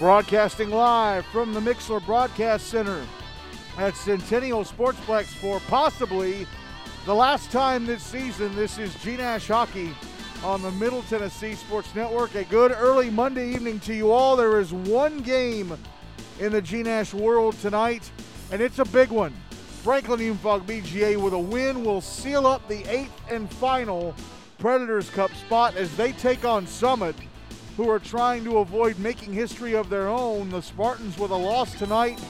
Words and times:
Broadcasting 0.00 0.70
live 0.70 1.26
from 1.26 1.52
the 1.52 1.60
Mixler 1.60 2.02
Broadcast 2.06 2.68
Center 2.68 3.04
at 3.76 3.94
Centennial 3.94 4.64
Sportsplex 4.64 5.24
for 5.26 5.60
possibly 5.68 6.46
the 7.04 7.14
last 7.14 7.52
time 7.52 7.84
this 7.84 8.02
season. 8.02 8.56
This 8.56 8.78
is 8.78 8.94
G 9.02 9.18
Nash 9.18 9.48
Hockey 9.48 9.92
on 10.42 10.62
the 10.62 10.70
Middle 10.70 11.02
Tennessee 11.02 11.52
Sports 11.52 11.94
Network. 11.94 12.34
A 12.34 12.44
good 12.44 12.72
early 12.72 13.10
Monday 13.10 13.52
evening 13.52 13.78
to 13.80 13.94
you 13.94 14.10
all. 14.10 14.36
There 14.36 14.58
is 14.58 14.72
one 14.72 15.18
game 15.18 15.76
in 16.38 16.52
the 16.52 16.62
G 16.62 16.82
Nash 16.82 17.12
world 17.12 17.60
tonight, 17.60 18.10
and 18.50 18.62
it's 18.62 18.78
a 18.78 18.86
big 18.86 19.10
one. 19.10 19.34
Franklin 19.82 20.20
Hume-Fogg 20.20 20.66
BGA 20.66 21.18
with 21.18 21.34
a 21.34 21.38
win 21.38 21.84
will 21.84 22.00
seal 22.00 22.46
up 22.46 22.66
the 22.68 22.90
eighth 22.90 23.20
and 23.30 23.52
final 23.52 24.14
Predators 24.56 25.10
Cup 25.10 25.30
spot 25.34 25.76
as 25.76 25.94
they 25.98 26.12
take 26.12 26.46
on 26.46 26.66
Summit, 26.66 27.16
who 27.80 27.88
are 27.88 27.98
trying 27.98 28.44
to 28.44 28.58
avoid 28.58 28.98
making 28.98 29.32
history 29.32 29.74
of 29.74 29.88
their 29.88 30.06
own. 30.06 30.50
The 30.50 30.60
Spartans, 30.60 31.16
with 31.16 31.30
a 31.30 31.34
loss 31.34 31.72
tonight, 31.78 32.22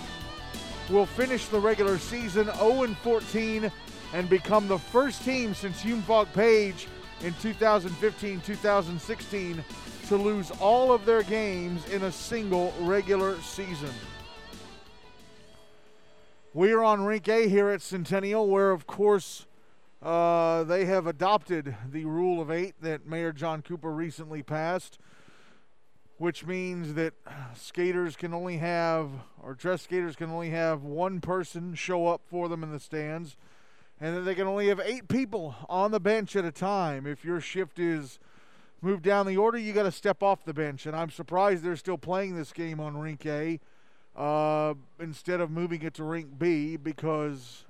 will 0.89 1.07
finish 1.07 1.47
the 1.47 1.59
regular 1.59 1.99
season 1.99 2.45
0 2.57 2.87
14 3.03 3.73
and 4.13 4.31
become 4.31 4.69
the 4.69 4.79
first 4.79 5.25
team 5.25 5.53
since 5.53 5.83
Hume-Fogg 5.83 6.33
Page 6.35 6.87
in 7.23 7.35
2015 7.43 8.41
2016 8.43 9.65
to 10.07 10.17
lose 10.17 10.53
all 10.61 10.93
of 10.93 11.05
their 11.05 11.25
games 11.25 11.85
in 11.89 12.05
a 12.05 12.13
single 12.13 12.73
regular 12.83 13.37
season. 13.41 13.91
We 16.55 16.71
are 16.71 16.85
on 16.85 17.03
Rink 17.03 17.27
A 17.27 17.49
here 17.49 17.71
at 17.71 17.83
Centennial, 17.83 18.47
where, 18.47 18.71
of 18.71 18.87
course, 18.87 19.47
uh, 20.01 20.63
they 20.63 20.85
have 20.85 21.09
adopted 21.09 21.75
the 21.91 22.05
rule 22.05 22.41
of 22.41 22.53
eight 22.53 22.77
that 22.83 23.09
Mayor 23.09 23.33
John 23.33 23.63
Cooper 23.63 23.91
recently 23.91 24.45
passed, 24.45 25.01
which 26.21 26.45
means 26.45 26.93
that 26.93 27.15
skaters 27.57 28.15
can 28.15 28.35
only 28.35 28.59
have, 28.59 29.09
or 29.43 29.55
dress 29.55 29.81
skaters 29.81 30.17
can 30.17 30.29
only 30.29 30.51
have 30.51 30.83
one 30.83 31.19
person 31.19 31.75
show 31.75 32.09
up 32.09 32.21
for 32.27 32.47
them 32.47 32.63
in 32.63 32.71
the 32.71 32.79
stands, 32.79 33.39
and 33.99 34.15
that 34.15 34.21
they 34.21 34.35
can 34.35 34.47
only 34.47 34.69
have 34.69 34.79
eight 34.85 35.09
people 35.09 35.55
on 35.67 35.93
the 35.93 35.99
bench 35.99 36.37
at 36.37 36.45
a 36.45 36.53
time. 36.53 37.07
If 37.07 37.25
your 37.25 37.41
shift 37.41 37.79
is 37.79 38.19
moved 38.83 39.03
down 39.03 39.25
the 39.25 39.39
order, 39.39 39.57
you 39.57 39.73
got 39.73 39.85
to 39.85 39.91
step 39.91 40.23
off 40.23 40.45
the 40.45 40.53
bench. 40.53 40.85
And 40.85 40.95
I'm 40.95 41.09
surprised 41.09 41.63
they're 41.63 41.75
still 41.75 41.97
playing 41.97 42.37
this 42.37 42.53
game 42.53 42.81
on 42.81 42.99
Rink 42.99 43.25
A 43.25 43.59
uh, 44.15 44.75
instead 44.99 45.41
of 45.41 45.51
moving 45.51 45.81
it 45.81 45.95
to 45.95 46.05
Rink 46.05 46.39
B 46.39 46.77
because 46.77 47.65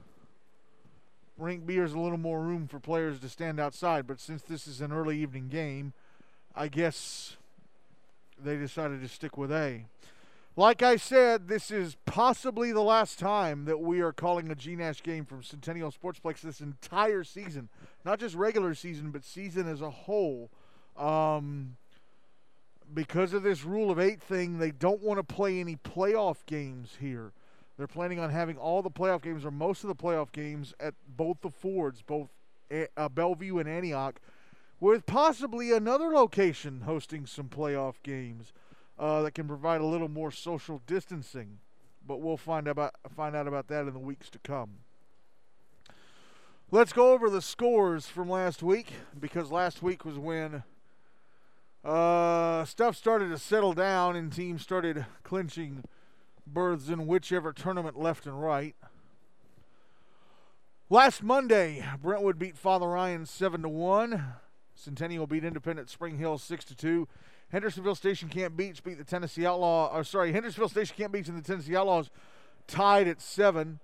Rink 1.38 1.68
B 1.68 1.76
is 1.76 1.92
a 1.92 2.00
little 2.00 2.18
more 2.18 2.40
room 2.40 2.66
for 2.66 2.80
players 2.80 3.20
to 3.20 3.28
stand 3.28 3.60
outside. 3.60 4.08
But 4.08 4.18
since 4.18 4.42
this 4.42 4.66
is 4.66 4.80
an 4.80 4.90
early 4.90 5.20
evening 5.20 5.46
game, 5.46 5.92
I 6.56 6.66
guess 6.66 7.36
they 8.44 8.56
decided 8.56 9.00
to 9.02 9.08
stick 9.08 9.36
with 9.36 9.52
A. 9.52 9.84
Like 10.56 10.82
I 10.82 10.96
said, 10.96 11.48
this 11.48 11.70
is 11.70 11.96
possibly 12.06 12.72
the 12.72 12.82
last 12.82 13.18
time 13.18 13.64
that 13.66 13.80
we 13.80 14.00
are 14.00 14.12
calling 14.12 14.50
a 14.50 14.54
G 14.54 14.74
Nash 14.76 15.02
game 15.02 15.24
from 15.24 15.42
Centennial 15.42 15.92
Sportsplex 15.92 16.40
this 16.40 16.60
entire 16.60 17.24
season. 17.24 17.68
Not 18.04 18.18
just 18.18 18.34
regular 18.34 18.74
season, 18.74 19.10
but 19.10 19.24
season 19.24 19.68
as 19.68 19.80
a 19.80 19.90
whole. 19.90 20.50
Um, 20.96 21.76
because 22.92 23.32
of 23.32 23.42
this 23.42 23.64
rule 23.64 23.90
of 23.90 24.00
eight 24.00 24.20
thing, 24.20 24.58
they 24.58 24.72
don't 24.72 25.02
want 25.02 25.18
to 25.18 25.34
play 25.34 25.60
any 25.60 25.76
playoff 25.76 26.38
games 26.46 26.96
here. 27.00 27.32
They're 27.78 27.86
planning 27.86 28.18
on 28.18 28.30
having 28.30 28.58
all 28.58 28.82
the 28.82 28.90
playoff 28.90 29.22
games 29.22 29.44
or 29.44 29.50
most 29.50 29.84
of 29.84 29.88
the 29.88 29.94
playoff 29.94 30.32
games 30.32 30.74
at 30.80 30.94
both 31.16 31.40
the 31.40 31.50
Fords, 31.50 32.02
both 32.02 32.28
uh, 32.96 33.08
Bellevue 33.08 33.58
and 33.58 33.68
Antioch, 33.68 34.20
with 34.80 35.04
possibly 35.06 35.72
another 35.72 36.08
location 36.08 36.82
hosting 36.86 37.26
some 37.26 37.48
playoff 37.48 37.96
games 38.02 38.52
uh, 38.98 39.22
that 39.22 39.32
can 39.32 39.46
provide 39.46 39.80
a 39.80 39.86
little 39.86 40.08
more 40.08 40.30
social 40.30 40.80
distancing. 40.86 41.58
But 42.06 42.20
we'll 42.20 42.38
find 42.38 42.66
about 42.66 42.94
find 43.14 43.36
out 43.36 43.46
about 43.46 43.68
that 43.68 43.86
in 43.86 43.92
the 43.92 43.98
weeks 43.98 44.30
to 44.30 44.38
come. 44.38 44.78
Let's 46.70 46.92
go 46.92 47.12
over 47.12 47.28
the 47.28 47.42
scores 47.42 48.06
from 48.06 48.30
last 48.30 48.62
week 48.62 48.92
because 49.18 49.50
last 49.50 49.82
week 49.82 50.04
was 50.04 50.18
when 50.18 50.62
uh, 51.84 52.64
stuff 52.64 52.96
started 52.96 53.28
to 53.30 53.38
settle 53.38 53.72
down 53.72 54.16
and 54.16 54.32
teams 54.32 54.62
started 54.62 55.04
clinching 55.22 55.84
berths 56.46 56.88
in 56.88 57.06
whichever 57.06 57.52
tournament 57.52 57.98
left 57.98 58.26
and 58.26 58.40
right. 58.40 58.76
Last 60.88 61.22
Monday, 61.22 61.84
Brentwood 62.02 62.38
beat 62.38 62.56
Father 62.56 62.88
Ryan 62.88 63.26
7 63.26 63.62
to 63.62 63.68
1. 63.68 64.34
Centennial 64.80 65.26
beat 65.26 65.44
Independent 65.44 65.90
Spring 65.90 66.16
Hill 66.16 66.38
6 66.38 66.64
to 66.66 66.74
2. 66.74 67.08
Hendersonville 67.50 67.94
Station 67.94 68.28
Camp 68.28 68.56
Beach 68.56 68.82
beat 68.82 68.98
the 68.98 69.04
Tennessee 69.04 69.46
Outlaw. 69.46 69.94
Or 69.94 70.04
sorry, 70.04 70.32
Hendersonville 70.32 70.68
Station 70.68 70.96
Camp 70.96 71.12
Beach 71.12 71.28
and 71.28 71.36
the 71.36 71.42
Tennessee 71.42 71.76
Outlaws 71.76 72.10
tied 72.66 73.08
at 73.08 73.20
7. 73.20 73.80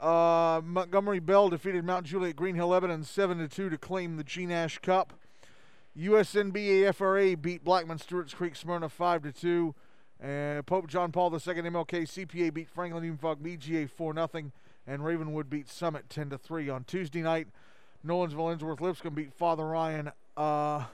Uh, 0.00 0.60
Montgomery 0.64 1.20
Bell 1.20 1.48
defeated 1.48 1.84
Mount 1.84 2.06
Juliet 2.06 2.36
Green 2.36 2.56
Hill 2.56 2.68
Lebanon 2.68 3.04
7 3.04 3.38
to 3.38 3.48
2 3.48 3.70
to 3.70 3.78
claim 3.78 4.16
the 4.16 4.24
G 4.24 4.46
Nash 4.46 4.78
Cup. 4.78 5.12
USNBA 5.96 6.92
FRA 6.94 7.36
beat 7.36 7.62
Blackman 7.62 7.98
Stewart's 7.98 8.34
Creek 8.34 8.56
Smyrna 8.56 8.88
5 8.88 9.22
to 9.22 9.32
2. 9.32 9.74
And 10.20 10.66
Pope 10.66 10.88
John 10.88 11.12
Paul 11.12 11.32
II 11.32 11.38
MLK 11.38 12.02
CPA 12.02 12.52
beat 12.52 12.68
Franklin 12.68 13.04
Hume-Fogg 13.04 13.42
BGA 13.42 13.88
4 13.88 14.14
0. 14.14 14.52
And 14.86 15.04
Ravenwood 15.04 15.48
beat 15.48 15.68
Summit 15.68 16.08
10 16.08 16.30
to 16.30 16.38
3. 16.38 16.68
On 16.68 16.84
Tuesday 16.84 17.22
night, 17.22 17.48
Nolensville 18.04 18.56
Ensworth 18.56 18.80
Lipscomb 18.80 19.14
beat 19.14 19.32
Father 19.32 19.66
Ryan 19.66 20.10
uh, 20.36 20.84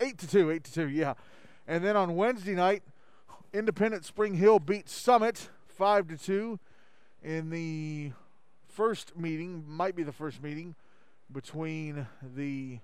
8 0.00 0.18
to 0.18 0.28
2. 0.28 0.50
8 0.50 0.64
to 0.64 0.72
2, 0.72 0.88
yeah. 0.88 1.14
And 1.66 1.84
then 1.84 1.96
on 1.96 2.16
Wednesday 2.16 2.54
night, 2.54 2.82
Independent 3.52 4.04
Spring 4.04 4.34
Hill 4.34 4.58
beat 4.58 4.88
Summit 4.88 5.48
5 5.68 6.08
to 6.08 6.16
2 6.16 6.58
in 7.22 7.50
the 7.50 8.12
first 8.68 9.16
meeting, 9.16 9.64
might 9.66 9.96
be 9.96 10.02
the 10.02 10.12
first 10.12 10.42
meeting 10.42 10.74
between 11.32 12.06
the 12.22 12.78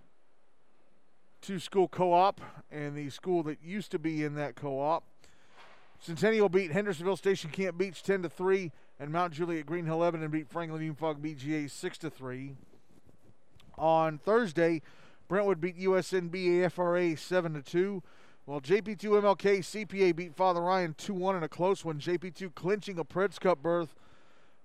two 1.41 1.59
school 1.59 1.89
co 1.89 2.13
op 2.13 2.41
and 2.71 2.97
the 2.97 3.11
school 3.11 3.43
that 3.43 3.59
used 3.63 3.91
to 3.91 3.99
be 3.99 4.25
in 4.25 4.35
that 4.35 4.57
co 4.57 4.81
op. 4.81 5.05
Centennial 6.01 6.49
beat 6.49 6.73
Hendersonville 6.73 7.17
Station 7.17 7.51
Camp 7.51 7.79
Beach 7.79 8.03
10 8.03 8.23
to 8.23 8.29
3, 8.29 8.73
and 8.99 9.11
Mount 9.11 9.33
Juliet 9.33 9.67
Green 9.67 9.87
Hill 9.87 9.99
Lebanon 9.99 10.31
beat 10.31 10.49
Franklin 10.49 10.83
Hume-Fogg 10.83 11.23
BGA 11.23 11.71
6 11.71 11.99
to 11.99 12.11
3. 12.11 12.55
On 13.79 14.19
Thursday, 14.19 14.83
Brentwood 15.29 15.61
beat 15.61 15.79
USNBA 15.79 16.65
AFRA 16.65 17.19
7 17.19 17.55
to 17.55 17.63
2. 17.63 18.03
While 18.47 18.61
JP2 18.61 18.99
MLK 18.99 19.59
CPA 19.61 20.15
beat 20.15 20.35
Father 20.35 20.61
Ryan 20.61 20.95
2 20.99 21.15
1 21.15 21.37
in 21.37 21.43
a 21.43 21.49
close 21.49 21.85
one. 21.85 21.99
JP2 21.99 22.55
clinching 22.55 22.99
a 22.99 23.05
Preds 23.05 23.41
Cup 23.41 23.63
berth. 23.63 23.95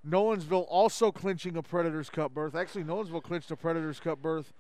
Nolensville 0.08 0.66
also 0.70 1.12
clinching 1.12 1.56
a 1.56 1.64
Predators 1.64 2.10
Cup 2.10 2.34
berth. 2.34 2.56
Actually, 2.56 2.84
Nolensville 2.84 3.24
clinched 3.24 3.52
a 3.52 3.56
Predators 3.56 4.00
Cup 4.00 4.22
berth 4.22 4.54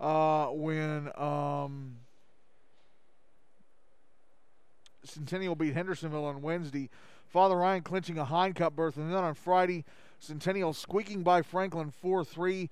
uh, 0.00 0.46
when 0.46 1.10
um, 1.16 1.96
Centennial 5.04 5.54
beat 5.54 5.74
Hendersonville 5.74 6.24
on 6.24 6.40
Wednesday. 6.40 6.88
Father 7.28 7.56
Ryan 7.56 7.82
clinching 7.82 8.18
a 8.18 8.24
Hein 8.24 8.54
Cup 8.54 8.74
berth. 8.74 8.96
And 8.96 9.10
then 9.10 9.22
on 9.22 9.34
Friday, 9.34 9.84
Centennial 10.18 10.72
squeaking 10.72 11.22
by 11.22 11.42
Franklin 11.42 11.90
4 11.90 12.24
3. 12.24 12.70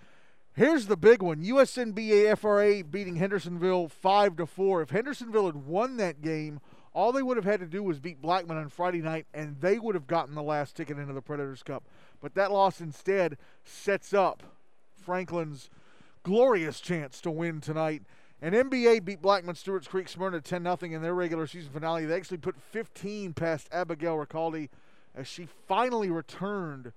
Here's 0.55 0.87
the 0.87 0.97
big 0.97 1.23
one 1.23 1.45
USNBA 1.45 2.37
FRA 2.37 2.83
beating 2.83 3.17
Hendersonville 3.17 3.89
5 3.89 4.37
to 4.37 4.47
4. 4.47 4.83
If 4.83 4.91
Hendersonville 4.91 5.47
had 5.47 5.65
won 5.67 5.97
that 5.99 6.23
game, 6.23 6.61
all 6.93 7.13
they 7.13 7.23
would 7.23 7.37
have 7.37 7.47
had 7.47 7.61
to 7.61 7.67
do 7.67 7.85
was 7.85 8.01
beat 8.01 8.21
Blackman 8.21 8.57
on 8.57 8.69
Friday 8.69 9.01
night, 9.01 9.27
and 9.33 9.61
they 9.61 9.79
would 9.79 9.95
have 9.95 10.09
gotten 10.09 10.35
the 10.35 10.43
last 10.43 10.77
ticket 10.77 10.99
into 10.99 11.13
the 11.13 11.23
Predators 11.23 11.63
Cup. 11.63 11.85
But 12.21 12.35
that 12.35 12.51
loss 12.51 12.81
instead 12.81 13.39
sets 13.65 14.13
up 14.13 14.43
Franklin's 14.97 15.71
glorious 16.25 16.81
chance 16.81 17.21
to 17.21 17.31
win 17.31 17.61
tonight. 17.61 18.03
And 18.43 18.55
NBA 18.55 19.05
beat 19.05 19.23
Blackman 19.23 19.55
Stewart's 19.55 19.87
Creek 19.87 20.09
Smyrna 20.09 20.41
10 20.41 20.65
0 20.65 20.79
in 20.83 21.03
their 21.03 21.15
regular 21.15 21.47
season 21.47 21.71
finale. 21.71 22.07
They 22.07 22.17
actually 22.17 22.39
put 22.39 22.61
15 22.61 23.35
past 23.35 23.69
Abigail 23.71 24.17
Ricaldi 24.17 24.69
as 25.15 25.29
she 25.29 25.47
finally 25.69 26.11
returned 26.11 26.93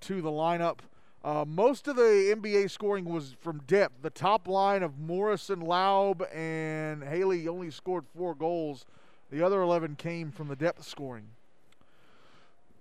to 0.00 0.20
the 0.20 0.30
lineup. 0.30 0.80
Uh, 1.26 1.44
most 1.44 1.88
of 1.88 1.96
the 1.96 2.02
NBA 2.36 2.70
scoring 2.70 3.04
was 3.04 3.34
from 3.40 3.60
depth. 3.66 4.00
The 4.02 4.10
top 4.10 4.46
line 4.46 4.84
of 4.84 4.96
Morrison, 4.96 5.58
Laub, 5.58 6.22
and 6.32 7.02
Haley 7.02 7.48
only 7.48 7.72
scored 7.72 8.04
four 8.16 8.32
goals. 8.32 8.86
The 9.32 9.42
other 9.42 9.60
11 9.60 9.96
came 9.96 10.30
from 10.30 10.46
the 10.46 10.54
depth 10.54 10.84
scoring. 10.84 11.30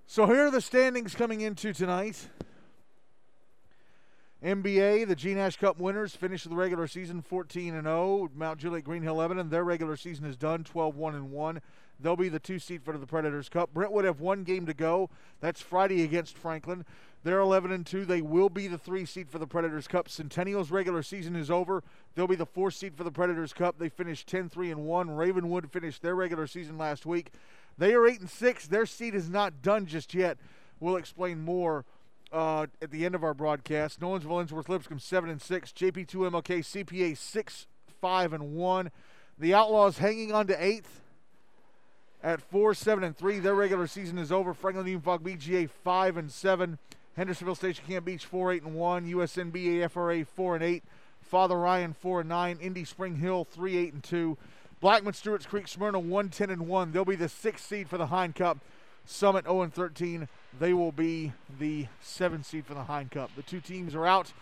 So 0.06 0.28
here 0.28 0.46
are 0.46 0.52
the 0.52 0.62
standings 0.62 1.16
coming 1.16 1.42
into 1.42 1.74
tonight. 1.74 2.30
NBA, 4.44 5.08
the 5.08 5.16
G 5.16 5.34
Nash 5.34 5.58
Cup 5.58 5.80
winners 5.80 6.16
finished 6.16 6.48
the 6.48 6.56
regular 6.56 6.86
season 6.86 7.24
14 7.24 7.74
and 7.74 7.86
0. 7.86 8.30
Mount 8.36 8.60
Juliet 8.60 8.84
Green 8.84 9.02
Hill 9.02 9.16
Lebanon, 9.16 9.50
their 9.50 9.64
regular 9.64 9.96
season 9.96 10.24
is 10.24 10.38
done 10.38 10.64
12 10.64 10.96
1 10.96 11.16
and 11.16 11.32
1. 11.32 11.62
They'll 12.00 12.16
be 12.16 12.30
the 12.30 12.40
two 12.40 12.60
seed 12.60 12.84
for 12.84 12.96
the 12.98 13.08
Predators 13.08 13.50
Cup. 13.50 13.74
Brentwood 13.74 14.06
have 14.06 14.20
one 14.20 14.44
game 14.44 14.66
to 14.66 14.74
go. 14.74 15.10
That's 15.40 15.62
Friday 15.62 16.04
against 16.04 16.38
Franklin. 16.38 16.86
They're 17.26 17.40
11 17.40 17.72
and 17.72 17.84
2. 17.84 18.06
They 18.06 18.22
will 18.22 18.50
be 18.50 18.68
the 18.68 18.78
three 18.78 19.04
seed 19.04 19.32
for 19.32 19.40
the 19.40 19.48
Predators 19.48 19.88
Cup. 19.88 20.08
Centennial's 20.08 20.70
regular 20.70 21.02
season 21.02 21.36
is 21.36 21.50
over. 21.50 21.84
They'll 22.14 22.28
be 22.28 22.36
the 22.36 22.46
four 22.46 22.70
seed 22.70 22.96
for 22.96 23.04
the 23.04 23.12
Predators 23.12 23.52
Cup. 23.52 23.80
They 23.80 23.90
finished 23.90 24.28
10 24.28 24.48
3 24.48 24.70
and 24.70 24.86
1. 24.86 25.10
Ravenwood 25.10 25.72
finished 25.72 26.04
their 26.04 26.14
regular 26.14 26.46
season 26.46 26.78
last 26.78 27.04
week. 27.04 27.32
They 27.80 27.96
are 27.96 28.08
eight 28.08 28.20
and 28.20 28.30
six. 28.30 28.68
Their 28.68 28.86
seed 28.86 29.16
is 29.16 29.28
not 29.28 29.64
done 29.64 29.88
just 29.88 30.14
yet. 30.14 30.38
We'll 30.80 30.98
explain 30.98 31.44
more 31.44 31.84
uh, 32.32 32.68
at 32.80 32.92
the 32.92 33.08
end 33.08 33.16
of 33.16 33.24
our 33.24 33.34
broadcast. 33.34 34.00
Nolensville, 34.00 34.48
Ensworth, 34.48 34.70
Lipscomb 34.70 35.00
seven 35.00 35.32
and 35.32 35.42
six. 35.42 35.72
JP2 35.72 36.06
MLK 36.06 36.86
CPA 36.86 37.18
six 37.18 37.66
five 38.00 38.34
and 38.34 38.54
one. 38.54 38.92
The 39.40 39.56
Outlaws 39.56 39.98
hanging 39.98 40.32
on 40.32 40.46
to 40.46 40.64
eighth 40.64 41.02
at 42.22 42.40
four 42.40 42.76
seven 42.76 43.04
and 43.04 43.18
three. 43.18 43.40
Their 43.40 43.56
regular 43.56 43.88
season 43.88 44.20
is 44.20 44.32
over. 44.32 44.54
Franklin 44.54 44.86
Hume-Fogg 44.86 45.24
BGA 45.24 45.72
five 45.72 46.18
and 46.18 46.32
seven. 46.32 46.78
Hendersonville 47.16 47.56
Station 47.56 47.86
Camp 47.88 48.06
Beach 48.06 48.26
four 48.26 48.52
eight 48.52 48.64
and 48.64 48.76
one. 48.76 49.08
USNBA 49.10 49.90
FRA 49.90 50.26
four 50.26 50.56
and 50.56 50.64
eight. 50.64 50.84
Father 51.22 51.58
Ryan 51.58 51.94
four 51.94 52.22
and 52.22 52.30
nine. 52.30 52.58
Indy 52.62 52.84
Spring 52.84 53.16
Hill 53.18 53.46
three 53.46 53.78
eight 53.78 53.94
and 53.94 54.04
two. 54.04 54.38
Blackman 54.82 55.14
Stewart's 55.14 55.46
Creek 55.46 55.68
Smyrna 55.68 56.00
one 56.00 56.30
ten 56.30 56.50
and 56.50 56.68
one. 56.68 56.92
They'll 56.92 57.06
be 57.06 57.16
the 57.16 57.30
sixth 57.30 57.66
seed 57.66 57.90
for 57.90 57.98
the 57.98 58.08
Hein 58.08 58.34
Cup. 58.34 58.60
Summit 59.06 59.46
0 59.46 59.62
and 59.62 59.74
13. 59.74 60.28
They 60.60 60.74
will 60.74 60.92
be 60.92 61.32
the 61.60 61.88
seventh 62.02 62.46
seed 62.46 62.66
for 62.66 62.74
the 62.74 62.84
Hein 62.84 63.10
Cup. 63.12 63.30
The 63.36 63.44
two 63.44 63.62
teams 63.62 63.94
are 63.94 64.06
out 64.06 64.34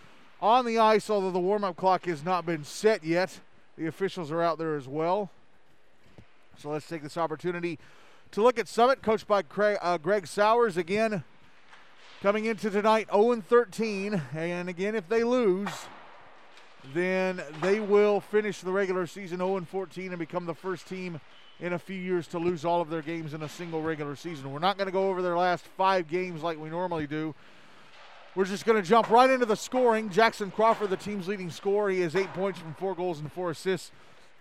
on 0.42 0.66
the 0.66 0.80
ice, 0.80 1.10
although 1.10 1.32
the 1.32 1.40
warm-up 1.40 1.76
clock 1.76 2.06
has 2.06 2.24
not 2.24 2.46
been 2.46 2.64
set 2.64 3.04
yet. 3.04 3.40
The 3.78 3.88
officials 3.88 4.32
are 4.32 4.42
out 4.42 4.58
there 4.58 4.76
as 4.76 4.88
well. 4.88 5.30
So 6.58 6.70
let's 6.70 6.88
take 6.88 7.04
this 7.04 7.18
opportunity 7.18 7.80
to 8.32 8.42
look 8.42 8.58
at 8.58 8.68
Summit, 8.68 9.02
coached 9.02 9.28
by 9.28 9.42
Craig, 9.42 9.78
uh, 9.82 9.98
Greg 9.98 10.28
Sowers 10.28 10.78
again. 10.78 11.24
Coming 12.24 12.46
into 12.46 12.70
tonight 12.70 13.10
0 13.12 13.42
13, 13.42 14.22
and 14.34 14.70
again, 14.70 14.96
if 14.96 15.10
they 15.10 15.26
lose, 15.26 15.68
then 16.94 17.44
they 17.62 17.82
will 17.82 18.22
finish 18.22 18.62
the 18.62 18.72
regular 18.72 19.06
season 19.08 19.40
0 19.40 19.60
14 19.60 20.12
and 20.12 20.18
become 20.18 20.46
the 20.46 20.54
first 20.54 20.88
team 20.88 21.20
in 21.60 21.74
a 21.74 21.78
few 21.78 21.98
years 21.98 22.26
to 22.28 22.40
lose 22.40 22.64
all 22.64 22.80
of 22.80 22.90
their 22.90 23.02
games 23.02 23.34
in 23.34 23.44
a 23.44 23.50
single 23.50 23.82
regular 23.82 24.16
season. 24.16 24.54
We're 24.54 24.60
not 24.60 24.78
going 24.78 24.86
to 24.86 24.94
go 24.94 25.10
over 25.10 25.22
their 25.22 25.36
last 25.36 25.66
five 25.76 26.08
games 26.08 26.42
like 26.42 26.58
we 26.58 26.70
normally 26.70 27.08
do. 27.08 27.36
We're 28.36 28.46
just 28.46 28.66
going 28.66 28.82
to 28.82 28.88
jump 28.88 29.10
right 29.10 29.30
into 29.30 29.46
the 29.46 29.58
scoring. 29.58 30.10
Jackson 30.10 30.50
Crawford, 30.50 30.92
the 30.92 30.96
team's 30.96 31.28
leading 31.28 31.50
scorer, 31.50 31.90
he 31.90 32.00
has 32.00 32.16
eight 32.16 32.34
points 32.34 32.58
from 32.58 32.74
four 32.76 32.96
goals 32.96 33.20
and 33.20 33.30
four 33.34 33.52
assists. 33.52 33.92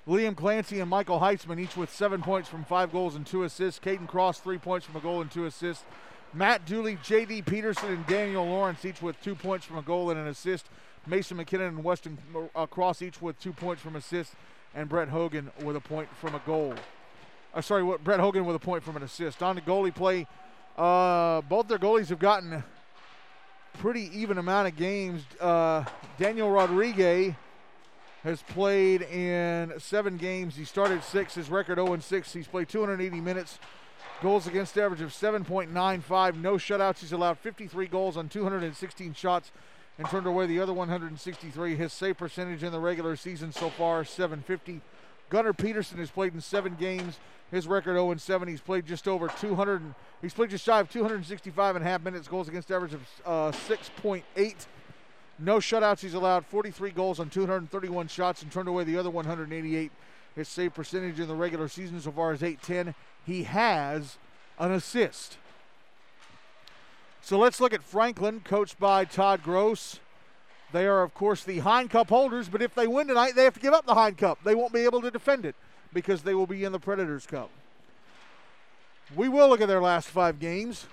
Liam 0.06 0.37
Clancy 0.37 0.79
and 0.79 0.88
Michael 0.88 1.19
Heitzman, 1.19 1.58
each 1.58 1.76
with 1.76 1.93
seven 1.93 2.23
points 2.23 2.49
from 2.49 2.62
five 2.62 2.93
goals 2.93 3.17
and 3.17 3.26
two 3.26 3.43
assists. 3.43 3.84
Caden 3.84 4.06
Cross, 4.06 4.38
three 4.38 4.58
points 4.58 4.87
from 4.87 4.94
a 4.94 5.00
goal 5.00 5.20
and 5.20 5.32
two 5.32 5.46
assists. 5.46 5.82
Matt 6.34 6.64
Dooley, 6.64 6.99
J.D. 7.02 7.43
Peterson, 7.43 7.90
and 7.90 8.06
Daniel 8.06 8.46
Lawrence, 8.46 8.84
each 8.84 9.02
with 9.02 9.20
two 9.23 9.34
points 9.34 9.67
from 9.67 9.76
a 9.76 9.82
goal 9.82 10.11
and 10.11 10.19
an 10.19 10.29
assist. 10.29 10.67
Mason 11.06 11.37
McKinnon 11.37 11.69
and 11.69 11.84
Weston 11.84 12.17
uh, 12.55 12.67
Cross, 12.67 13.02
each 13.02 13.20
with 13.20 13.38
two 13.38 13.52
points 13.52 13.82
from 13.82 13.96
assists. 13.96 14.34
And 14.75 14.88
Brett 14.88 15.08
Hogan 15.08 15.50
with 15.62 15.76
a 15.76 15.81
point 15.81 16.08
from 16.19 16.34
a 16.34 16.40
goal. 16.46 16.75
Uh, 17.52 17.61
sorry, 17.61 17.82
what 17.82 18.02
Brett 18.02 18.20
Hogan 18.20 18.46
with 18.46 18.56
a 18.56 18.58
point 18.58 18.82
from 18.82 18.96
an 18.96 19.02
assist. 19.02 19.43
On 19.43 19.55
the 19.55 19.61
goalie 19.61 19.94
play, 19.94 20.26
uh, 20.79 21.43
both 21.43 21.69
their 21.69 21.79
goalies 21.79 22.08
have 22.08 22.19
gotten 22.19 22.64
pretty 23.75 24.11
even 24.19 24.38
amount 24.38 24.69
of 24.69 24.76
games. 24.76 25.25
Uh, 25.38 25.84
Daniel 26.19 26.50
Rodriguez 26.50 27.34
has 28.23 28.40
played 28.40 29.02
in 29.02 29.75
seven 29.79 30.17
games. 30.17 30.56
He 30.56 30.64
started 30.64 31.02
six. 31.02 31.34
His 31.34 31.50
record 31.50 31.76
0 31.76 31.99
6. 31.99 32.32
He's 32.32 32.46
played 32.46 32.70
280 32.70 33.20
minutes. 33.20 33.58
Goals 34.22 34.46
against 34.46 34.78
average 34.78 35.00
of 35.00 35.10
7.95. 35.10 36.36
No 36.36 36.54
shutouts. 36.54 37.00
He's 37.00 37.10
allowed 37.10 37.38
53 37.38 37.88
goals 37.88 38.16
on 38.16 38.28
216 38.28 39.14
shots 39.14 39.50
and 39.98 40.08
turned 40.08 40.28
away 40.28 40.46
the 40.46 40.60
other 40.60 40.72
163. 40.72 41.74
His 41.74 41.92
save 41.92 42.19
percentage 42.19 42.62
in 42.62 42.70
the 42.70 42.78
regular 42.78 43.16
season 43.16 43.50
so 43.50 43.69
far 43.69 44.04
750. 44.04 44.80
Gunnar 45.28 45.52
Peterson 45.52 45.98
has 45.98 46.12
played 46.12 46.34
in 46.34 46.40
seven 46.40 46.76
games. 46.78 47.19
His 47.50 47.66
record 47.66 47.94
0 47.94 48.14
7. 48.14 48.46
He's 48.46 48.60
played 48.60 48.86
just 48.86 49.08
over 49.08 49.26
200. 49.26 49.82
He's 50.20 50.34
played 50.34 50.50
just 50.50 50.64
shy 50.64 50.78
of 50.78 50.88
265 50.88 51.74
and 51.74 51.84
a 51.84 51.88
half 51.88 52.04
minutes. 52.04 52.28
Goals 52.28 52.46
against 52.46 52.70
average 52.70 52.94
of 52.94 53.00
uh, 53.26 53.50
6.8. 53.50 54.66
No 55.40 55.56
shutouts. 55.56 55.98
He's 55.98 56.14
allowed 56.14 56.46
43 56.46 56.92
goals 56.92 57.19
on 57.19 57.28
231 57.28 58.06
shots 58.06 58.42
and 58.42 58.52
turned 58.52 58.69
away 58.69 58.84
the 58.84 58.96
other 58.96 59.10
188. 59.10 59.90
His 60.36 60.48
save 60.48 60.74
percentage 60.74 61.19
in 61.19 61.26
the 61.26 61.34
regular 61.34 61.66
season 61.66 62.00
so 62.00 62.12
far 62.12 62.32
is 62.32 62.42
810. 62.42 62.94
He 63.26 63.44
has 63.44 64.19
an 64.58 64.72
assist. 64.72 65.36
So 67.20 67.38
let's 67.38 67.60
look 67.60 67.72
at 67.72 67.82
Franklin, 67.82 68.40
coached 68.44 68.78
by 68.80 69.04
Todd 69.04 69.42
Gross. 69.42 70.00
They 70.72 70.86
are, 70.86 71.02
of 71.02 71.14
course, 71.14 71.44
the 71.44 71.60
Hein 71.60 71.88
Cup 71.88 72.08
holders, 72.08 72.48
but 72.48 72.62
if 72.62 72.74
they 72.74 72.86
win 72.86 73.06
tonight, 73.06 73.34
they 73.36 73.44
have 73.44 73.54
to 73.54 73.60
give 73.60 73.74
up 73.74 73.86
the 73.86 73.94
Hein 73.94 74.14
Cup. 74.14 74.38
They 74.42 74.54
won't 74.54 74.72
be 74.72 74.80
able 74.80 75.02
to 75.02 75.10
defend 75.10 75.44
it 75.44 75.54
because 75.92 76.22
they 76.22 76.34
will 76.34 76.46
be 76.46 76.64
in 76.64 76.72
the 76.72 76.80
Predators 76.80 77.26
Cup. 77.26 77.50
We 79.14 79.28
will 79.28 79.48
look 79.48 79.60
at 79.60 79.69
their 79.69 79.82
last 79.82 80.08
five 80.08 80.40
games 80.40 80.86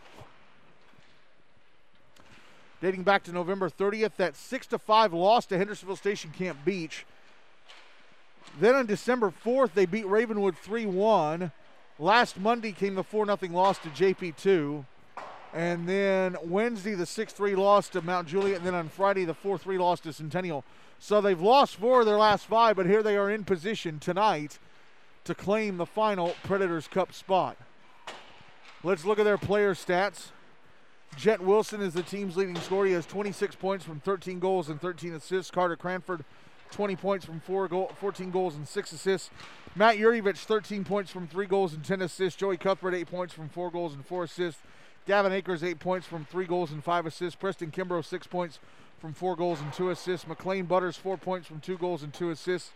dating 2.82 3.04
back 3.04 3.24
to 3.24 3.32
November 3.32 3.70
30th. 3.70 4.16
That 4.18 4.36
6 4.36 4.68
to 4.68 4.78
5 4.78 5.14
loss 5.14 5.46
to 5.48 5.58
Hendersonville 5.58 5.96
Station 5.96 6.32
Camp 6.32 6.60
Beach. 6.66 7.06
Then 8.60 8.76
on 8.76 8.86
December 8.86 9.34
4th, 9.46 9.74
they 9.74 9.86
beat 9.86 10.08
Ravenwood 10.08 10.58
3 10.58 10.86
1. 10.86 11.52
Last 12.00 12.40
Monday 12.40 12.72
came 12.72 12.96
the 12.96 13.04
4 13.04 13.26
0 13.26 13.38
loss 13.52 13.78
to 13.80 13.90
JP2. 13.90 14.86
And 15.54 15.90
then 15.90 16.38
Wednesday, 16.44 16.94
the 16.94 17.06
6 17.06 17.34
3 17.34 17.56
loss 17.56 17.90
to 17.90 18.02
Mount 18.02 18.28
Juliet. 18.28 18.58
And 18.58 18.66
then 18.66 18.76
on 18.76 18.88
Friday, 18.88 19.26
the 19.26 19.34
4 19.34 19.58
3 19.58 19.78
loss 19.78 20.00
to 20.02 20.14
Centennial. 20.14 20.64
So 21.00 21.22
they've 21.22 21.40
lost 21.40 21.76
four 21.78 22.02
of 22.02 22.06
their 22.06 22.18
last 22.18 22.46
five, 22.46 22.76
but 22.76 22.86
here 22.86 23.02
they 23.02 23.16
are 23.16 23.32
in 23.32 23.46
position 23.46 24.00
tonight 24.00 24.60
to 25.24 25.34
claim 25.34 25.78
the 25.78 25.86
final 25.86 26.36
Predators 26.44 26.90
Cup 26.90 27.14
spot. 27.14 27.58
Let's 28.84 29.06
look 29.06 29.18
at 29.18 29.24
their 29.24 29.38
player 29.38 29.74
stats. 29.74 30.28
Jet 31.16 31.42
Wilson 31.42 31.82
is 31.82 31.94
the 31.94 32.04
team's 32.04 32.36
leading 32.36 32.56
scorer. 32.58 32.86
He 32.86 32.94
has 32.94 33.06
26 33.06 33.56
points 33.56 33.86
from 33.86 34.02
13 34.02 34.40
goals 34.40 34.70
and 34.70 34.80
13 34.80 35.14
assists. 35.14 35.52
Carter 35.52 35.78
Cranford, 35.78 36.24
20 36.72 36.96
points 36.98 37.26
from 37.26 37.40
four 37.40 37.68
goal, 37.68 37.92
14 38.00 38.30
goals 38.30 38.56
and 38.56 38.68
six 38.68 38.92
assists. 38.92 39.30
Matt 39.76 39.98
Yurievich, 39.98 40.38
13 40.38 40.84
points 40.84 41.12
from 41.12 41.28
three 41.28 41.46
goals 41.46 41.74
and 41.74 41.84
10 41.84 42.02
assists. 42.02 42.40
Joey 42.40 42.58
Cuthbert, 42.58 42.96
eight 42.96 43.10
points 43.10 43.34
from 43.34 43.50
four 43.50 43.70
goals 43.70 43.94
and 43.94 44.06
four 44.06 44.24
assists. 44.24 44.62
Gavin 45.06 45.32
Akers, 45.32 45.64
eight 45.64 45.80
points 45.80 46.08
from 46.08 46.26
three 46.26 46.46
goals 46.46 46.72
and 46.72 46.84
five 46.84 47.06
assists. 47.06 47.36
Preston 47.36 47.72
Kimbrough, 47.72 48.06
six 48.06 48.28
points 48.28 48.60
from 49.00 49.14
four 49.14 49.36
goals 49.36 49.62
and 49.62 49.72
two 49.72 49.90
assists. 49.90 50.28
McLean 50.28 50.66
Butters, 50.66 50.98
four 50.98 51.18
points 51.18 51.48
from 51.48 51.60
two 51.60 51.78
goals 51.78 52.04
and 52.04 52.14
two 52.14 52.30
assists. 52.30 52.72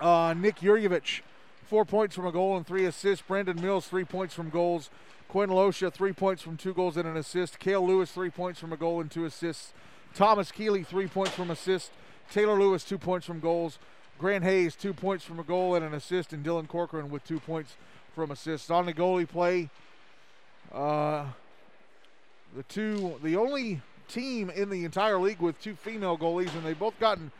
Uh, 0.00 0.34
Nick 0.36 0.56
Yurievich, 0.56 1.20
four 1.64 1.84
points 1.84 2.14
from 2.14 2.26
a 2.26 2.32
goal 2.32 2.56
and 2.56 2.66
three 2.66 2.84
assists. 2.84 3.24
Brandon 3.26 3.60
Mills, 3.60 3.86
three 3.86 4.04
points 4.04 4.34
from 4.34 4.50
goals. 4.50 4.90
Quinn 5.28 5.50
Losha, 5.50 5.92
three 5.92 6.12
points 6.12 6.42
from 6.42 6.56
two 6.56 6.74
goals 6.74 6.96
and 6.96 7.08
an 7.08 7.16
assist. 7.16 7.58
Kale 7.58 7.84
Lewis, 7.86 8.12
three 8.12 8.30
points 8.30 8.60
from 8.60 8.72
a 8.72 8.76
goal 8.76 9.00
and 9.00 9.10
two 9.10 9.24
assists. 9.24 9.72
Thomas 10.14 10.52
Keeley, 10.52 10.84
three 10.84 11.08
points 11.08 11.34
from 11.34 11.50
assist. 11.50 11.90
Taylor 12.30 12.58
Lewis, 12.58 12.84
two 12.84 12.98
points 12.98 13.26
from 13.26 13.40
goals. 13.40 13.78
Grant 14.18 14.44
Hayes, 14.44 14.74
two 14.74 14.94
points 14.94 15.24
from 15.24 15.38
a 15.38 15.44
goal 15.44 15.74
and 15.74 15.84
an 15.84 15.94
assist. 15.94 16.32
And 16.32 16.44
Dylan 16.44 16.68
Corcoran 16.68 17.10
with 17.10 17.24
two 17.24 17.40
points 17.40 17.76
from 18.14 18.30
assists. 18.30 18.70
On 18.70 18.86
the 18.86 18.94
goalie 18.94 19.28
play, 19.28 19.70
uh, 20.72 21.26
the 22.54 22.62
two, 22.64 23.18
the 23.22 23.36
only 23.36 23.80
team 24.08 24.50
in 24.50 24.70
the 24.70 24.84
entire 24.84 25.18
league 25.18 25.40
with 25.40 25.60
two 25.60 25.74
female 25.74 26.16
goalies, 26.16 26.54
and 26.54 26.64
they've 26.64 26.78
both 26.78 26.98
gotten 27.00 27.32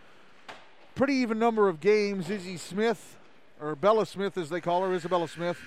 pretty 0.95 1.15
even 1.15 1.39
number 1.39 1.69
of 1.69 1.81
games. 1.81 2.31
Izzy 2.31 2.57
Smith, 2.57 3.17
or 3.61 3.75
Bella 3.75 4.07
Smith 4.07 4.37
as 4.37 4.51
they 4.51 4.61
call 4.61 4.83
her, 4.83 4.93
Isabella 4.93 5.29
Smith, 5.29 5.59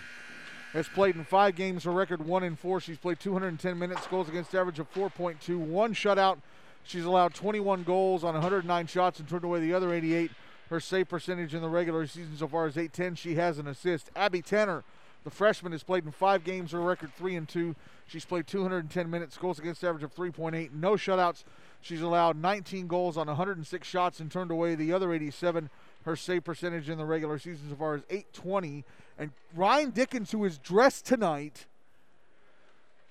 has 0.73 0.87
played 0.89 1.15
in 1.15 1.23
five 1.23 1.55
games, 1.55 1.85
a 1.85 1.89
record 1.89 2.25
one 2.25 2.43
in 2.43 2.55
four. 2.55 2.79
She's 2.79 2.97
played 2.97 3.19
210 3.19 3.79
minutes, 3.79 4.05
goals 4.07 4.27
against 4.27 4.53
average 4.53 4.79
of 4.79 4.91
4.2, 4.93 5.57
one 5.57 5.93
shutout. 5.93 6.39
She's 6.83 7.05
allowed 7.05 7.33
21 7.33 7.83
goals 7.83 8.23
on 8.23 8.33
109 8.33 8.87
shots 8.87 9.19
and 9.19 9.27
turned 9.27 9.43
away 9.43 9.59
the 9.59 9.73
other 9.73 9.93
88. 9.93 10.31
Her 10.69 10.79
save 10.79 11.07
percentage 11.07 11.53
in 11.53 11.62
the 11.62 11.69
regular 11.69 12.05
season 12.07 12.36
so 12.38 12.47
far 12.47 12.67
is 12.67 12.77
810. 12.77 13.15
She 13.15 13.36
has 13.36 13.57
an 13.57 13.67
assist. 13.67 14.09
Abby 14.15 14.41
Tanner, 14.41 14.83
the 15.24 15.29
freshman, 15.29 15.71
has 15.71 15.83
played 15.83 16.05
in 16.05 16.12
five 16.12 16.43
games, 16.43 16.71
her 16.71 16.81
record 16.81 17.13
three 17.15 17.36
and 17.36 17.47
two. 17.47 17.75
She's 18.07 18.25
played 18.25 18.47
210 18.47 19.09
minutes, 19.09 19.38
goals 19.38 19.59
against 19.59 19.83
average 19.83 20.03
of 20.03 20.15
3.8, 20.15 20.71
no 20.74 20.93
shutouts. 20.93 21.43
She's 21.81 22.01
allowed 22.01 22.38
19 22.38 22.88
goals 22.88 23.17
on 23.17 23.27
106 23.27 23.88
shots 23.88 24.19
and 24.19 24.31
turned 24.31 24.51
away 24.51 24.75
the 24.75 24.93
other 24.93 25.13
87. 25.13 25.69
Her 26.03 26.15
save 26.15 26.43
percentage 26.43 26.89
in 26.89 26.97
the 26.97 27.05
regular 27.05 27.38
season 27.38 27.69
so 27.69 27.75
far 27.75 27.95
is 27.95 28.03
820. 28.09 28.83
And 29.19 29.31
Ryan 29.55 29.91
Dickens, 29.91 30.31
who 30.31 30.43
is 30.45 30.57
dressed 30.57 31.05
tonight, 31.05 31.65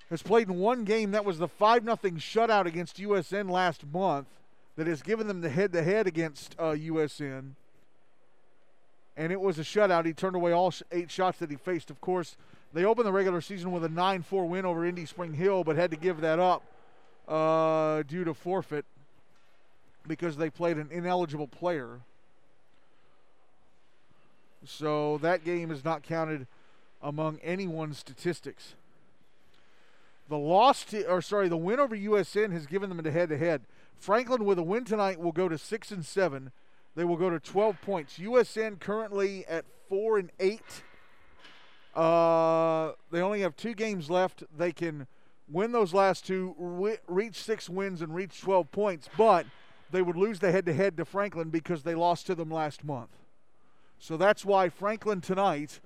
has 0.09 0.21
played 0.21 0.49
in 0.49 0.57
one 0.57 0.83
game. 0.83 1.11
That 1.11 1.25
was 1.25 1.37
the 1.37 1.47
5 1.47 1.83
0 1.83 1.95
shutout 1.95 2.65
against 2.65 2.97
USN 2.97 3.49
last 3.49 3.85
month 3.85 4.27
that 4.77 4.87
has 4.87 5.01
given 5.01 5.27
them 5.27 5.41
the 5.41 5.49
head 5.49 5.73
to 5.73 5.83
head 5.83 6.07
against 6.07 6.55
uh, 6.57 6.71
USN. 6.71 7.51
And 9.17 9.31
it 9.31 9.41
was 9.41 9.57
a 9.57 9.63
shutout. 9.63 10.05
He 10.05 10.13
turned 10.13 10.35
away 10.35 10.51
all 10.51 10.71
eight 10.91 11.09
shots 11.09 11.39
that 11.39 11.49
he 11.49 11.57
faced. 11.57 11.89
Of 11.89 11.99
course, 11.99 12.37
they 12.73 12.85
opened 12.85 13.07
the 13.07 13.11
regular 13.11 13.41
season 13.41 13.71
with 13.71 13.83
a 13.83 13.89
9 13.89 14.21
4 14.21 14.45
win 14.45 14.65
over 14.65 14.85
Indy 14.85 15.05
Spring 15.05 15.33
Hill, 15.33 15.63
but 15.63 15.75
had 15.75 15.89
to 15.91 15.97
give 15.97 16.21
that 16.21 16.37
up 16.37 16.63
uh, 17.27 18.03
due 18.03 18.23
to 18.23 18.35
forfeit 18.35 18.85
because 20.07 20.37
they 20.37 20.51
played 20.51 20.77
an 20.77 20.89
ineligible 20.91 21.47
player. 21.47 21.99
So 24.63 25.17
that 25.19 25.43
game 25.43 25.71
is 25.71 25.83
not 25.83 26.03
counted 26.03 26.45
among 27.01 27.39
anyone's 27.43 27.97
statistics. 27.97 28.75
The 30.29 30.37
loss 30.37 30.83
to, 30.85 31.07
or 31.07 31.21
sorry, 31.21 31.47
the 31.47 31.57
win 31.57 31.79
over 31.79 31.95
USN 31.95 32.51
has 32.51 32.67
given 32.67 32.89
them 32.89 33.03
a 33.03 33.11
head-to-head. 33.11 33.61
Franklin 33.99 34.45
with 34.45 34.59
a 34.59 34.63
win 34.63 34.85
tonight 34.85 35.19
will 35.19 35.31
go 35.31 35.49
to 35.49 35.57
six 35.57 35.91
and 35.91 36.05
seven. 36.05 36.51
They 36.95 37.03
will 37.03 37.17
go 37.17 37.29
to 37.29 37.39
12 37.39 37.81
points. 37.81 38.17
USN 38.17 38.79
currently 38.79 39.45
at 39.45 39.65
four 39.89 40.17
and 40.17 40.31
eight. 40.39 40.83
Uh, 41.95 42.91
they 43.11 43.21
only 43.21 43.41
have 43.41 43.55
two 43.55 43.73
games 43.73 44.09
left. 44.09 44.43
They 44.55 44.71
can 44.71 45.07
win 45.49 45.71
those 45.71 45.93
last 45.93 46.25
two, 46.25 46.55
re- 46.57 46.97
reach 47.07 47.35
six 47.35 47.69
wins, 47.69 48.01
and 48.01 48.13
reach 48.13 48.41
12 48.41 48.71
points, 48.71 49.09
but 49.17 49.45
they 49.91 50.01
would 50.01 50.17
lose 50.17 50.39
the 50.39 50.51
head 50.51 50.65
to 50.65 50.73
head 50.73 50.97
to 50.97 51.05
Franklin 51.05 51.49
because 51.49 51.83
they 51.83 51.95
lost 51.95 52.27
to 52.27 52.35
them 52.35 52.51
last 52.51 52.83
month. 52.83 53.09
So 53.99 54.17
that's 54.17 54.45
why 54.45 54.69
Franklin 54.69 55.21
tonight, 55.21 55.79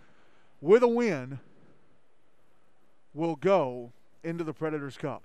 with 0.59 0.83
a 0.83 0.87
win, 0.87 1.39
will 3.13 3.35
go 3.35 3.91
into 4.23 4.43
the 4.43 4.53
Predators 4.53 4.97
Cup. 4.97 5.23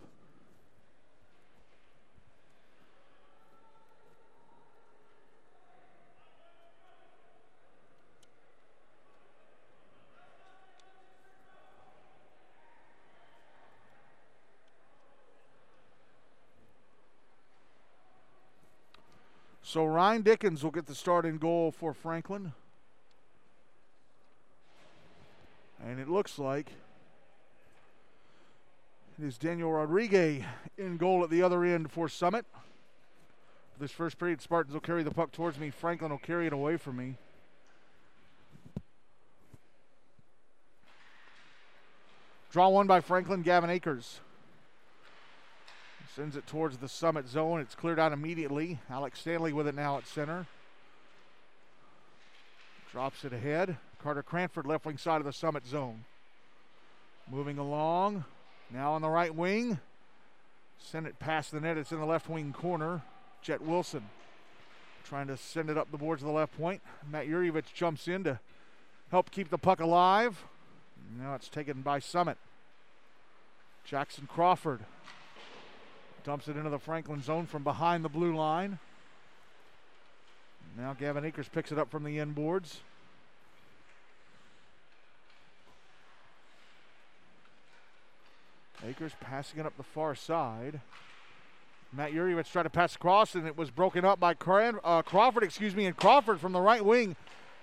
So 19.76 19.85
Ryan 19.85 20.23
Dickens 20.23 20.64
will 20.64 20.71
get 20.71 20.87
the 20.87 20.95
start 20.95 21.26
in 21.26 21.37
goal 21.37 21.71
for 21.71 21.92
Franklin. 21.92 22.54
And 25.85 26.00
it 26.00 26.09
looks 26.09 26.38
like 26.38 26.71
it 29.18 29.26
is 29.26 29.37
Daniel 29.37 29.71
Rodriguez 29.71 30.45
in 30.78 30.97
goal 30.97 31.23
at 31.25 31.28
the 31.28 31.42
other 31.42 31.62
end 31.62 31.92
for 31.92 32.09
Summit. 32.09 32.47
This 33.78 33.90
first 33.90 34.18
period, 34.18 34.40
Spartans 34.40 34.73
will 34.73 34.80
carry 34.80 35.02
the 35.02 35.11
puck 35.11 35.30
towards 35.30 35.59
me. 35.59 35.68
Franklin 35.68 36.11
will 36.11 36.16
carry 36.21 36.47
it 36.47 36.54
away 36.54 36.78
from 36.78 36.97
me. 36.97 37.18
Draw 42.50 42.71
one 42.71 42.87
by 42.87 43.02
Franklin, 43.02 43.42
Gavin 43.42 43.68
Akers. 43.68 44.21
Sends 46.16 46.35
it 46.35 46.46
towards 46.46 46.78
the 46.78 46.88
summit 46.88 47.28
zone. 47.28 47.61
It's 47.61 47.75
cleared 47.75 47.99
out 47.99 48.11
immediately. 48.11 48.78
Alex 48.88 49.20
Stanley 49.20 49.52
with 49.52 49.68
it 49.68 49.75
now 49.75 49.99
at 49.99 50.06
center. 50.06 50.46
Drops 52.90 53.26
it 53.26 53.35
ahead. 53.35 53.76
Carter 54.02 54.23
Cranford 54.23 54.66
left 54.66 54.87
wing 54.87 54.96
side 54.96 55.20
of 55.20 55.26
the 55.26 55.32
summit 55.35 55.66
zone. 55.66 56.04
Moving 57.30 57.58
along. 57.58 58.25
Now 58.73 58.92
on 58.92 59.02
the 59.02 59.11
right 59.11 59.35
wing. 59.35 59.78
Send 60.78 61.06
it 61.06 61.18
past 61.18 61.52
the 61.52 61.61
net. 61.61 61.76
It's 61.76 61.92
in 61.92 62.00
the 62.00 62.06
left 62.06 62.30
wing 62.30 62.54
corner. 62.54 63.02
Jet 63.42 63.61
Wilson 63.61 64.08
trying 65.04 65.26
to 65.26 65.37
send 65.37 65.68
it 65.68 65.76
up 65.76 65.90
the 65.90 65.99
boards 65.99 66.23
to 66.23 66.26
the 66.26 66.32
left 66.32 66.56
point. 66.56 66.80
Matt 67.11 67.28
Yurievich 67.28 67.75
jumps 67.75 68.08
in 68.08 68.25
to 68.25 68.40
help 69.11 69.30
keep 69.30 69.50
the 69.50 69.58
puck 69.58 69.80
alive. 69.80 70.42
Now 71.20 71.35
it's 71.35 71.50
taken 71.50 71.82
by 71.82 71.99
Summit. 71.99 72.38
Jackson 73.85 74.26
Crawford 74.26 74.80
Dumps 76.26 76.49
it 76.49 76.56
into 76.56 76.71
the 76.71 76.78
Franklin 76.80 77.23
zone 77.23 77.47
from 77.47 77.62
behind 77.62 78.04
the 78.04 78.09
blue 78.09 78.35
line. 78.35 78.80
Now 80.76 80.92
Gavin 80.92 81.25
Akers 81.25 81.49
picks 81.49 81.71
it 81.71 81.78
up 81.78 81.88
from 81.88 82.02
the 82.02 82.18
inboards. 82.18 82.35
boards. 82.35 82.80
Akers 88.85 89.12
passing 89.21 89.61
it 89.61 89.66
up 89.66 89.76
the 89.76 89.85
far 89.85 90.16
side. 90.16 90.80
Matt 91.92 92.12
Yurievich 92.12 92.50
tried 92.50 92.64
to 92.64 92.71
pass 92.71 92.97
across, 92.97 93.37
and 93.37 93.47
it 93.47 93.56
was 93.56 93.71
broken 93.71 94.04
up 94.04 94.18
by 94.18 94.35
Cran- 94.35 94.80
uh, 94.83 95.02
Crawford, 95.02 95.45
excuse 95.45 95.76
me, 95.76 95.87
and 95.87 95.97
Crawford 95.97 96.40
from 96.40 96.50
the 96.50 96.61
right 96.61 96.85
wing 96.85 97.14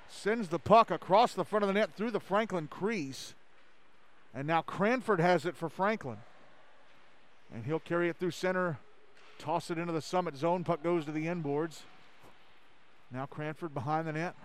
sends 0.08 0.48
the 0.48 0.58
puck 0.58 0.89
across 0.89 1.34
the 1.34 1.43
front 1.43 1.63
of 1.63 1.67
the 1.67 1.74
net 1.74 1.89
through 1.98 2.12
the 2.12 2.20
Franklin 2.22 2.67
crease. 2.67 3.36
And 4.34 4.48
now 4.48 4.62
Cranford 4.62 5.20
has 5.20 5.46
it 5.46 5.58
for 5.58 5.67
Franklin. 5.67 6.20
And 7.53 7.65
he'll 7.65 7.79
carry 7.79 8.10
it 8.10 8.17
through 8.17 8.31
center, 8.31 8.79
toss 9.38 9.69
it 9.69 9.77
into 9.77 9.93
the 9.93 10.01
summit 10.01 10.36
zone. 10.36 10.63
Puck 10.63 10.83
goes 10.83 11.05
to 11.05 11.12
the 11.12 11.27
end 11.27 11.43
boards. 11.43 11.83
Now 13.12 13.25
Cranford 13.25 13.74
behind 13.74 14.07
the 14.07 14.13
net. 14.13 14.36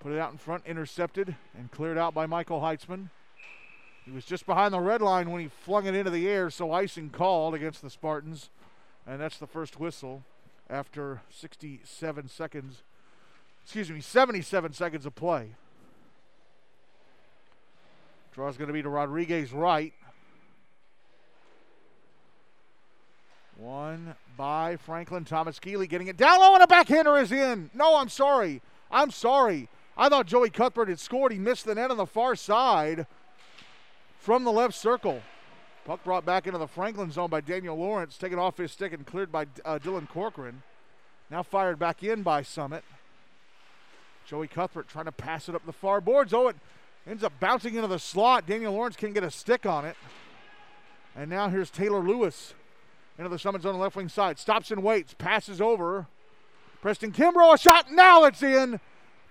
Put 0.00 0.12
it 0.12 0.18
out 0.18 0.30
in 0.30 0.38
front, 0.38 0.64
intercepted, 0.66 1.34
and 1.56 1.70
cleared 1.72 1.98
out 1.98 2.14
by 2.14 2.26
Michael 2.26 2.60
Heitzman. 2.60 3.08
He 4.04 4.12
was 4.12 4.24
just 4.24 4.46
behind 4.46 4.72
the 4.72 4.80
red 4.80 5.02
line 5.02 5.30
when 5.30 5.40
he 5.40 5.48
flung 5.48 5.86
it 5.86 5.94
into 5.94 6.10
the 6.10 6.28
air, 6.28 6.50
so 6.50 6.72
icing 6.72 7.10
called 7.10 7.54
against 7.54 7.82
the 7.82 7.90
Spartans. 7.90 8.48
And 9.06 9.20
that's 9.20 9.38
the 9.38 9.46
first 9.46 9.80
whistle 9.80 10.22
after 10.70 11.22
67 11.30 12.28
seconds, 12.28 12.82
excuse 13.64 13.90
me, 13.90 14.00
77 14.00 14.72
seconds 14.72 15.04
of 15.06 15.14
play. 15.14 15.50
Draw 18.32 18.48
is 18.48 18.56
going 18.56 18.68
to 18.68 18.74
be 18.74 18.82
to 18.82 18.88
Rodriguez 18.88 19.52
right. 19.52 19.92
One 23.58 24.14
by 24.36 24.76
Franklin 24.76 25.24
Thomas 25.24 25.58
Keeley 25.58 25.88
getting 25.88 26.06
it 26.06 26.16
down 26.16 26.38
low, 26.38 26.54
and 26.54 26.62
a 26.62 26.66
backhander 26.68 27.16
is 27.16 27.32
in. 27.32 27.70
No, 27.74 27.96
I'm 27.96 28.08
sorry. 28.08 28.62
I'm 28.88 29.10
sorry. 29.10 29.68
I 29.96 30.08
thought 30.08 30.26
Joey 30.26 30.48
Cuthbert 30.48 30.88
had 30.88 31.00
scored. 31.00 31.32
He 31.32 31.40
missed 31.40 31.64
the 31.64 31.74
net 31.74 31.90
on 31.90 31.96
the 31.96 32.06
far 32.06 32.36
side 32.36 33.08
from 34.20 34.44
the 34.44 34.52
left 34.52 34.74
circle. 34.74 35.22
Puck 35.84 36.04
brought 36.04 36.24
back 36.24 36.46
into 36.46 36.58
the 36.58 36.68
Franklin 36.68 37.10
zone 37.10 37.30
by 37.30 37.40
Daniel 37.40 37.76
Lawrence, 37.76 38.16
taken 38.16 38.38
off 38.38 38.58
his 38.58 38.70
stick 38.70 38.92
and 38.92 39.04
cleared 39.04 39.32
by 39.32 39.46
uh, 39.64 39.80
Dylan 39.80 40.08
Corcoran. 40.08 40.62
Now 41.28 41.42
fired 41.42 41.80
back 41.80 42.04
in 42.04 42.22
by 42.22 42.42
Summit. 42.42 42.84
Joey 44.24 44.46
Cuthbert 44.46 44.86
trying 44.86 45.06
to 45.06 45.12
pass 45.12 45.48
it 45.48 45.56
up 45.56 45.66
the 45.66 45.72
far 45.72 46.00
boards. 46.00 46.32
Oh, 46.32 46.46
it 46.46 46.56
ends 47.08 47.24
up 47.24 47.32
bouncing 47.40 47.74
into 47.74 47.88
the 47.88 47.98
slot. 47.98 48.46
Daniel 48.46 48.72
Lawrence 48.72 48.94
can't 48.94 49.14
get 49.14 49.24
a 49.24 49.32
stick 49.32 49.66
on 49.66 49.84
it. 49.84 49.96
And 51.16 51.28
now 51.28 51.48
here's 51.48 51.70
Taylor 51.70 52.00
Lewis 52.00 52.54
into 53.18 53.28
the 53.28 53.38
Summit 53.38 53.62
Zone 53.62 53.78
left 53.78 53.96
wing 53.96 54.08
side. 54.08 54.38
Stops 54.38 54.70
and 54.70 54.82
waits. 54.82 55.14
Passes 55.14 55.60
over. 55.60 56.06
Preston 56.80 57.12
Kimbrough, 57.12 57.54
a 57.54 57.58
shot. 57.58 57.90
Now 57.90 58.24
it's 58.24 58.42
in. 58.42 58.80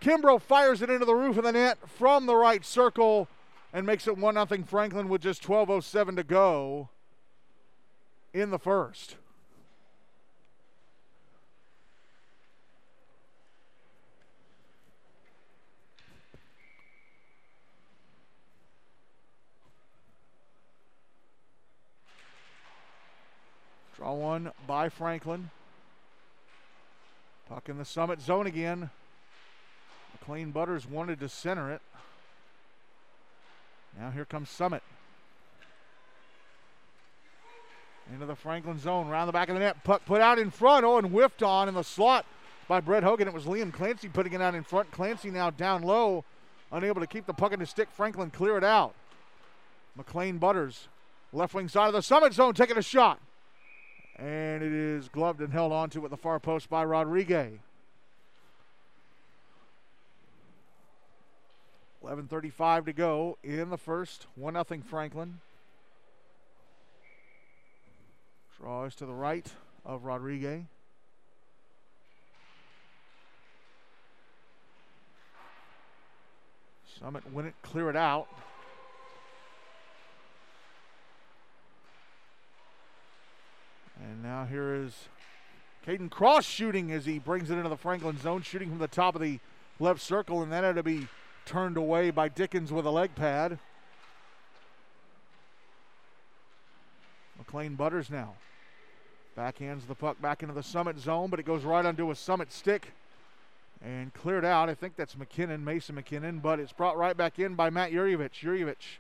Kimbrough 0.02 0.42
fires 0.42 0.82
it 0.82 0.90
into 0.90 1.06
the 1.06 1.16
roof 1.16 1.38
of 1.38 1.46
the 1.46 1.54
net 1.54 1.78
from 1.88 2.26
the 2.26 2.36
right 2.36 2.64
circle 2.64 3.28
and 3.74 3.86
makes 3.86 4.08
it 4.08 4.18
1 4.18 4.48
0 4.48 4.64
Franklin 4.66 5.10
with 5.10 5.22
just 5.22 5.42
12.07 5.42 6.18
to 6.18 6.24
go 6.24 6.90
in 8.34 8.52
the 8.52 8.60
first. 8.60 9.16
Draw 23.98 24.14
one 24.14 24.52
by 24.68 24.90
Franklin. 24.90 25.50
Puck 27.50 27.68
in 27.68 27.78
the 27.78 27.86
summit 27.86 28.22
zone 28.22 28.46
again. 28.46 28.92
McLean 30.14 30.52
Butters 30.52 30.88
wanted 30.88 31.20
to 31.20 31.30
center 31.30 31.72
it. 31.72 31.82
Now 34.00 34.12
here 34.12 34.26
comes 34.26 34.50
Summit. 34.50 34.84
Into 38.14 38.26
the 38.26 38.36
Franklin 38.36 38.80
zone, 38.80 39.08
round 39.08 39.28
the 39.28 39.34
back 39.34 39.50
of 39.50 39.56
the 39.56 39.60
net. 39.60 39.84
Puck 39.84 40.06
put 40.06 40.22
out 40.22 40.38
in 40.38 40.52
front. 40.52 40.86
Oh, 40.86 40.98
and 40.98 41.08
whiffed 41.08 41.42
on 41.42 41.68
in 41.68 41.74
the 41.74 41.84
slot 41.84 42.26
by 42.68 42.80
Brett 42.80 43.04
Hogan. 43.04 43.28
It 43.28 43.34
was 43.34 43.46
Liam 43.46 43.74
Clancy 43.74 44.10
putting 44.10 44.34
it 44.34 44.42
out 44.42 44.54
in 44.54 44.64
front. 44.64 44.92
Clancy 44.92 45.32
now 45.32 45.50
down 45.50 45.82
low, 45.82 46.24
unable 46.72 47.02
to 47.02 47.08
keep 47.08 47.26
the 47.26 47.34
puck 47.34 47.52
in 47.52 47.60
his 47.60 47.70
stick. 47.70 47.90
Franklin 47.92 48.30
clear 48.30 48.58
it 48.58 48.64
out. 48.64 48.94
McLean 49.96 50.38
Butters, 50.38 50.88
left 51.34 51.54
wing 51.56 51.68
side 51.68 51.88
of 51.88 51.94
the 51.94 52.02
Summit 52.02 52.34
zone, 52.34 52.54
taking 52.54 52.78
a 52.78 52.82
shot. 52.84 53.20
And 54.18 54.64
it 54.64 54.74
is 54.74 55.10
gloved 55.10 55.42
and 55.42 55.54
held 55.54 55.72
onto 55.72 56.04
at 56.04 56.10
the 56.10 56.18
far 56.18 56.40
post 56.40 56.70
by 56.70 56.84
Rodriguez. 56.84 57.60
11.35 62.04 62.86
to 62.86 62.94
go 62.94 63.38
in 63.44 63.70
the 63.70 63.78
first. 63.78 64.28
1 64.36 64.54
0 64.54 64.82
Franklin. 64.86 65.40
Draws 68.58 68.96
to 68.96 69.06
the 69.06 69.14
right 69.14 69.46
of 69.86 70.04
Rodriguez. 70.04 70.64
Summit 77.00 77.32
win 77.32 77.46
it, 77.46 77.54
clear 77.62 77.90
it 77.90 77.96
out. 77.96 78.28
And 84.04 84.22
now 84.22 84.46
here 84.46 84.74
is 84.74 84.94
Caden 85.86 86.10
Cross 86.10 86.46
shooting 86.46 86.92
as 86.92 87.06
he 87.06 87.20
brings 87.20 87.50
it 87.50 87.58
into 87.58 87.70
the 87.70 87.78
Franklin 87.78 88.20
zone, 88.20 88.42
shooting 88.42 88.70
from 88.70 88.80
the 88.80 88.88
top 88.88 89.16
of 89.16 89.22
the 89.22 89.40
left 89.80 90.02
circle, 90.02 90.42
and 90.42 90.52
that 90.52 90.64
had 90.64 90.76
to 90.76 90.84
be 90.84 91.08
turned 91.46 91.78
away 91.78 92.12
by 92.12 92.28
Dickens 92.28 92.72
with 92.72 92.86
a 92.86 92.92
leg 92.92 93.16
pad. 93.16 93.60
McLean 97.38 97.76
Butters 97.76 98.10
now. 98.10 98.34
Backhands 99.38 99.88
the 99.88 99.96
puck 99.96 100.20
back 100.22 100.42
into 100.42 100.54
the 100.54 100.64
Summit 100.64 101.00
zone, 101.00 101.30
but 101.30 101.40
it 101.40 101.46
goes 101.46 101.64
right 101.64 101.86
onto 101.86 102.12
a 102.12 102.16
Summit 102.16 102.52
stick 102.52 102.92
and 103.82 104.14
cleared 104.14 104.44
out. 104.44 104.68
I 104.68 104.74
think 104.74 104.96
that's 104.96 105.16
McKinnon, 105.16 105.64
Mason 105.64 105.96
McKinnon, 105.96 106.42
but 106.42 106.60
it's 106.60 106.74
brought 106.74 106.98
right 106.98 107.16
back 107.16 107.40
in 107.40 107.54
by 107.56 107.70
Matt 107.70 107.92
Yurievich. 107.92 108.42
Yurievich 108.42 109.00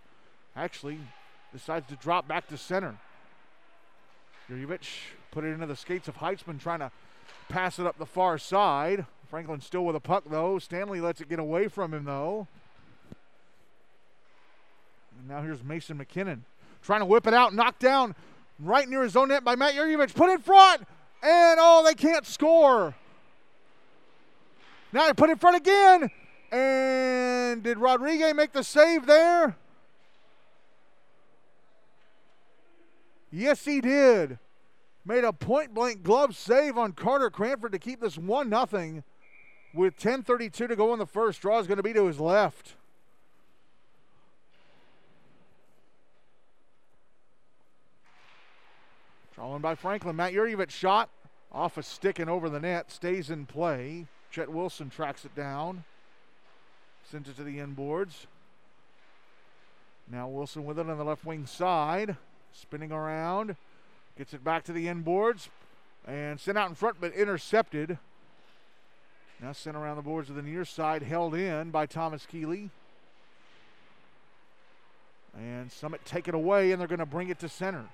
actually 0.55 0.99
decides 1.51 1.87
to 1.87 1.95
drop 1.95 2.27
back 2.27 2.47
to 2.47 2.57
center. 2.57 2.97
Yurievich 4.49 4.87
put 5.31 5.43
it 5.43 5.49
into 5.49 5.65
the 5.65 5.75
skates 5.75 6.07
of 6.07 6.17
Heitzman, 6.17 6.59
trying 6.59 6.79
to 6.79 6.91
pass 7.49 7.79
it 7.79 7.85
up 7.85 7.97
the 7.97 8.05
far 8.05 8.37
side. 8.37 9.05
Franklin 9.29 9.61
still 9.61 9.85
with 9.85 9.95
a 9.95 9.99
puck, 9.99 10.23
though. 10.29 10.57
Stanley 10.57 11.01
lets 11.01 11.19
it 11.19 11.29
get 11.29 11.39
away 11.39 11.67
from 11.67 11.93
him, 11.93 12.05
though. 12.05 12.47
And 15.19 15.27
now 15.27 15.41
here's 15.41 15.63
Mason 15.63 15.97
McKinnon 15.97 16.41
trying 16.81 17.01
to 17.01 17.05
whip 17.05 17.27
it 17.27 17.33
out, 17.33 17.53
knocked 17.53 17.81
down 17.81 18.15
right 18.59 18.87
near 18.87 19.03
his 19.03 19.15
own 19.17 19.27
net 19.27 19.43
by 19.43 19.55
Matt 19.55 19.73
Yurievich. 19.73 20.15
Put 20.15 20.29
in 20.29 20.39
front, 20.39 20.81
and 21.21 21.59
oh, 21.59 21.83
they 21.85 21.93
can't 21.93 22.25
score. 22.25 22.95
Now 24.93 25.07
they 25.07 25.13
put 25.13 25.29
in 25.29 25.37
front 25.37 25.57
again, 25.57 26.09
and 26.51 27.61
did 27.61 27.77
Rodriguez 27.77 28.33
make 28.33 28.53
the 28.53 28.63
save 28.63 29.05
there? 29.05 29.57
Yes, 33.31 33.65
he 33.65 33.81
did. 33.81 34.39
Made 35.05 35.23
a 35.23 35.33
point 35.33 35.73
blank 35.73 36.03
glove 36.03 36.35
save 36.35 36.77
on 36.77 36.91
Carter 36.93 37.29
Cranford 37.29 37.71
to 37.71 37.79
keep 37.79 38.01
this 38.01 38.17
1 38.17 38.49
0 38.49 39.03
with 39.73 39.97
10.32 39.97 40.51
to 40.51 40.75
go 40.75 40.93
in 40.93 40.99
the 40.99 41.05
first. 41.05 41.41
Draw 41.41 41.59
is 41.59 41.67
going 41.67 41.77
to 41.77 41.83
be 41.83 41.93
to 41.93 42.05
his 42.05 42.19
left. 42.19 42.75
Drawn 49.33 49.61
by 49.61 49.75
Franklin. 49.75 50.15
Matt 50.15 50.33
Yurievich 50.33 50.71
shot 50.71 51.09
off 51.51 51.77
a 51.77 51.83
stick 51.83 52.19
and 52.19 52.29
over 52.29 52.49
the 52.49 52.59
net. 52.59 52.91
Stays 52.91 53.29
in 53.29 53.45
play. 53.45 54.07
Jet 54.31 54.49
Wilson 54.49 54.89
tracks 54.89 55.25
it 55.25 55.35
down. 55.35 55.83
Sends 57.09 57.29
it 57.29 57.37
to 57.37 57.43
the 57.43 57.59
inboards. 57.59 58.25
Now 60.11 60.27
Wilson 60.27 60.65
with 60.65 60.79
it 60.79 60.89
on 60.89 60.97
the 60.97 61.05
left 61.05 61.23
wing 61.23 61.45
side. 61.45 62.17
Spinning 62.53 62.91
around. 62.91 63.55
Gets 64.17 64.33
it 64.33 64.43
back 64.43 64.63
to 64.65 64.73
the 64.73 64.87
inboards. 64.87 65.49
And 66.05 66.39
sent 66.39 66.57
out 66.57 66.69
in 66.69 66.75
front, 66.75 66.97
but 67.01 67.13
intercepted. 67.13 67.97
Now 69.41 69.51
sent 69.51 69.77
around 69.77 69.97
the 69.97 70.01
boards 70.01 70.27
to 70.27 70.33
the 70.33 70.41
near 70.41 70.65
side. 70.65 71.03
Held 71.03 71.35
in 71.35 71.69
by 71.69 71.85
Thomas 71.85 72.25
Keeley. 72.25 72.69
And 75.37 75.71
Summit 75.71 76.01
take 76.05 76.27
it 76.27 76.33
away, 76.33 76.71
and 76.71 76.81
they're 76.81 76.87
going 76.87 76.99
to 76.99 77.05
bring 77.05 77.29
it 77.29 77.39
to 77.39 77.49
center. 77.49 77.85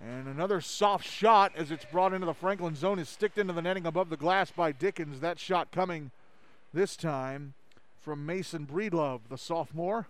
And 0.00 0.26
another 0.26 0.60
soft 0.60 1.06
shot 1.06 1.52
as 1.56 1.70
it's 1.70 1.84
brought 1.84 2.12
into 2.12 2.26
the 2.26 2.34
Franklin 2.34 2.74
zone 2.74 2.98
is 2.98 3.08
sticked 3.08 3.38
into 3.38 3.52
the 3.52 3.62
netting 3.62 3.86
above 3.86 4.10
the 4.10 4.16
glass 4.16 4.50
by 4.50 4.72
Dickens. 4.72 5.20
That 5.20 5.38
shot 5.38 5.70
coming 5.70 6.10
this 6.74 6.96
time 6.96 7.54
from 8.00 8.26
Mason 8.26 8.66
Breedlove, 8.66 9.20
the 9.28 9.38
sophomore. 9.38 10.06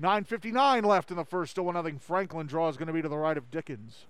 9.59 0.00 0.84
left 0.84 1.10
in 1.10 1.16
the 1.16 1.24
first, 1.24 1.52
still 1.52 1.64
1 1.64 1.74
0. 1.74 1.98
Franklin 2.00 2.46
draw 2.46 2.68
is 2.68 2.76
going 2.76 2.86
to 2.86 2.92
be 2.92 3.02
to 3.02 3.08
the 3.08 3.18
right 3.18 3.36
of 3.36 3.50
Dickens. 3.50 4.06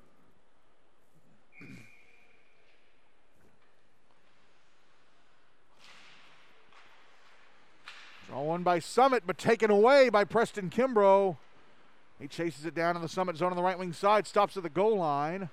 Draw 8.29 8.43
one 8.43 8.63
by 8.63 8.79
Summit, 8.79 9.25
but 9.27 9.37
taken 9.37 9.71
away 9.71 10.09
by 10.09 10.25
Preston 10.25 10.71
Kimbrough. 10.71 11.37
He 12.19 12.29
chases 12.29 12.65
it 12.65 12.75
down 12.75 12.97
in 12.97 13.03
the 13.03 13.09
summit 13.09 13.37
zone 13.37 13.51
on 13.51 13.57
the 13.57 13.63
right 13.63 13.79
wing 13.79 13.93
side, 13.93 14.27
stops 14.27 14.57
at 14.57 14.63
the 14.63 14.71
goal 14.71 14.97
line. 14.97 15.51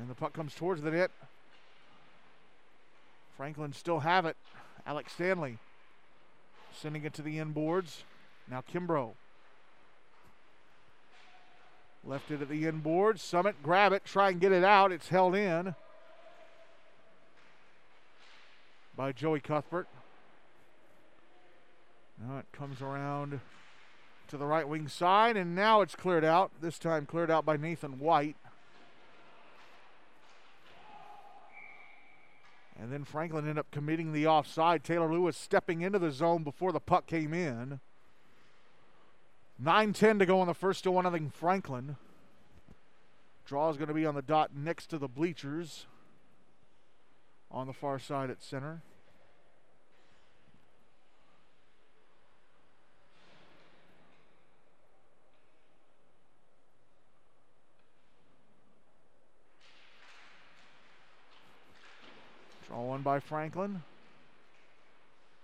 And 0.00 0.10
the 0.10 0.14
puck 0.14 0.32
comes 0.32 0.54
towards 0.54 0.82
the 0.82 0.90
net. 0.90 1.12
Franklin 3.36 3.72
still 3.72 4.00
have 4.00 4.26
it. 4.26 4.36
Alex 4.86 5.12
Stanley 5.12 5.58
sending 6.72 7.04
it 7.04 7.14
to 7.14 7.22
the 7.22 7.38
inboards. 7.38 8.02
Now 8.50 8.62
Kimbrough. 8.62 9.12
Left 12.04 12.30
it 12.30 12.42
at 12.42 12.48
the 12.48 12.64
inboards. 12.64 13.20
Summit 13.20 13.56
grab 13.62 13.92
it, 13.92 14.04
try 14.04 14.30
and 14.30 14.40
get 14.40 14.52
it 14.52 14.64
out. 14.64 14.90
It's 14.90 15.08
held 15.08 15.34
in. 15.34 15.74
by 18.96 19.12
Joey 19.12 19.40
Cuthbert. 19.40 19.88
Now 22.20 22.38
it 22.38 22.46
comes 22.52 22.80
around 22.80 23.40
to 24.28 24.36
the 24.36 24.46
right 24.46 24.68
wing 24.68 24.88
side, 24.88 25.36
and 25.36 25.54
now 25.54 25.80
it's 25.80 25.96
cleared 25.96 26.24
out. 26.24 26.50
This 26.60 26.78
time 26.78 27.06
cleared 27.06 27.30
out 27.30 27.44
by 27.44 27.56
Nathan 27.56 27.98
White. 27.98 28.36
And 32.82 32.92
then 32.92 33.04
Franklin 33.04 33.44
ended 33.44 33.60
up 33.60 33.70
committing 33.70 34.12
the 34.12 34.26
offside. 34.26 34.82
Taylor 34.82 35.12
Lewis 35.12 35.36
stepping 35.36 35.82
into 35.82 36.00
the 36.00 36.10
zone 36.10 36.42
before 36.42 36.72
the 36.72 36.80
puck 36.80 37.06
came 37.06 37.32
in. 37.32 37.78
9 39.56 39.92
10 39.92 40.18
to 40.18 40.26
go 40.26 40.40
in 40.42 40.48
the 40.48 40.54
first, 40.54 40.80
still 40.80 40.94
1 40.94 41.04
0 41.04 41.30
Franklin. 41.32 41.96
Draw 43.46 43.70
is 43.70 43.76
going 43.76 43.86
to 43.86 43.94
be 43.94 44.04
on 44.04 44.16
the 44.16 44.22
dot 44.22 44.50
next 44.56 44.88
to 44.88 44.98
the 44.98 45.06
bleachers 45.06 45.86
on 47.52 47.68
the 47.68 47.72
far 47.72 48.00
side 48.00 48.30
at 48.30 48.42
center. 48.42 48.82
Draw 62.82 62.88
one 62.88 63.02
by 63.02 63.20
Franklin. 63.20 63.82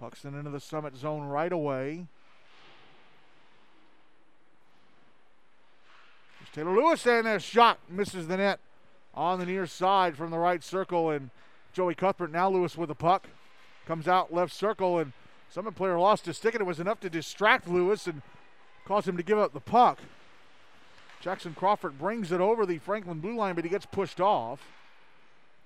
Puckson 0.03 0.37
into 0.37 0.51
the 0.51 0.59
summit 0.59 0.97
zone 0.97 1.29
right 1.29 1.53
away. 1.53 2.07
There's 6.41 6.51
Taylor 6.53 6.75
Lewis 6.75 7.07
and 7.07 7.29
a 7.29 7.39
shot 7.39 7.79
misses 7.89 8.27
the 8.27 8.39
net 8.39 8.59
on 9.15 9.39
the 9.39 9.47
near 9.47 9.67
side 9.67 10.17
from 10.17 10.33
the 10.33 10.39
right 10.39 10.65
circle 10.65 11.11
and 11.11 11.31
Joey 11.73 11.95
Cuthbert. 11.95 12.33
Now 12.33 12.51
Lewis 12.51 12.77
with 12.77 12.89
the 12.89 12.97
puck. 12.97 13.29
Comes 13.87 14.09
out 14.09 14.35
left 14.35 14.53
circle, 14.53 14.99
and 14.99 15.13
Summit 15.49 15.77
player 15.77 15.99
lost 15.99 16.27
his 16.27 16.37
stick, 16.37 16.55
and 16.55 16.61
it 16.61 16.67
was 16.67 16.81
enough 16.81 16.99
to 17.01 17.09
distract 17.09 17.69
Lewis 17.69 18.09
and 18.09 18.21
cause 18.85 19.07
him 19.07 19.17
to 19.17 19.23
give 19.23 19.39
up 19.39 19.53
the 19.53 19.61
puck. 19.61 20.01
Jackson 21.21 21.55
Crawford 21.55 21.99
brings 21.99 22.33
it 22.33 22.41
over 22.41 22.67
the 22.67 22.79
Franklin 22.79 23.21
blue 23.21 23.37
line, 23.37 23.55
but 23.55 23.65
he 23.65 23.71
gets 23.71 23.87
pushed 23.87 24.21
off. 24.21 24.61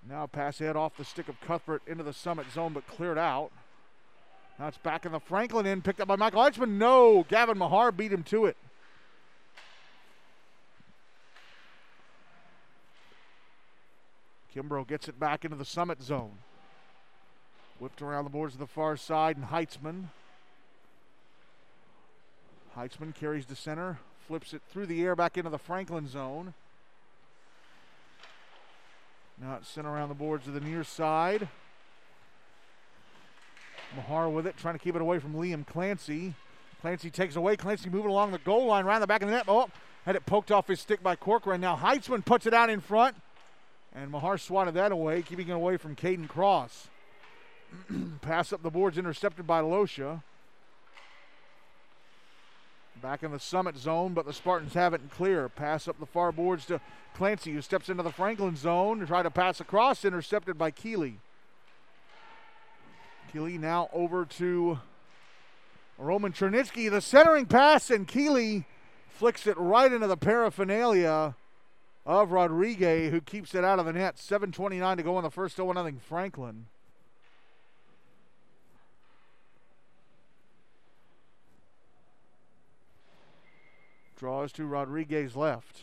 Now 0.09 0.27
pass 0.27 0.61
ahead 0.61 0.77
off 0.77 0.97
the 0.97 1.05
stick 1.05 1.29
of 1.29 1.41
Cuthbert 1.41 1.83
into 1.87 2.03
the 2.03 2.13
Summit 2.13 2.51
zone, 2.53 2.73
but 2.73 2.87
cleared 2.87 3.19
out. 3.19 3.51
Now 4.59 4.69
it's 4.69 4.79
back 4.79 5.07
in 5.07 5.13
the 5.13 5.21
Franklin 5.21 5.67
end, 5.67 5.85
picked 5.85 6.01
up 6.01 6.09
by 6.09 6.17
Michael 6.17 6.43
Heitzman. 6.43 6.77
No, 6.77 7.25
Gavin 7.29 7.59
Mahar 7.59 7.93
beat 7.93 8.13
him 8.13 8.23
to 8.25 8.47
it. 8.47 8.57
Kimbrough 14.55 14.87
gets 14.87 15.09
it 15.09 15.19
back 15.19 15.45
into 15.45 15.57
the 15.57 15.65
summit 15.65 16.03
zone. 16.03 16.39
Whipped 17.79 18.03
around 18.03 18.25
the 18.25 18.31
boards 18.31 18.55
to 18.55 18.59
the 18.59 18.67
far 18.67 18.97
side, 18.97 19.37
and 19.37 19.47
Heitzman. 19.47 20.09
Heitzman 22.77 23.15
carries 23.15 23.47
to 23.47 23.57
center, 23.57 23.99
flips 24.27 24.53
it 24.53 24.63
through 24.69 24.87
the 24.87 25.03
air 25.03 25.17
back 25.17 25.39
into 25.39 25.51
the 25.51 25.59
Franklin 25.59 26.07
zone. 26.07 26.55
Now 29.43 29.57
it's 29.57 29.69
sent 29.69 29.89
around 29.89 30.09
the 30.09 30.15
boards 30.15 30.45
to 30.45 30.53
the 30.53 30.61
near 30.61 30.85
side. 30.85 31.49
Mahar 33.97 34.29
with 34.31 34.47
it, 34.47 34.57
trying 34.57 34.75
to 34.75 34.79
keep 34.79 34.95
it 34.95 35.03
away 35.03 35.19
from 35.19 35.35
Liam 35.35 35.67
Clancy. 35.67 36.35
Clancy 36.81 37.11
takes 37.11 37.35
away. 37.35 37.57
Clancy 37.57 37.91
moving 37.91 38.11
along 38.11 38.31
the 38.31 38.39
goal 38.39 38.67
line, 38.67 38.85
around 38.85 39.01
the 39.01 39.07
back 39.09 39.21
of 39.21 39.29
the 39.29 39.35
net. 39.35 39.45
Oh, 39.49 39.69
had 40.07 40.15
it 40.15 40.27
poked 40.27 40.53
off 40.53 40.69
his 40.69 40.81
stick 40.81 41.03
by 41.03 41.17
Corcoran. 41.17 41.61
Now 41.61 41.77
Heitzman 41.77 42.25
puts 42.25 42.47
it 42.47 42.55
out 42.55 42.71
in 42.71 42.81
front. 42.81 43.17
And 43.93 44.13
Mahar 44.13 44.39
swatted 44.39 44.75
that 44.75 44.93
away, 44.93 45.23
keeping 45.23 45.49
it 45.49 45.53
away 45.53 45.77
from 45.77 45.97
Caden 45.97 46.29
Cross. 46.29 46.89
Pass 48.23 48.53
up 48.53 48.63
the 48.63 48.71
boards 48.71 48.97
intercepted 48.97 49.47
by 49.47 49.61
Losha. 49.61 50.23
Back 53.03 53.25
in 53.25 53.33
the 53.33 53.41
summit 53.41 53.77
zone, 53.77 54.15
but 54.15 54.27
the 54.27 54.33
Spartans 54.33 54.75
have 54.75 54.95
it 54.95 55.01
clear. 55.11 55.49
Pass 55.49 55.89
up 55.89 55.99
the 55.99 56.07
far 56.07 56.31
boards 56.31 56.67
to 56.67 56.81
Clancy, 57.15 57.53
who 57.53 57.61
steps 57.61 57.89
into 57.89 58.05
the 58.05 58.13
Franklin 58.13 58.55
zone 58.55 59.01
to 59.01 59.07
try 59.07 59.25
to 59.25 59.31
pass 59.31 59.61
across, 59.61 60.05
intercepted 60.05 60.57
by 60.57 60.71
Keeley. 60.71 61.19
Keeley 63.33 63.59
now 63.59 63.91
over 63.93 64.25
to 64.25 64.79
Roman 65.99 66.33
Chernitsky. 66.33 66.89
The 66.89 67.01
centering 67.01 67.47
pass, 67.47 67.91
and 67.91 68.07
Keeley 68.07 68.67
flicks 69.09 69.49
it 69.49 69.59
right 69.59 69.93
into 69.93 70.07
the 70.07 70.17
paraphernalia 70.17 71.35
of 72.07 72.31
Rodriguez, 72.31 73.11
who 73.11 73.21
keeps 73.21 73.53
it 73.57 73.65
out 73.65 73.81
of 73.81 73.87
the 73.87 73.93
net. 73.93 74.15
7.29 74.15 74.97
to 74.99 75.03
go 75.03 75.19
in 75.19 75.25
the 75.25 75.31
first 75.31 75.57
0 75.57 75.73
0 75.73 75.93
Franklin. 76.07 76.67
Draws 84.23 84.53
to 84.53 84.67
Rodriguez 84.67 85.35
left. 85.35 85.83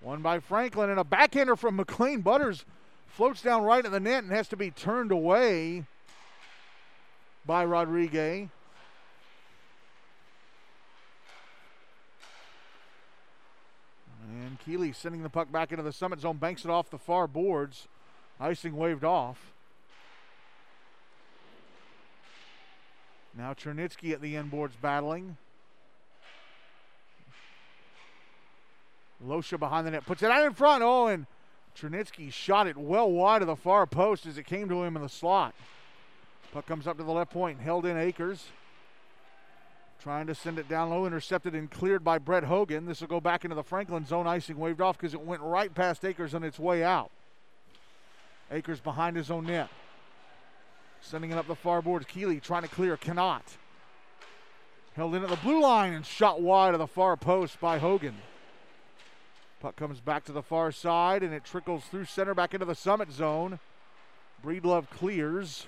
One 0.00 0.22
by 0.22 0.40
Franklin 0.40 0.88
and 0.88 0.98
a 0.98 1.04
backhander 1.04 1.54
from 1.54 1.76
McLean 1.76 2.22
Butters 2.22 2.64
floats 3.08 3.42
down 3.42 3.64
right 3.64 3.84
at 3.84 3.92
the 3.92 4.00
net 4.00 4.22
and 4.24 4.32
has 4.32 4.48
to 4.48 4.56
be 4.56 4.70
turned 4.70 5.12
away 5.12 5.84
by 7.44 7.62
Rodriguez. 7.66 8.48
And 14.30 14.58
Keeley 14.60 14.92
sending 14.92 15.22
the 15.22 15.28
puck 15.28 15.52
back 15.52 15.72
into 15.72 15.82
the 15.82 15.92
summit 15.92 16.20
zone, 16.20 16.38
banks 16.38 16.64
it 16.64 16.70
off 16.70 16.88
the 16.88 16.96
far 16.96 17.26
boards. 17.26 17.86
Icing 18.40 18.74
waved 18.74 19.04
off. 19.04 19.52
Now 23.38 23.54
Chernitsky 23.54 24.12
at 24.12 24.20
the 24.20 24.36
end 24.36 24.50
boards 24.50 24.74
battling. 24.82 25.36
Losha 29.24 29.58
behind 29.58 29.86
the 29.86 29.92
net 29.92 30.04
puts 30.04 30.24
it 30.24 30.30
out 30.30 30.44
in 30.44 30.54
front. 30.54 30.82
Oh, 30.82 31.06
and 31.06 31.26
Chernitsky 31.76 32.32
shot 32.32 32.66
it 32.66 32.76
well 32.76 33.08
wide 33.08 33.42
of 33.42 33.46
the 33.46 33.54
far 33.54 33.86
post 33.86 34.26
as 34.26 34.38
it 34.38 34.46
came 34.46 34.68
to 34.68 34.82
him 34.82 34.96
in 34.96 35.02
the 35.02 35.08
slot. 35.08 35.54
Puck 36.52 36.66
comes 36.66 36.88
up 36.88 36.96
to 36.96 37.04
the 37.04 37.12
left 37.12 37.30
point, 37.30 37.60
held 37.60 37.86
in 37.86 37.96
Akers. 37.96 38.46
Trying 40.02 40.26
to 40.26 40.34
send 40.34 40.58
it 40.58 40.68
down 40.68 40.90
low, 40.90 41.06
intercepted 41.06 41.54
and 41.54 41.70
cleared 41.70 42.02
by 42.02 42.18
Brett 42.18 42.44
Hogan. 42.44 42.86
This 42.86 43.00
will 43.00 43.08
go 43.08 43.20
back 43.20 43.44
into 43.44 43.54
the 43.54 43.62
Franklin 43.62 44.04
zone. 44.04 44.26
Icing 44.26 44.58
waved 44.58 44.80
off 44.80 44.98
because 44.98 45.14
it 45.14 45.20
went 45.20 45.42
right 45.42 45.72
past 45.72 46.04
Akers 46.04 46.34
on 46.34 46.42
its 46.42 46.58
way 46.58 46.82
out. 46.82 47.10
Akers 48.50 48.80
behind 48.80 49.16
his 49.16 49.30
own 49.30 49.46
net. 49.46 49.68
Sending 51.08 51.30
it 51.30 51.38
up 51.38 51.46
the 51.46 51.54
far 51.54 51.80
boards. 51.80 52.04
Keeley 52.04 52.38
trying 52.38 52.64
to 52.64 52.68
clear, 52.68 52.98
cannot. 52.98 53.42
Held 54.92 55.14
in 55.14 55.22
at 55.22 55.30
the 55.30 55.36
blue 55.36 55.62
line 55.62 55.94
and 55.94 56.04
shot 56.04 56.42
wide 56.42 56.74
of 56.74 56.80
the 56.80 56.86
far 56.86 57.16
post 57.16 57.58
by 57.60 57.78
Hogan. 57.78 58.16
Puck 59.60 59.74
comes 59.76 60.00
back 60.00 60.26
to 60.26 60.32
the 60.32 60.42
far 60.42 60.70
side 60.70 61.22
and 61.22 61.32
it 61.32 61.44
trickles 61.44 61.84
through 61.84 62.04
center 62.04 62.34
back 62.34 62.52
into 62.52 62.66
the 62.66 62.74
summit 62.74 63.10
zone. 63.10 63.58
Breedlove 64.44 64.90
clears. 64.90 65.66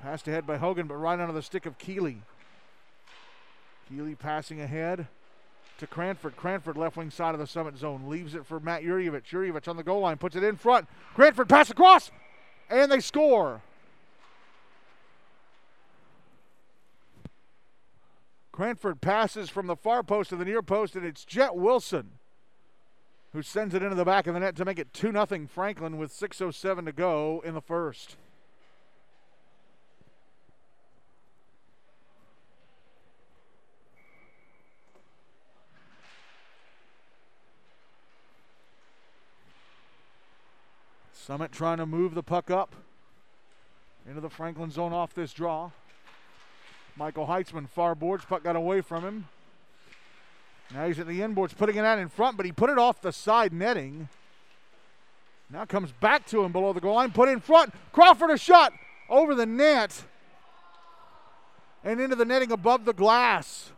Passed 0.00 0.28
ahead 0.28 0.46
by 0.46 0.58
Hogan, 0.58 0.86
but 0.86 0.94
right 0.94 1.18
under 1.18 1.32
the 1.32 1.42
stick 1.42 1.66
of 1.66 1.76
Keeley. 1.76 2.22
Keeley 3.88 4.14
passing 4.14 4.60
ahead 4.60 5.08
to 5.78 5.86
Cranford. 5.88 6.36
Cranford 6.36 6.76
left 6.76 6.96
wing 6.96 7.10
side 7.10 7.34
of 7.34 7.40
the 7.40 7.46
summit 7.46 7.76
zone. 7.76 8.08
Leaves 8.08 8.36
it 8.36 8.46
for 8.46 8.60
Matt 8.60 8.84
Yurievich. 8.84 9.30
Yurievich 9.32 9.66
on 9.66 9.76
the 9.76 9.82
goal 9.82 10.00
line. 10.00 10.16
Puts 10.16 10.36
it 10.36 10.44
in 10.44 10.56
front. 10.56 10.86
Cranford 11.14 11.48
pass 11.48 11.70
across. 11.70 12.12
And 12.70 12.92
they 12.92 13.00
score. 13.00 13.62
Cranford 18.56 19.02
passes 19.02 19.50
from 19.50 19.66
the 19.66 19.76
far 19.76 20.02
post 20.02 20.30
to 20.30 20.36
the 20.36 20.44
near 20.46 20.62
post, 20.62 20.96
and 20.96 21.04
it's 21.04 21.26
Jet 21.26 21.54
Wilson 21.54 22.12
who 23.34 23.42
sends 23.42 23.74
it 23.74 23.82
into 23.82 23.94
the 23.94 24.02
back 24.02 24.26
of 24.26 24.32
the 24.32 24.40
net 24.40 24.56
to 24.56 24.64
make 24.64 24.78
it 24.78 24.94
2 24.94 25.12
0 25.12 25.46
Franklin 25.46 25.98
with 25.98 26.10
6.07 26.10 26.86
to 26.86 26.92
go 26.92 27.42
in 27.44 27.52
the 27.52 27.60
first. 27.60 28.16
Summit 41.12 41.52
trying 41.52 41.76
to 41.76 41.84
move 41.84 42.14
the 42.14 42.22
puck 42.22 42.50
up 42.50 42.74
into 44.08 44.22
the 44.22 44.30
Franklin 44.30 44.70
zone 44.70 44.94
off 44.94 45.12
this 45.12 45.34
draw. 45.34 45.72
Michael 46.96 47.26
Heitzman, 47.26 47.68
far 47.68 47.94
boards, 47.94 48.24
puck 48.24 48.42
got 48.42 48.56
away 48.56 48.80
from 48.80 49.04
him. 49.04 49.28
Now 50.72 50.86
he's 50.86 50.98
at 50.98 51.06
the 51.06 51.20
inboards, 51.20 51.56
putting 51.56 51.76
it 51.76 51.84
out 51.84 51.98
in 51.98 52.08
front, 52.08 52.36
but 52.36 52.46
he 52.46 52.52
put 52.52 52.70
it 52.70 52.78
off 52.78 53.00
the 53.00 53.12
side 53.12 53.52
netting. 53.52 54.08
Now 55.50 55.64
comes 55.64 55.92
back 55.92 56.26
to 56.28 56.42
him 56.42 56.52
below 56.52 56.72
the 56.72 56.80
goal 56.80 56.94
line, 56.94 57.12
put 57.12 57.28
in 57.28 57.40
front. 57.40 57.72
Crawford 57.92 58.30
a 58.30 58.38
shot 58.38 58.72
over 59.08 59.34
the 59.34 59.46
net 59.46 60.04
and 61.84 62.00
into 62.00 62.16
the 62.16 62.24
netting 62.24 62.50
above 62.50 62.84
the 62.84 62.92
glass. 62.92 63.72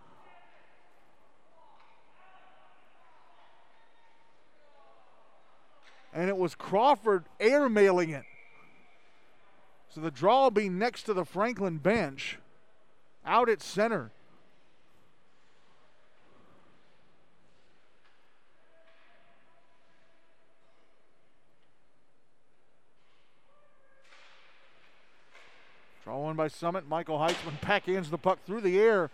and 6.18 6.28
it 6.28 6.37
was 6.37 6.57
Crawford 6.57 7.26
airmailing 7.38 8.12
it. 8.12 8.24
So 9.88 10.00
the 10.00 10.11
draw 10.11 10.44
will 10.44 10.50
be 10.50 10.68
next 10.68 11.04
to 11.04 11.14
the 11.14 11.24
Franklin 11.24 11.78
bench, 11.78 12.38
out 13.24 13.48
at 13.48 13.62
center. 13.62 14.11
Draw 26.09 26.18
one 26.22 26.37
by 26.37 26.48
Summit. 26.48 26.88
Michael 26.88 27.18
Heitzman 27.18 27.61
backhands 27.61 28.09
the 28.09 28.16
puck 28.16 28.38
through 28.46 28.62
the 28.62 28.81
air 28.81 29.11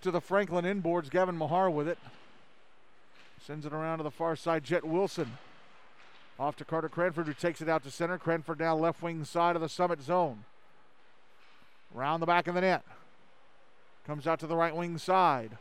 to 0.00 0.12
the 0.12 0.20
Franklin 0.20 0.64
inboards. 0.64 1.10
Gavin 1.10 1.36
Mahar 1.36 1.68
with 1.68 1.88
it. 1.88 1.98
Sends 3.44 3.66
it 3.66 3.72
around 3.72 3.98
to 3.98 4.04
the 4.04 4.12
far 4.12 4.36
side. 4.36 4.62
Jet 4.62 4.84
Wilson 4.84 5.38
off 6.38 6.54
to 6.56 6.64
Carter 6.64 6.88
Cranford, 6.88 7.26
who 7.26 7.34
takes 7.34 7.60
it 7.60 7.68
out 7.68 7.82
to 7.82 7.90
center. 7.90 8.16
Cranford 8.16 8.58
down 8.58 8.80
left 8.80 9.02
wing 9.02 9.24
side 9.24 9.56
of 9.56 9.62
the 9.62 9.68
Summit 9.68 10.00
zone. 10.02 10.44
Round 11.92 12.22
the 12.22 12.26
back 12.26 12.46
of 12.46 12.54
the 12.54 12.60
net. 12.60 12.84
Comes 14.06 14.26
out 14.28 14.38
to 14.40 14.46
the 14.46 14.56
right 14.56 14.74
wing 14.74 14.98
side. 14.98 15.58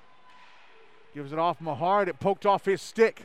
Gives 1.16 1.34
it 1.34 1.40
off 1.40 1.60
Mahard. 1.60 2.08
It 2.08 2.20
poked 2.20 2.46
off 2.46 2.66
his 2.66 2.82
stick. 2.82 3.24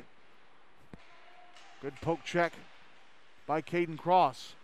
Good 1.83 1.94
poke 2.00 2.24
check 2.24 2.52
by 3.46 3.61
Caden 3.61 3.98
Cross. 3.98 4.54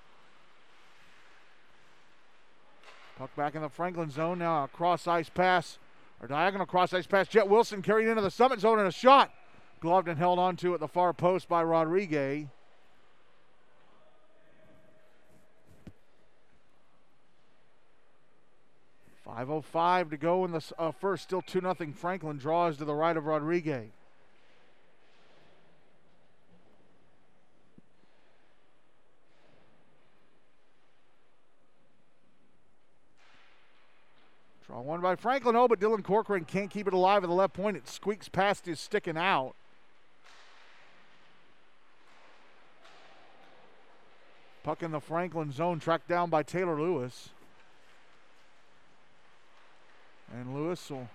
Puck 3.19 3.35
back 3.37 3.55
in 3.55 3.63
the 3.63 3.69
Franklin 3.69 4.11
zone. 4.11 4.39
Now 4.39 4.65
a 4.65 4.69
cross 4.69 5.07
ice 5.07 5.29
pass, 5.29 5.79
or 6.23 6.29
diagonal 6.29 6.67
cross 6.67 6.95
ice 6.95 7.07
pass. 7.07 7.29
Jet 7.29 7.49
Wilson 7.49 7.83
carried 7.83 8.09
into 8.09 8.23
the 8.23 8.31
Summit 8.31 8.61
zone 8.61 8.79
and 8.79 8.89
a 8.89 8.93
shot. 8.93 9.31
Gloved 9.81 10.09
and 10.09 10.19
held 10.19 10.39
onto 10.39 10.73
at 10.73 10.81
the 10.81 10.89
far 10.89 11.13
post 11.13 11.49
by 11.49 11.63
Rodriguez. 11.63 12.47
5.05 19.37 20.11
to 20.11 20.17
go 20.17 20.47
in 20.47 20.53
the 20.53 20.63
uh, 20.79 20.91
first, 20.91 21.25
still 21.25 21.43
2 21.43 21.61
0. 21.61 21.75
Franklin 21.95 22.39
draws 22.39 22.79
to 22.79 22.87
the 22.87 22.95
right 22.95 23.17
of 23.17 23.27
Rodriguez. 23.27 23.91
Draw 34.67 34.81
one 34.81 35.03
by 35.03 35.17
Franklin. 35.17 35.55
Oh, 35.55 35.69
but 35.69 35.81
Dylan 35.81 36.03
Corcoran 36.03 36.47
can't 36.47 36.71
keep 36.71 36.89
it 36.89 36.95
alive 36.95 37.23
at 37.23 37.27
the 37.29 37.35
left 37.35 37.53
point. 37.53 37.77
It 37.77 37.87
squeaks 37.89 38.31
past 38.31 38.65
his 38.65 38.81
sticking 38.81 39.19
out. 39.19 39.55
Puck 44.65 44.83
in 44.83 44.91
the 44.91 45.01
Franklin 45.01 45.53
zone, 45.53 45.79
tracked 45.79 46.09
down 46.09 46.31
by 46.31 46.43
Taylor 46.43 46.81
Lewis. 46.81 47.29
And 50.35 50.55
Lewis 50.55 50.91
will 50.91 51.09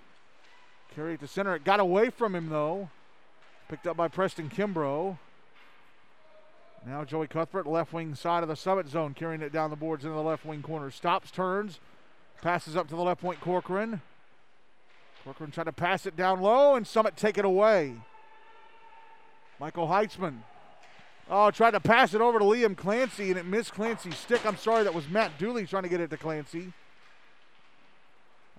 carry 0.95 1.15
it 1.15 1.19
to 1.19 1.27
center. 1.27 1.55
It 1.55 1.63
got 1.63 1.79
away 1.79 2.09
from 2.09 2.35
him, 2.35 2.49
though. 2.49 2.89
Picked 3.69 3.87
up 3.87 3.97
by 3.97 4.07
Preston 4.07 4.49
Kimbrough. 4.49 5.17
Now 6.85 7.03
Joey 7.05 7.27
Cuthbert, 7.27 7.67
left 7.67 7.93
wing 7.93 8.15
side 8.15 8.41
of 8.41 8.49
the 8.49 8.55
summit 8.55 8.87
zone, 8.87 9.13
carrying 9.13 9.41
it 9.41 9.53
down 9.53 9.69
the 9.69 9.75
boards 9.75 10.03
into 10.03 10.15
the 10.15 10.23
left 10.23 10.45
wing 10.45 10.63
corner. 10.63 10.89
Stops, 10.89 11.29
turns, 11.29 11.79
passes 12.41 12.75
up 12.75 12.87
to 12.89 12.95
the 12.95 13.01
left 13.01 13.21
point, 13.21 13.39
Corcoran. 13.39 14.01
Corcoran 15.23 15.51
tried 15.51 15.65
to 15.65 15.73
pass 15.73 16.07
it 16.07 16.15
down 16.15 16.41
low, 16.41 16.75
and 16.75 16.87
Summit 16.87 17.15
take 17.15 17.37
it 17.37 17.45
away. 17.45 17.93
Michael 19.59 19.87
Heitzman. 19.87 20.37
Oh, 21.29 21.51
tried 21.51 21.71
to 21.71 21.79
pass 21.79 22.15
it 22.15 22.21
over 22.21 22.39
to 22.39 22.45
Liam 22.45 22.75
Clancy, 22.75 23.29
and 23.29 23.37
it 23.37 23.45
missed 23.45 23.73
Clancy's 23.73 24.17
stick. 24.17 24.43
I'm 24.43 24.57
sorry, 24.57 24.83
that 24.83 24.93
was 24.93 25.07
Matt 25.07 25.37
Dooley 25.37 25.67
trying 25.67 25.83
to 25.83 25.89
get 25.89 26.01
it 26.01 26.09
to 26.09 26.17
Clancy. 26.17 26.73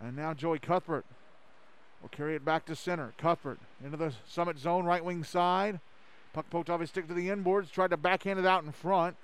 And 0.03 0.17
now 0.17 0.35
Joey 0.35 0.59
Cuthbert 0.59 1.05
will 2.01 2.09
carry 2.09 2.35
it 2.35 2.45
back 2.45 2.67
to 2.67 2.75
center. 2.75 3.13
Cuthbert 3.19 3.61
into 3.85 3.97
the 3.97 4.13
summit 4.27 4.59
zone, 4.59 4.85
right 4.85 5.05
wing 5.05 5.23
side. 5.23 5.81
Puck 6.33 6.51
poked 6.51 6.71
off 6.71 6.81
his 6.81 6.91
stick 6.91 7.07
to 7.09 7.15
the 7.15 7.29
inboards, 7.29 7.71
tried 7.71 7.91
to 7.91 7.97
backhand 7.97 8.39
it 8.39 8.47
out 8.47 8.65
in 8.65 8.73
front. 8.73 9.17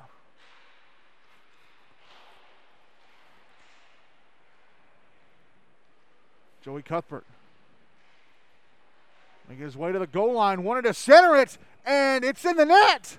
Joey 6.63 6.83
Cuthbert 6.83 7.25
Make 9.49 9.59
his 9.59 9.77
way 9.77 9.93
to 9.93 9.99
the 9.99 10.07
goal 10.07 10.35
line, 10.35 10.63
wanted 10.63 10.83
to 10.83 10.93
center 10.93 11.35
it, 11.35 11.57
and 11.87 12.23
it's 12.23 12.45
in 12.45 12.57
the 12.57 12.67
net. 12.67 13.17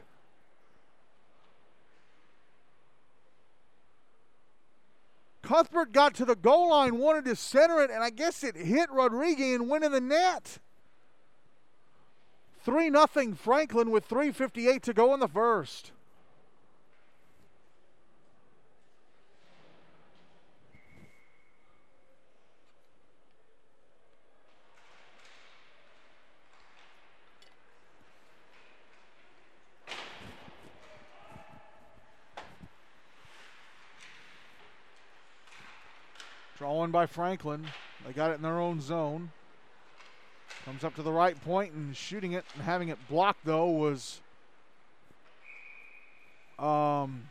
Cuthbert 5.50 5.94
got 5.94 6.14
to 6.14 6.26
the 6.26 6.36
goal 6.36 6.70
line, 6.70 7.00
wanted 7.00 7.26
to 7.26 7.36
center 7.36 7.82
it, 7.82 7.90
and 7.90 8.04
I 8.04 8.12
guess 8.12 8.44
it 8.44 8.56
hit 8.56 8.92
Rodriguez 8.92 9.56
and 9.56 9.68
went 9.68 9.84
in 9.84 9.92
the 9.92 10.00
net. 10.00 10.60
3 12.64 12.92
0 12.92 13.34
Franklin 13.34 13.90
with 13.90 14.08
3.58 14.08 14.84
to 14.84 14.94
go 14.94 15.12
in 15.16 15.20
the 15.20 15.28
first. 15.28 15.92
Drawn 36.60 36.92
by 36.92 37.06
Franklin. 37.06 37.66
They 38.06 38.12
got 38.12 38.32
it 38.32 38.36
in 38.36 38.42
their 38.42 38.60
own 38.60 38.82
zone. 38.82 39.32
Comes 40.66 40.84
up 40.84 40.94
to 40.96 41.02
the 41.02 41.12
right 41.12 41.42
point 41.46 41.72
and 41.72 41.96
shooting 41.96 42.34
it 42.34 42.44
and 42.54 42.64
having 42.64 42.90
it 42.90 42.98
blocked, 43.08 43.46
though, 43.46 43.68
was 43.68 44.20
um, 46.60 47.30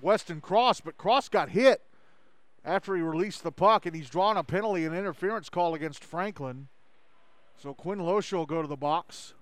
Weston 0.00 0.40
Cross, 0.40 0.80
but 0.80 0.96
Cross 0.96 1.28
got 1.28 1.50
hit 1.50 1.82
after 2.64 2.96
he 2.96 3.02
released 3.02 3.42
the 3.42 3.52
puck, 3.52 3.84
and 3.84 3.94
he's 3.94 4.08
drawn 4.08 4.38
a 4.38 4.42
penalty 4.42 4.86
and 4.86 4.96
interference 4.96 5.50
call 5.50 5.74
against 5.74 6.02
Franklin. 6.02 6.68
So 7.58 7.74
Quinn 7.74 7.98
Loesch 7.98 8.32
will 8.32 8.46
go 8.46 8.62
to 8.62 8.68
the 8.68 8.76
box. 8.76 9.34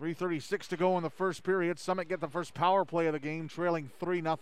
3.36 0.00 0.66
to 0.66 0.76
go 0.76 0.96
in 0.96 1.04
the 1.04 1.10
first 1.10 1.44
period. 1.44 1.78
Summit 1.78 2.08
get 2.08 2.20
the 2.20 2.26
first 2.26 2.54
power 2.54 2.84
play 2.84 3.06
of 3.06 3.12
the 3.12 3.20
game, 3.20 3.46
trailing 3.46 3.88
3 4.00 4.20
0. 4.20 4.36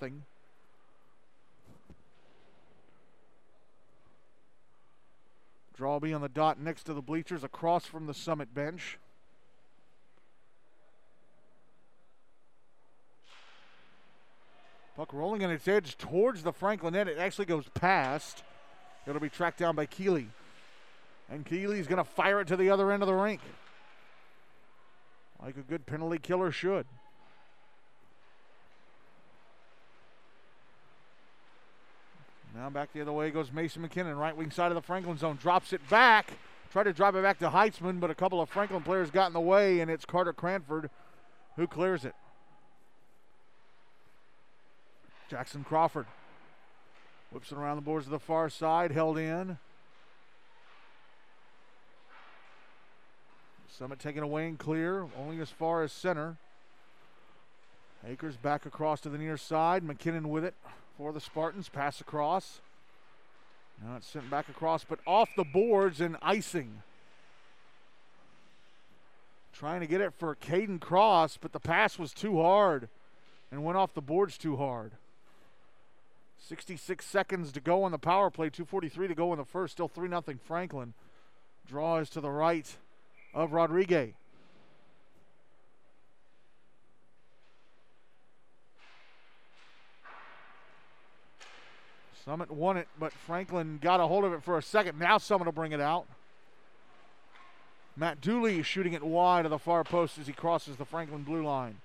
Draw 5.80 5.98
be 5.98 6.12
on 6.12 6.20
the 6.20 6.28
dot 6.28 6.60
next 6.60 6.82
to 6.84 6.92
the 6.92 7.00
bleachers 7.00 7.42
across 7.42 7.86
from 7.86 8.06
the 8.06 8.12
summit 8.12 8.52
bench. 8.52 8.98
Puck 14.94 15.14
rolling 15.14 15.42
on 15.42 15.50
its 15.50 15.66
edge 15.66 15.96
towards 15.96 16.42
the 16.42 16.52
Franklin 16.52 16.92
net. 16.92 17.08
It 17.08 17.16
actually 17.16 17.46
goes 17.46 17.64
past. 17.72 18.42
It'll 19.06 19.22
be 19.22 19.30
tracked 19.30 19.58
down 19.58 19.74
by 19.74 19.86
Keeley. 19.86 20.28
And 21.30 21.46
Keeley's 21.46 21.86
going 21.86 21.96
to 21.96 22.04
fire 22.04 22.42
it 22.42 22.48
to 22.48 22.58
the 22.58 22.68
other 22.68 22.92
end 22.92 23.02
of 23.02 23.06
the 23.06 23.14
rink. 23.14 23.40
Like 25.42 25.56
a 25.56 25.62
good 25.62 25.86
penalty 25.86 26.18
killer 26.18 26.52
should. 26.52 26.84
Now 32.60 32.68
back 32.68 32.92
the 32.92 33.00
other 33.00 33.12
way 33.12 33.30
goes 33.30 33.50
Mason 33.50 33.82
McKinnon, 33.88 34.18
right 34.18 34.36
wing 34.36 34.50
side 34.50 34.70
of 34.70 34.74
the 34.74 34.82
Franklin 34.82 35.16
zone. 35.16 35.38
Drops 35.40 35.72
it 35.72 35.80
back. 35.88 36.34
Tried 36.70 36.82
to 36.82 36.92
drive 36.92 37.16
it 37.16 37.22
back 37.22 37.38
to 37.38 37.48
Heitzman, 37.48 38.00
but 38.00 38.10
a 38.10 38.14
couple 38.14 38.38
of 38.38 38.50
Franklin 38.50 38.82
players 38.82 39.10
got 39.10 39.28
in 39.28 39.32
the 39.32 39.40
way, 39.40 39.80
and 39.80 39.90
it's 39.90 40.04
Carter 40.04 40.34
Cranford 40.34 40.90
who 41.56 41.66
clears 41.66 42.04
it. 42.04 42.12
Jackson 45.30 45.64
Crawford 45.64 46.04
whips 47.30 47.50
it 47.50 47.56
around 47.56 47.76
the 47.76 47.82
boards 47.82 48.04
to 48.04 48.10
the 48.10 48.18
far 48.18 48.50
side, 48.50 48.92
held 48.92 49.16
in. 49.16 49.56
Summit 53.70 53.98
taken 53.98 54.22
away 54.22 54.46
and 54.46 54.58
clear, 54.58 55.06
only 55.18 55.40
as 55.40 55.48
far 55.48 55.82
as 55.82 55.92
center. 55.92 56.36
Akers 58.06 58.36
back 58.36 58.66
across 58.66 59.00
to 59.00 59.08
the 59.08 59.16
near 59.16 59.38
side. 59.38 59.82
McKinnon 59.82 60.26
with 60.26 60.44
it 60.44 60.54
for 61.00 61.12
the 61.12 61.20
Spartans. 61.20 61.70
Pass 61.70 62.02
across. 62.02 62.60
Now 63.82 63.96
it's 63.96 64.06
sent 64.06 64.28
back 64.30 64.50
across, 64.50 64.84
but 64.84 64.98
off 65.06 65.30
the 65.34 65.44
boards 65.44 65.98
and 66.02 66.18
icing. 66.20 66.82
Trying 69.54 69.80
to 69.80 69.86
get 69.86 70.02
it 70.02 70.12
for 70.18 70.36
Caden 70.36 70.78
Cross, 70.78 71.38
but 71.40 71.52
the 71.52 71.58
pass 71.58 71.98
was 71.98 72.12
too 72.12 72.42
hard 72.42 72.90
and 73.50 73.64
went 73.64 73.78
off 73.78 73.94
the 73.94 74.02
boards 74.02 74.36
too 74.36 74.56
hard. 74.56 74.92
66 76.38 77.04
seconds 77.04 77.50
to 77.52 77.60
go 77.60 77.82
on 77.84 77.92
the 77.92 77.98
power 77.98 78.28
play, 78.28 78.50
243 78.50 79.08
to 79.08 79.14
go 79.14 79.32
in 79.32 79.38
the 79.38 79.44
first, 79.46 79.72
still 79.72 79.88
3 79.88 80.06
0 80.06 80.22
Franklin. 80.44 80.92
Draw 81.66 81.98
is 81.98 82.10
to 82.10 82.20
the 82.20 82.30
right 82.30 82.76
of 83.32 83.54
Rodriguez. 83.54 84.12
Summit 92.24 92.50
won 92.50 92.76
it, 92.76 92.88
but 92.98 93.12
Franklin 93.12 93.78
got 93.80 94.00
a 94.00 94.06
hold 94.06 94.24
of 94.24 94.32
it 94.32 94.42
for 94.42 94.58
a 94.58 94.62
second. 94.62 94.98
Now 94.98 95.18
Summit 95.18 95.46
will 95.46 95.52
bring 95.52 95.72
it 95.72 95.80
out. 95.80 96.06
Matt 97.96 98.20
Dooley 98.20 98.60
is 98.60 98.66
shooting 98.66 98.92
it 98.92 99.02
wide 99.02 99.44
of 99.44 99.50
the 99.50 99.58
far 99.58 99.84
post 99.84 100.18
as 100.18 100.26
he 100.26 100.32
crosses 100.32 100.76
the 100.76 100.84
Franklin 100.84 101.22
blue 101.22 101.44
line. 101.44 101.76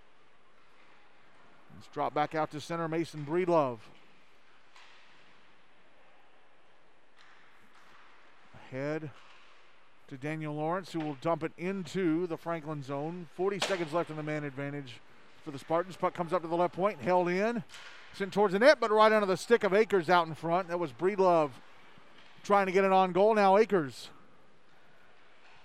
It's 1.78 1.88
dropped 1.88 2.16
back 2.16 2.36
out 2.36 2.52
to 2.52 2.62
center 2.62 2.88
Mason 2.88 3.26
Breedlove. 3.28 3.80
Ahead 8.72 9.10
to 10.08 10.18
Daniel 10.18 10.54
Lawrence, 10.54 10.92
who 10.92 11.00
will 11.00 11.18
dump 11.22 11.44
it 11.44 11.52
into 11.58 12.28
the 12.28 12.38
Franklin 12.38 12.84
zone. 12.84 13.28
40 13.36 13.60
seconds 13.60 13.94
left 13.94 14.10
in 14.10 14.16
the 14.16 14.24
man 14.24 14.44
advantage 14.44 15.00
for 15.44 15.52
the 15.52 15.60
Spartans. 15.60 15.96
Puck 15.96 16.14
comes 16.14 16.34
up 16.34 16.42
to 16.42 16.48
the 16.48 16.56
left 16.56 16.76
point, 16.76 17.02
held 17.02 17.30
in. 17.30 17.64
Sent 18.16 18.32
towards 18.32 18.54
the 18.54 18.60
net, 18.60 18.80
but 18.80 18.92
right 18.92 19.12
under 19.12 19.26
the 19.26 19.36
stick 19.36 19.66
of 19.66 19.74
Akers 19.74 20.10
out 20.10 20.26
in 20.26 20.36
front. 20.36 20.70
That 20.70 20.80
was 20.80 20.94
Breedlove 20.94 21.52
trying 22.46 22.66
to 22.68 22.72
get 22.72 22.86
it 22.86 22.92
on 22.94 23.12
goal. 23.12 23.36
Now 23.36 23.58
Akers 23.58 24.10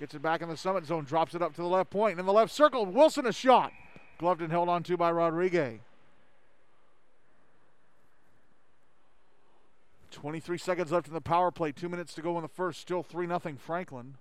gets 0.00 0.14
it 0.14 0.22
back 0.22 0.42
in 0.42 0.48
the 0.48 0.56
summit 0.56 0.84
zone, 0.84 1.04
drops 1.04 1.36
it 1.36 1.42
up 1.42 1.54
to 1.54 1.62
the 1.62 1.68
left 1.68 1.90
point. 1.90 2.18
In 2.18 2.26
the 2.26 2.32
left 2.32 2.52
circle, 2.52 2.84
Wilson 2.86 3.24
a 3.24 3.32
shot. 3.32 3.72
Gloved 4.18 4.42
and 4.42 4.50
held 4.50 4.68
on 4.68 4.82
to 4.82 4.96
by 4.96 5.12
Rodriguez. 5.12 5.78
23 10.10 10.58
seconds 10.58 10.90
left 10.90 11.06
in 11.06 11.14
the 11.14 11.20
power 11.20 11.52
play. 11.52 11.70
Two 11.70 11.88
minutes 11.88 12.14
to 12.14 12.22
go 12.22 12.36
in 12.36 12.42
the 12.42 12.48
first. 12.48 12.80
Still 12.80 13.04
3 13.04 13.28
0 13.28 13.40
Franklin. 13.58 14.16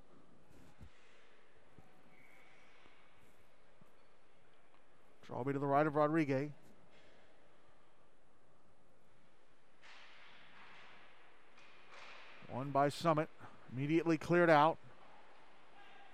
Draw 5.25 5.43
me 5.43 5.53
to 5.53 5.59
the 5.59 5.65
right 5.65 5.87
of 5.87 5.95
Rodriguez. 5.95 6.51
One 12.60 12.72
by 12.72 12.89
Summit. 12.89 13.30
Immediately 13.74 14.17
cleared 14.17 14.50
out. 14.50 14.78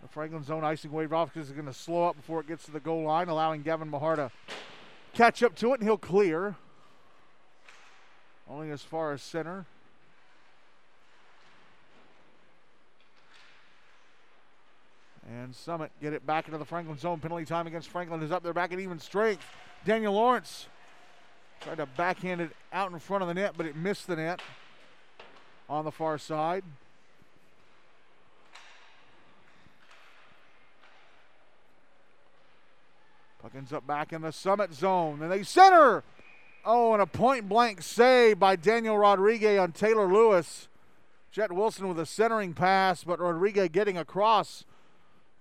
The 0.03 0.07
Franklin 0.07 0.43
zone 0.43 0.63
icing 0.63 0.91
wave 0.91 1.11
off 1.11 1.33
cuz 1.33 1.47
is 1.47 1.53
going 1.53 1.65
to 1.65 1.73
slow 1.73 2.07
up 2.07 2.15
before 2.15 2.39
it 2.39 2.47
gets 2.47 2.65
to 2.65 2.71
the 2.71 2.79
goal 2.79 3.01
line, 3.01 3.29
allowing 3.29 3.63
Gavin 3.63 3.89
Mahar 3.89 4.15
to 4.15 4.31
catch 5.15 5.41
up 5.41 5.55
to 5.55 5.73
it, 5.73 5.79
and 5.79 5.83
he'll 5.89 5.97
clear. 5.97 6.55
Only 8.47 8.69
as 8.69 8.83
far 8.83 9.11
as 9.11 9.23
center. 9.23 9.65
And 15.27 15.55
Summit 15.55 15.91
get 15.99 16.13
it 16.13 16.27
back 16.27 16.45
into 16.45 16.59
the 16.59 16.65
Franklin 16.65 16.99
zone. 16.99 17.19
Penalty 17.21 17.45
time 17.45 17.65
against 17.65 17.89
Franklin 17.89 18.21
is 18.21 18.31
up 18.31 18.43
there 18.43 18.53
back 18.53 18.71
at 18.71 18.79
even 18.79 18.99
strength. 18.99 19.43
Daniel 19.83 20.13
Lawrence 20.13 20.67
tried 21.61 21.77
to 21.77 21.87
backhand 21.87 22.39
it 22.39 22.51
out 22.71 22.91
in 22.91 22.99
front 22.99 23.23
of 23.23 23.27
the 23.27 23.33
net, 23.33 23.55
but 23.57 23.65
it 23.65 23.75
missed 23.75 24.05
the 24.05 24.15
net 24.15 24.43
on 25.69 25.85
the 25.85 25.91
far 25.91 26.17
side. 26.17 26.63
Puck 33.41 33.51
ends 33.55 33.71
up 33.71 33.85
back 33.85 34.11
in 34.11 34.21
the 34.21 34.31
summit 34.31 34.73
zone. 34.73 35.21
And 35.21 35.31
they 35.31 35.43
center. 35.43 36.03
Oh, 36.65 36.93
and 36.93 37.01
a 37.01 37.05
point 37.05 37.47
blank 37.47 37.83
save 37.83 38.39
by 38.39 38.55
Daniel 38.55 38.97
Rodriguez 38.97 39.59
on 39.59 39.71
Taylor 39.71 40.11
Lewis. 40.11 40.67
Jet 41.31 41.51
Wilson 41.51 41.87
with 41.87 41.99
a 41.99 42.07
centering 42.07 42.53
pass, 42.53 43.03
but 43.03 43.19
Rodriguez 43.19 43.69
getting 43.69 43.97
across 43.97 44.65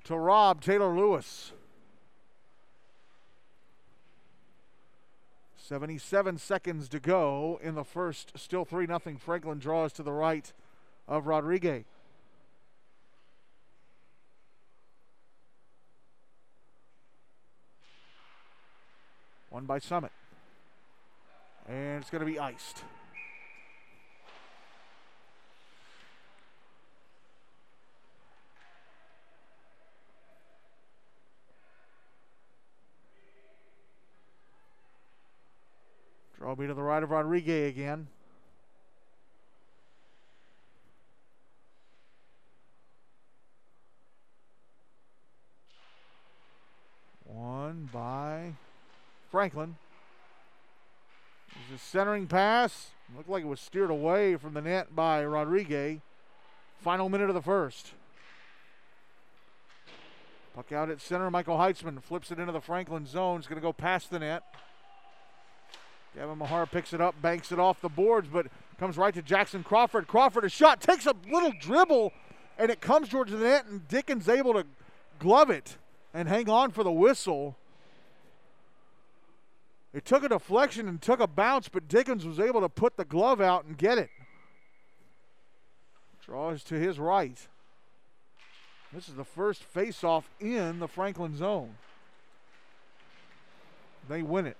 to 0.04 0.18
Rob 0.18 0.60
Taylor 0.60 0.94
Lewis. 0.94 1.52
77 5.66 6.37
seconds 6.37 6.90
to 6.90 7.00
go 7.00 7.59
in 7.62 7.74
the 7.74 7.85
first. 7.85 8.33
Still 8.37 8.66
3 8.66 8.87
0. 8.87 9.00
Franklin 9.18 9.59
draws 9.59 9.94
to 9.94 10.03
the 10.03 10.12
right 10.12 10.53
of 11.09 11.27
Rodriguez. 11.27 11.85
One 19.48 19.64
by 19.64 19.79
Summit. 19.79 20.12
And 21.66 22.03
it's 22.03 22.11
going 22.11 22.20
to 22.20 22.31
be 22.31 22.38
iced. 22.38 22.85
Draw 36.44 36.57
be 36.57 36.66
to 36.66 36.74
the 36.74 36.83
right 36.83 37.02
of 37.02 37.11
Rodriguez 37.11 37.70
again. 37.70 38.07
One 47.24 47.88
by 47.90 48.52
Franklin. 49.30 49.76
There's 51.54 51.80
a 51.80 51.83
centering 51.83 52.26
pass. 52.26 52.88
Looked 53.16 53.30
like 53.30 53.42
it 53.42 53.46
was 53.46 53.59
steered 53.59 53.88
away 53.88 54.37
from 54.37 54.52
the 54.52 54.61
net 54.61 54.94
by 54.94 55.24
Rodriguez. 55.24 56.00
Final 56.78 57.09
minute 57.09 57.30
of 57.30 57.35
the 57.35 57.40
first. 57.40 57.92
Puck 60.54 60.72
out 60.72 60.90
at 60.90 61.00
center. 61.00 61.30
Michael 61.30 61.57
Heitzman 61.57 62.02
flips 62.02 62.30
it 62.30 62.38
into 62.38 62.52
the 62.52 62.61
Franklin 62.61 63.07
zone. 63.07 63.40
He's 63.40 63.46
going 63.46 63.59
to 63.59 63.66
go 63.66 63.72
past 63.72 64.11
the 64.11 64.18
net. 64.18 64.42
Gavin 66.16 66.38
Mahar 66.38 66.66
picks 66.66 66.92
it 66.92 67.00
up, 67.00 67.20
banks 67.20 67.50
it 67.50 67.59
off 67.59 67.81
the 67.81 67.88
boards, 67.88 68.29
but 68.33 68.46
comes 68.79 68.96
right 68.96 69.14
to 69.14 69.22
Jackson 69.22 69.64
Crawford. 69.64 70.07
Crawford, 70.07 70.44
a 70.44 70.48
shot, 70.48 70.81
takes 70.81 71.07
a 71.07 71.14
little 71.31 71.53
dribble, 71.61 72.12
and 72.59 72.70
it 72.70 72.81
comes 72.81 73.09
towards 73.09 73.33
the 73.33 73.38
net, 73.38 73.66
and 73.66 73.87
Dickens 73.88 74.29
able 74.29 74.53
to 74.55 74.64
glove 75.18 75.50
it 75.50 75.77
and 76.12 76.29
hang 76.29 76.48
on 76.48 76.70
for 76.70 76.85
the 76.85 76.92
whistle. 76.92 77.57
It 79.92 80.05
took 80.05 80.24
a 80.24 80.29
deflection 80.29 80.88
and 80.88 81.00
took 81.00 81.20
a 81.20 81.27
bounce, 81.27 81.68
but 81.68 81.88
Dickens 81.88 82.24
was 82.24 82.38
able 82.38 82.61
to 82.61 82.68
put 82.68 82.96
the 82.96 83.05
glove 83.05 83.40
out 83.40 83.64
and 83.64 83.77
get 83.77 83.98
it. 83.98 84.11
Draws 86.24 86.62
to 86.64 86.74
his 86.74 86.98
right. 86.98 87.38
This 88.92 89.09
is 89.09 89.14
the 89.14 89.24
first 89.24 89.62
face-off 89.62 90.31
in 90.40 90.79
the 90.79 90.88
Franklin 90.88 91.37
zone. 91.37 91.74
They 94.09 94.22
win 94.22 94.46
it. 94.46 94.57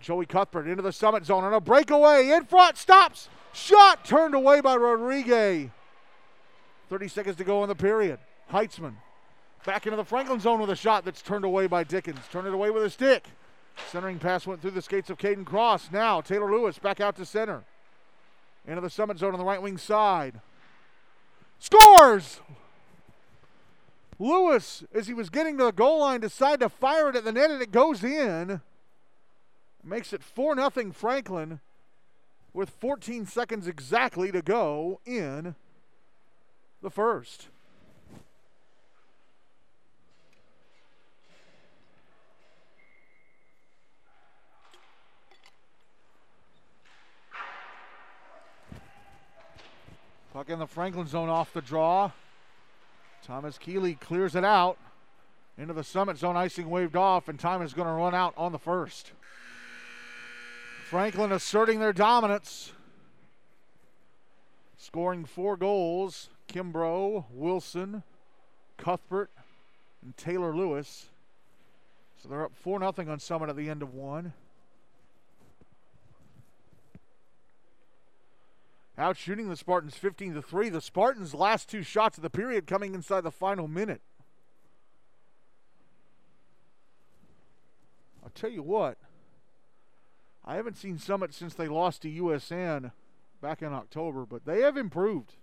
Joey 0.00 0.26
Cuthbert 0.26 0.66
into 0.66 0.82
the 0.82 0.92
summit 0.92 1.24
zone 1.24 1.44
on 1.44 1.52
a 1.52 1.60
breakaway 1.60 2.30
in 2.30 2.44
front, 2.44 2.76
stops, 2.76 3.28
shot 3.52 4.04
turned 4.04 4.34
away 4.34 4.60
by 4.60 4.76
Rodriguez. 4.76 5.70
30 6.88 7.08
seconds 7.08 7.36
to 7.36 7.44
go 7.44 7.62
in 7.62 7.68
the 7.68 7.74
period. 7.74 8.18
Heitzman 8.50 8.94
back 9.64 9.86
into 9.86 9.96
the 9.96 10.04
Franklin 10.04 10.40
zone 10.40 10.60
with 10.60 10.70
a 10.70 10.76
shot 10.76 11.04
that's 11.04 11.22
turned 11.22 11.44
away 11.44 11.66
by 11.66 11.84
Dickens. 11.84 12.18
Turned 12.32 12.46
it 12.46 12.54
away 12.54 12.70
with 12.70 12.82
a 12.82 12.90
stick. 12.90 13.26
Centering 13.90 14.18
pass 14.18 14.46
went 14.46 14.60
through 14.60 14.72
the 14.72 14.82
skates 14.82 15.10
of 15.10 15.18
Caden 15.18 15.44
Cross. 15.44 15.90
Now 15.92 16.20
Taylor 16.20 16.50
Lewis 16.50 16.78
back 16.78 17.00
out 17.00 17.16
to 17.16 17.24
center. 17.24 17.64
Into 18.66 18.80
the 18.80 18.90
summit 18.90 19.18
zone 19.18 19.32
on 19.32 19.38
the 19.38 19.44
right 19.44 19.62
wing 19.62 19.78
side. 19.78 20.40
Scores! 21.58 22.40
Lewis, 24.18 24.84
as 24.94 25.06
he 25.06 25.14
was 25.14 25.30
getting 25.30 25.56
to 25.56 25.64
the 25.64 25.72
goal 25.72 26.00
line, 26.00 26.20
decided 26.20 26.60
to 26.60 26.68
fire 26.68 27.08
it 27.08 27.16
at 27.16 27.24
the 27.24 27.32
net 27.32 27.50
and 27.50 27.62
it 27.62 27.72
goes 27.72 28.04
in. 28.04 28.60
Makes 29.82 30.12
it 30.12 30.22
4 30.22 30.56
0 30.56 30.92
Franklin 30.92 31.60
with 32.52 32.70
14 32.70 33.26
seconds 33.26 33.66
exactly 33.66 34.30
to 34.32 34.42
go 34.42 35.00
in 35.06 35.54
the 36.82 36.90
first. 36.90 37.48
Puck 50.32 50.48
in 50.48 50.60
the 50.60 50.66
Franklin 50.66 51.06
zone 51.06 51.28
off 51.28 51.52
the 51.52 51.60
draw. 51.60 52.12
Thomas 53.24 53.58
Keeley 53.58 53.94
clears 53.94 54.36
it 54.36 54.44
out 54.44 54.78
into 55.58 55.74
the 55.74 55.82
summit 55.82 56.18
zone. 56.18 56.36
Icing 56.36 56.70
waved 56.70 56.96
off, 56.96 57.28
and 57.28 57.38
time 57.38 57.62
is 57.62 57.74
going 57.74 57.88
to 57.88 57.94
run 57.94 58.14
out 58.14 58.32
on 58.36 58.52
the 58.52 58.58
first. 58.58 59.12
Franklin 60.90 61.30
asserting 61.30 61.78
their 61.78 61.92
dominance, 61.92 62.72
scoring 64.76 65.24
four 65.24 65.56
goals. 65.56 66.30
Kimbrough, 66.48 67.26
Wilson, 67.30 68.02
Cuthbert, 68.76 69.30
and 70.02 70.16
Taylor 70.16 70.52
Lewis. 70.52 71.06
So 72.20 72.28
they're 72.28 72.42
up 72.42 72.56
4 72.56 72.80
0 72.80 72.92
on 73.08 73.20
Summit 73.20 73.48
at 73.48 73.54
the 73.54 73.70
end 73.70 73.82
of 73.82 73.94
one. 73.94 74.32
Out 78.98 79.16
shooting 79.16 79.48
the 79.48 79.56
Spartans 79.56 79.94
15 79.94 80.34
to 80.34 80.42
3. 80.42 80.70
The 80.70 80.80
Spartans' 80.80 81.34
last 81.34 81.68
two 81.68 81.84
shots 81.84 82.18
of 82.18 82.22
the 82.22 82.30
period 82.30 82.66
coming 82.66 82.96
inside 82.96 83.20
the 83.20 83.30
final 83.30 83.68
minute. 83.68 84.00
I'll 88.24 88.30
tell 88.30 88.50
you 88.50 88.64
what, 88.64 88.98
I 90.50 90.56
haven't 90.56 90.76
seen 90.76 90.98
Summit 90.98 91.32
since 91.32 91.54
they 91.54 91.68
lost 91.68 92.02
to 92.02 92.10
USN 92.10 92.90
back 93.40 93.62
in 93.62 93.72
October, 93.72 94.26
but 94.26 94.46
they 94.46 94.62
have 94.62 94.76
improved 94.76 95.34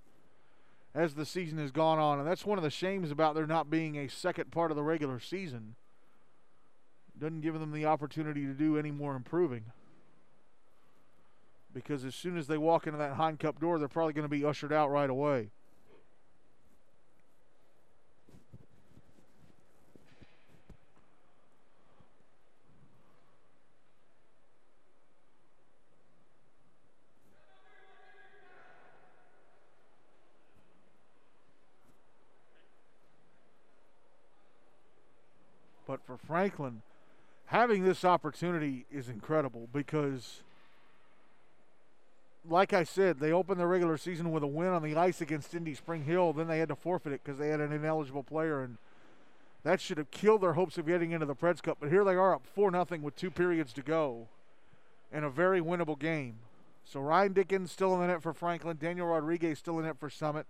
as 0.93 1.13
the 1.13 1.25
season 1.25 1.59
has 1.59 1.71
gone 1.71 1.97
on. 1.97 2.19
And 2.19 2.27
that's 2.27 2.45
one 2.45 2.57
of 2.57 2.63
the 2.65 2.69
shames 2.69 3.09
about 3.09 3.33
there 3.33 3.47
not 3.47 3.69
being 3.69 3.95
a 3.95 4.09
second 4.09 4.51
part 4.51 4.69
of 4.69 4.75
the 4.75 4.83
regular 4.83 5.21
season. 5.21 5.75
Doesn't 7.17 7.39
give 7.39 7.57
them 7.57 7.71
the 7.71 7.85
opportunity 7.85 8.45
to 8.47 8.53
do 8.53 8.77
any 8.77 8.91
more 8.91 9.15
improving 9.15 9.71
because 11.73 12.03
as 12.03 12.13
soon 12.13 12.37
as 12.37 12.47
they 12.47 12.57
walk 12.57 12.85
into 12.85 12.99
that 12.99 13.13
Hein 13.13 13.37
Cup 13.37 13.61
door, 13.61 13.79
they're 13.79 13.87
probably 13.87 14.11
going 14.11 14.25
to 14.25 14.29
be 14.29 14.43
ushered 14.43 14.73
out 14.73 14.91
right 14.91 15.09
away. 15.09 15.51
But 35.97 36.05
for 36.05 36.25
Franklin, 36.27 36.81
having 37.47 37.83
this 37.83 38.05
opportunity 38.05 38.85
is 38.91 39.09
incredible 39.09 39.67
because 39.71 40.41
like 42.49 42.71
I 42.71 42.83
said, 42.83 43.19
they 43.19 43.31
opened 43.31 43.59
the 43.59 43.67
regular 43.67 43.97
season 43.97 44.31
with 44.31 44.43
a 44.43 44.47
win 44.47 44.69
on 44.69 44.81
the 44.81 44.95
ice 44.95 45.19
against 45.19 45.53
Indy 45.53 45.73
Spring 45.73 46.05
Hill. 46.05 46.31
Then 46.33 46.47
they 46.47 46.59
had 46.59 46.69
to 46.69 46.75
forfeit 46.75 47.11
it 47.11 47.21
because 47.23 47.39
they 47.39 47.49
had 47.49 47.59
an 47.59 47.73
ineligible 47.73 48.23
player, 48.23 48.61
and 48.61 48.77
that 49.63 49.81
should 49.81 49.97
have 49.97 50.11
killed 50.11 50.41
their 50.41 50.53
hopes 50.53 50.77
of 50.77 50.87
getting 50.87 51.11
into 51.11 51.25
the 51.25 51.35
Preds 51.35 51.61
Cup. 51.61 51.77
But 51.79 51.89
here 51.89 52.05
they 52.05 52.15
are 52.15 52.33
up 52.33 52.45
four 52.45 52.71
nothing 52.71 53.01
with 53.01 53.17
two 53.17 53.31
periods 53.31 53.73
to 53.73 53.81
go, 53.81 54.27
in 55.11 55.25
a 55.25 55.29
very 55.29 55.59
winnable 55.59 55.99
game. 55.99 56.35
So 56.85 57.01
Ryan 57.01 57.33
Dickens 57.33 57.71
still 57.71 57.93
in 57.95 57.99
the 57.99 58.07
net 58.07 58.23
for 58.23 58.33
Franklin. 58.33 58.77
Daniel 58.79 59.07
Rodriguez 59.07 59.59
still 59.59 59.77
in 59.79 59.85
net 59.85 59.99
for 59.99 60.09
Summit. 60.09 60.45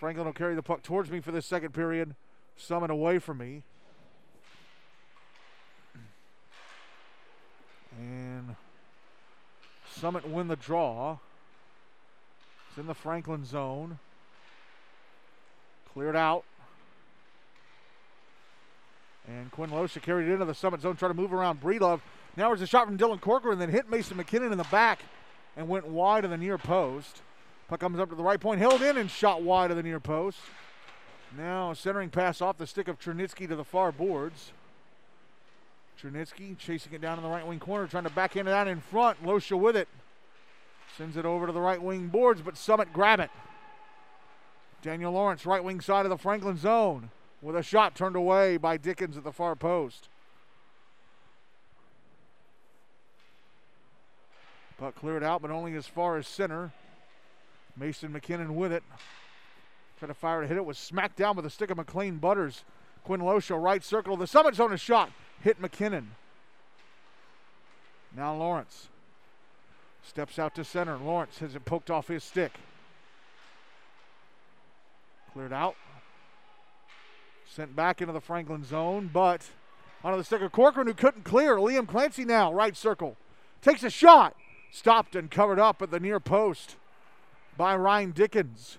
Franklin 0.00 0.26
will 0.26 0.32
carry 0.32 0.56
the 0.56 0.62
puck 0.62 0.82
towards 0.82 1.10
me 1.10 1.20
for 1.20 1.30
this 1.30 1.46
second 1.46 1.72
period. 1.72 2.14
Summit 2.56 2.90
away 2.90 3.20
from 3.20 3.38
me. 3.38 3.62
And 7.96 8.54
Summit 9.94 10.28
win 10.28 10.48
the 10.48 10.56
draw. 10.56 11.18
It's 12.68 12.78
in 12.78 12.86
the 12.86 12.94
Franklin 12.94 13.44
zone. 13.44 13.98
Cleared 15.92 16.16
out. 16.16 16.44
And 19.26 19.50
Quinn 19.50 19.70
Losha 19.70 20.00
carried 20.00 20.28
it 20.28 20.32
into 20.32 20.46
the 20.46 20.54
Summit 20.54 20.80
zone, 20.80 20.96
trying 20.96 21.10
to 21.10 21.20
move 21.20 21.32
around 21.32 21.60
Breedlove. 21.60 22.00
Now 22.36 22.48
there's 22.48 22.62
a 22.62 22.66
shot 22.66 22.86
from 22.86 22.96
Dylan 22.96 23.20
Corcoran, 23.20 23.58
then 23.58 23.70
hit 23.70 23.90
Mason 23.90 24.16
McKinnon 24.16 24.52
in 24.52 24.58
the 24.58 24.64
back 24.64 25.00
and 25.56 25.68
went 25.68 25.86
wide 25.86 26.24
of 26.24 26.30
the 26.30 26.38
near 26.38 26.56
post. 26.56 27.22
Puck 27.68 27.80
comes 27.80 27.98
up 27.98 28.08
to 28.08 28.14
the 28.14 28.22
right 28.22 28.40
point, 28.40 28.60
held 28.60 28.80
in 28.80 28.96
and 28.96 29.10
shot 29.10 29.42
wide 29.42 29.70
of 29.70 29.76
the 29.76 29.82
near 29.82 30.00
post. 30.00 30.38
Now 31.36 31.74
centering 31.74 32.08
pass 32.08 32.40
off 32.40 32.56
the 32.56 32.66
stick 32.66 32.88
of 32.88 32.98
Chernitsky 32.98 33.46
to 33.48 33.56
the 33.56 33.64
far 33.64 33.92
boards. 33.92 34.52
Chernitsky 36.00 36.56
chasing 36.56 36.92
it 36.92 37.00
down 37.00 37.18
in 37.18 37.24
the 37.24 37.30
right 37.30 37.46
wing 37.46 37.58
corner, 37.58 37.86
trying 37.86 38.04
to 38.04 38.10
backhand 38.10 38.46
it 38.46 38.54
out 38.54 38.68
in 38.68 38.80
front. 38.80 39.22
Losha 39.24 39.58
with 39.58 39.76
it. 39.76 39.88
Sends 40.96 41.16
it 41.16 41.24
over 41.24 41.46
to 41.46 41.52
the 41.52 41.60
right 41.60 41.82
wing 41.82 42.08
boards, 42.08 42.40
but 42.40 42.56
Summit 42.56 42.92
grab 42.92 43.20
it. 43.20 43.30
Daniel 44.80 45.12
Lawrence, 45.12 45.44
right 45.44 45.62
wing 45.62 45.80
side 45.80 46.06
of 46.06 46.10
the 46.10 46.16
Franklin 46.16 46.56
zone, 46.56 47.10
with 47.42 47.56
a 47.56 47.62
shot 47.62 47.96
turned 47.96 48.14
away 48.14 48.56
by 48.56 48.76
Dickens 48.76 49.16
at 49.16 49.24
the 49.24 49.32
far 49.32 49.56
post. 49.56 50.08
Puck 54.78 54.94
cleared 54.94 55.24
out, 55.24 55.42
but 55.42 55.50
only 55.50 55.74
as 55.74 55.88
far 55.88 56.16
as 56.16 56.28
center. 56.28 56.72
Mason 57.76 58.12
McKinnon 58.12 58.50
with 58.50 58.72
it. 58.72 58.84
Tried 59.98 60.08
to 60.08 60.14
fire 60.14 60.42
to 60.42 60.46
hit 60.46 60.56
it, 60.56 60.64
was 60.64 60.78
smacked 60.78 61.16
down 61.16 61.34
with 61.34 61.44
a 61.44 61.50
stick 61.50 61.70
of 61.70 61.76
McLean 61.76 62.18
Butters. 62.18 62.62
Quinn 63.02 63.20
Losha, 63.20 63.60
right 63.60 63.82
circle. 63.82 64.16
The 64.16 64.28
Summit 64.28 64.54
zone 64.54 64.72
is 64.72 64.80
shot 64.80 65.10
hit 65.42 65.60
McKinnon. 65.60 66.06
Now 68.16 68.34
Lawrence 68.34 68.88
steps 70.02 70.38
out 70.38 70.54
to 70.54 70.64
center. 70.64 70.96
Lawrence 70.96 71.38
has 71.38 71.54
it 71.54 71.64
poked 71.64 71.90
off 71.90 72.08
his 72.08 72.24
stick. 72.24 72.52
Cleared 75.32 75.52
out. 75.52 75.76
Sent 77.46 77.74
back 77.76 78.00
into 78.00 78.12
the 78.12 78.20
Franklin 78.20 78.64
zone, 78.64 79.10
but 79.12 79.42
Onto 80.04 80.16
the 80.16 80.24
stick 80.24 80.42
of 80.42 80.52
Corcoran, 80.52 80.86
who 80.86 80.94
couldn't 80.94 81.24
clear. 81.24 81.56
Liam 81.56 81.86
Clancy 81.86 82.24
now, 82.24 82.52
right 82.52 82.76
circle. 82.76 83.16
Takes 83.62 83.82
a 83.82 83.90
shot. 83.90 84.36
Stopped 84.70 85.16
and 85.16 85.30
covered 85.30 85.58
up 85.58 85.82
at 85.82 85.90
the 85.90 85.98
near 85.98 86.20
post 86.20 86.76
by 87.56 87.74
Ryan 87.74 88.12
Dickens. 88.12 88.78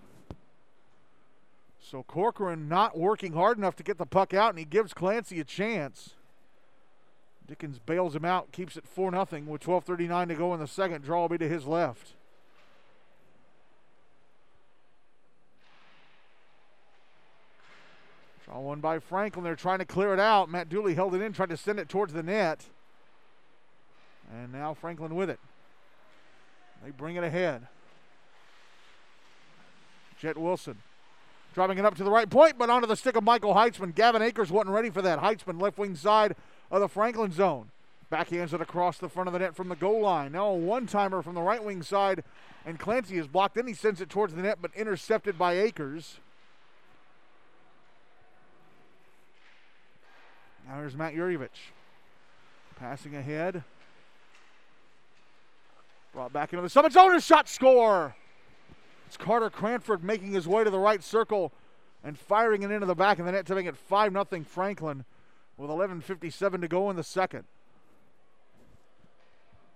So 1.82 2.04
Corcoran 2.04 2.70
not 2.70 2.98
working 2.98 3.34
hard 3.34 3.58
enough 3.58 3.76
to 3.78 3.84
get 3.84 3.98
the 3.98 4.06
puck 4.06 4.34
out, 4.34 4.52
and 4.52 4.60
he 4.60 4.66
gives 4.66 4.94
Clancy 4.94 5.40
a 5.40 5.44
chance. 5.44 6.14
Dickens 7.50 7.80
bails 7.80 8.16
him 8.16 8.26
out, 8.26 8.52
keeps 8.52 8.78
it 8.78 8.88
4 8.88 9.10
0 9.10 9.26
with 9.48 9.64
12.39 9.64 10.28
to 10.28 10.36
go 10.36 10.54
in 10.54 10.60
the 10.60 10.68
second. 10.68 11.04
Draw 11.04 11.22
will 11.22 11.30
be 11.30 11.40
to 11.40 11.50
his 11.50 11.66
left. 11.66 12.14
Draw 18.46 18.60
one 18.60 18.82
by 18.82 19.00
Franklin. 19.00 19.44
They're 19.44 19.56
trying 19.56 19.80
to 19.80 19.86
clear 19.86 20.14
it 20.14 20.20
out. 20.20 20.52
Matt 20.52 20.70
Dooley 20.70 20.94
held 20.94 21.16
it 21.16 21.22
in, 21.24 21.34
tried 21.34 21.50
to 21.50 21.58
send 21.58 21.80
it 21.80 21.90
towards 21.90 22.14
the 22.14 22.22
net. 22.22 22.66
And 24.32 24.52
now 24.52 24.76
Franklin 24.76 25.16
with 25.16 25.32
it. 25.32 25.40
They 26.86 26.92
bring 26.92 27.16
it 27.16 27.24
ahead. 27.24 27.68
Jet 30.20 30.38
Wilson 30.38 30.78
driving 31.56 31.80
it 31.80 31.86
up 31.86 31.96
to 31.96 32.04
the 32.04 32.12
right 32.12 32.30
point, 32.30 32.60
but 32.60 32.70
onto 32.70 32.88
the 32.88 32.96
stick 32.96 33.16
of 33.16 33.24
Michael 33.24 33.56
Heitzman. 33.56 33.96
Gavin 33.96 34.22
Akers 34.22 34.52
wasn't 34.52 34.74
ready 34.74 34.92
for 34.92 35.02
that. 35.02 35.20
Heitzman 35.20 35.60
left 35.60 35.80
wing 35.80 35.96
side 35.96 36.36
of 36.72 36.82
the 36.82 36.88
Franklin 36.88 37.32
zone. 37.32 37.70
Backhands 38.12 38.54
it 38.54 38.62
across 38.62 38.98
the 38.98 39.10
front 39.10 39.28
of 39.28 39.34
the 39.34 39.40
net 39.40 39.56
from 39.56 39.70
the 39.70 39.76
goal 39.76 40.02
line. 40.02 40.32
Now 40.32 40.48
a 40.48 40.56
one 40.56 40.88
timer 40.88 41.22
from 41.22 41.36
the 41.36 41.42
right 41.42 41.64
wing 41.64 41.84
side, 41.84 42.24
and 42.66 42.80
Clancy 42.80 43.18
is 43.18 43.28
blocked. 43.28 43.56
Then 43.56 43.68
he 43.68 43.74
sends 43.74 44.02
it 44.02 44.10
towards 44.10 44.34
the 44.34 44.42
net, 44.42 44.58
but 44.62 44.72
intercepted 44.76 45.38
by 45.38 45.54
Akers. 45.54 46.18
Now 50.68 50.78
here's 50.78 50.96
Matt 50.96 51.14
Yurievich. 51.14 51.72
Passing 52.80 53.16
ahead. 53.16 53.64
Brought 56.14 56.34
back 56.34 56.52
into 56.52 56.64
the 56.64 56.70
Summit 56.70 56.94
zone. 56.94 57.16
A 57.16 57.22
shot 57.22 57.48
score. 57.48 58.16
It's 59.06 59.18
Carter 59.18 59.50
Cranford 59.50 60.04
making 60.04 60.32
his 60.32 60.48
way 60.48 60.64
to 60.64 60.70
the 60.70 60.80
right 60.80 61.04
circle 61.04 61.52
and 62.04 62.18
firing 62.18 62.64
it 62.64 62.72
into 62.72 62.86
the 62.86 62.96
back 62.96 63.20
of 63.20 63.26
the 63.26 63.32
net 63.32 63.46
to 63.48 63.56
make 63.56 63.66
it 63.66 63.76
5 63.76 64.14
0 64.14 64.44
Franklin 64.46 65.06
with 65.60 65.70
11.57 65.70 66.62
to 66.62 66.68
go 66.70 66.90
in 66.90 66.96
the 66.96 67.04
second. 67.04 67.44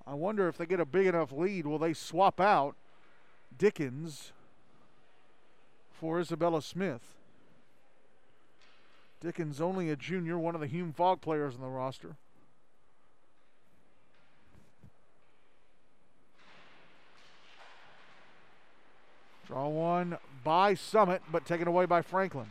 I 0.07 0.13
wonder 0.13 0.47
if 0.47 0.57
they 0.57 0.65
get 0.65 0.79
a 0.79 0.85
big 0.85 1.07
enough 1.07 1.31
lead, 1.31 1.67
will 1.67 1.77
they 1.77 1.93
swap 1.93 2.39
out 2.39 2.75
Dickens 3.55 4.31
for 5.91 6.19
Isabella 6.19 6.61
Smith? 6.61 7.15
Dickens 9.19 9.59
only 9.59 9.89
a 9.89 9.95
junior, 9.95 10.37
one 10.37 10.55
of 10.55 10.61
the 10.61 10.67
Hume-Fogg 10.67 11.21
players 11.21 11.55
on 11.55 11.61
the 11.61 11.67
roster. 11.67 12.15
Draw 19.47 19.67
one 19.67 20.17
by 20.45 20.73
Summit, 20.73 21.21
but 21.29 21.45
taken 21.45 21.67
away 21.67 21.85
by 21.85 22.01
Franklin. 22.01 22.47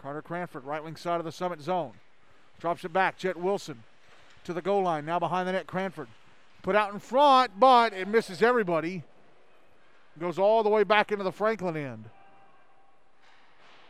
Carter 0.00 0.22
Cranford, 0.22 0.64
right 0.64 0.82
wing 0.82 0.96
side 0.96 1.18
of 1.18 1.24
the 1.24 1.32
Summit 1.32 1.60
zone. 1.60 1.92
Drops 2.60 2.84
it 2.84 2.92
back. 2.92 3.18
Jet 3.18 3.36
Wilson 3.36 3.82
to 4.44 4.52
the 4.52 4.62
goal 4.62 4.82
line. 4.82 5.04
Now 5.04 5.18
behind 5.18 5.48
the 5.48 5.52
net, 5.52 5.66
Cranford. 5.66 6.08
Put 6.62 6.76
out 6.76 6.92
in 6.92 6.98
front, 6.98 7.58
but 7.58 7.92
it 7.92 8.08
misses 8.08 8.42
everybody. 8.42 9.02
Goes 10.18 10.38
all 10.38 10.62
the 10.62 10.70
way 10.70 10.82
back 10.82 11.12
into 11.12 11.24
the 11.24 11.32
Franklin 11.32 11.76
end. 11.76 12.04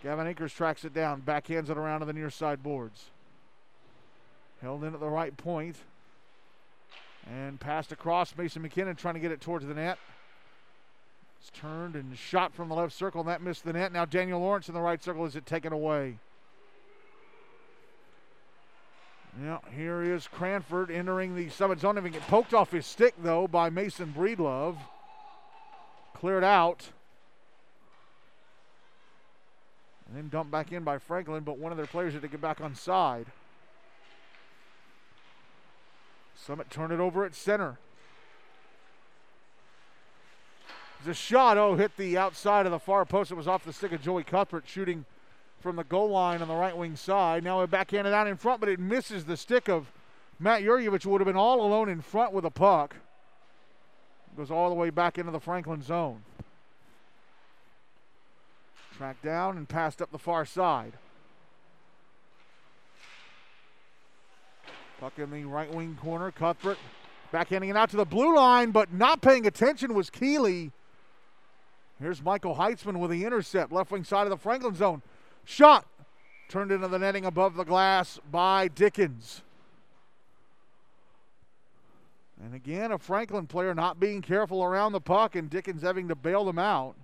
Gavin 0.03 0.27
Akers 0.27 0.53
tracks 0.53 0.85
it 0.85 0.93
down, 0.93 1.23
backhands 1.23 1.71
it 1.71 1.79
around 1.79 2.01
to 2.01 2.07
the 2.07 2.13
near 2.13 2.31
side 2.31 2.63
boards. 2.63 3.07
Held 4.61 4.85
in 4.85 4.95
at 4.95 5.01
the 5.01 5.09
right 5.09 5.37
point. 5.37 5.77
And 7.29 7.59
passed 7.59 7.93
across 7.93 8.37
Mason 8.37 8.63
McKinnon 8.63 8.97
trying 8.97 9.15
to 9.15 9.21
get 9.21 9.33
it 9.33 9.41
towards 9.41 9.67
the 9.67 9.75
net. 9.75 9.99
It's 11.47 11.61
turned 11.61 11.95
and 11.95 12.17
shot 12.19 12.55
from 12.55 12.69
the 12.69 12.75
left 12.75 12.93
circle, 12.93 13.21
and 13.21 13.29
that 13.29 13.41
missed 13.41 13.65
the 13.65 13.73
net. 13.73 13.93
Now 13.93 14.05
Daniel 14.05 14.41
Lawrence 14.41 14.67
in 14.67 14.75
the 14.75 14.81
right 14.81 15.01
circle. 15.01 15.25
Is 15.27 15.37
it 15.37 15.47
taken 15.47 15.73
away? 15.73 16.19
Yeah, 19.41 19.59
here 19.77 20.03
is 20.03 20.27
Cranford 20.27 20.91
entering 20.91 21.37
the 21.37 21.49
summit 21.51 21.79
zone. 21.79 21.95
Having 21.97 22.15
get 22.15 22.23
poked 22.23 22.53
off 22.53 22.73
his 22.73 22.85
stick, 22.85 23.15
though, 23.23 23.47
by 23.47 23.71
Mason 23.71 24.13
Breedlove. 24.17 24.77
Cleared 26.15 26.43
out. 26.43 26.89
And 30.09 30.17
then 30.17 30.29
dumped 30.29 30.51
back 30.51 30.73
in 30.73 30.83
by 30.83 30.99
Franklin, 30.99 31.45
but 31.45 31.59
one 31.59 31.71
of 31.71 31.79
their 31.79 31.87
players 31.87 32.13
had 32.15 32.23
to 32.23 32.29
get 32.29 32.41
back 32.41 32.61
on 32.61 32.75
side. 32.75 33.27
Summit 36.35 36.71
turned 36.71 36.93
it 36.93 36.99
over 36.99 37.25
at 37.25 37.37
center. 37.37 37.79
The 41.07 41.15
shot, 41.15 41.57
oh, 41.57 41.77
hit 41.77 41.97
the 41.97 42.19
outside 42.19 42.67
of 42.67 42.73
the 42.73 42.81
far 42.81 43.05
post. 43.05 43.31
It 43.31 43.37
was 43.37 43.47
off 43.47 43.65
the 43.65 43.73
stick 43.73 43.93
of 43.93 44.03
Joey 44.03 44.25
Cuthbert 44.25 44.65
shooting 44.67 45.05
from 45.61 45.77
the 45.77 45.85
goal 45.85 46.11
line 46.11 46.43
on 46.43 46.49
the 46.49 46.55
right 46.57 46.77
wing 46.77 46.97
side. 46.97 47.45
Now 47.45 47.61
it 47.61 47.71
backhanded 47.71 48.13
out 48.13 48.27
in 48.27 48.37
front, 48.37 48.59
but 48.59 48.69
it 48.69 48.81
misses 48.81 49.25
the 49.25 49.37
stick 49.37 49.69
of 49.69 49.93
Matt 50.41 50.63
Yurievich, 50.63 51.05
who 51.05 51.11
would 51.11 51.21
have 51.21 51.27
been 51.27 51.37
all 51.37 51.65
alone 51.65 51.89
in 51.89 52.01
front 52.01 52.33
with 52.33 52.45
a 52.45 52.51
puck. 52.51 52.97
Goes 54.37 54.51
all 54.51 54.69
the 54.69 54.75
way 54.75 54.91
back 54.91 55.17
into 55.17 55.31
the 55.31 55.39
Franklin 55.39 55.81
zone. 55.81 56.23
Tracked 58.97 59.23
down 59.23 59.57
and 59.57 59.69
passed 59.69 60.03
up 60.03 60.11
the 60.11 60.19
far 60.19 60.45
side. 60.45 60.95
Puck 64.99 65.13
in 65.19 65.31
the 65.31 65.45
right 65.45 65.73
wing 65.73 65.97
corner. 66.03 66.33
Cuthbert 66.33 66.79
backhanding 67.33 67.71
it 67.71 67.77
out 67.77 67.91
to 67.91 67.97
the 67.97 68.05
blue 68.05 68.35
line, 68.35 68.73
but 68.73 68.93
not 68.93 69.23
paying 69.23 69.47
attention 69.47 69.95
was 69.95 70.11
Keeley. 70.11 70.73
Here's 72.01 72.23
Michael 72.23 72.57
Heitzman 72.57 72.99
with 72.99 73.11
the 73.11 73.25
intercept, 73.25 73.73
left 73.73 73.91
wing 73.91 74.05
side 74.05 74.25
of 74.25 74.31
the 74.31 74.37
Franklin 74.37 74.75
zone. 74.75 75.03
Shot 75.45 75.87
turned 76.49 76.71
into 76.71 76.89
the 76.89 76.99
netting 76.99 77.25
above 77.25 77.57
the 77.57 77.65
glass 77.65 78.21
by 78.31 78.69
Dickens. 78.69 79.43
And 82.43 82.55
again, 82.55 82.93
a 82.93 82.99
Franklin 82.99 83.47
player 83.47 83.75
not 83.75 83.99
being 83.99 84.21
careful 84.21 84.63
around 84.63 84.93
the 84.93 85.01
puck 85.01 85.35
and 85.35 85.49
Dickens 85.49 85.83
having 85.83 86.09
to 86.09 86.15
bail 86.15 86.45
them 86.45 86.59
out. 86.59 86.97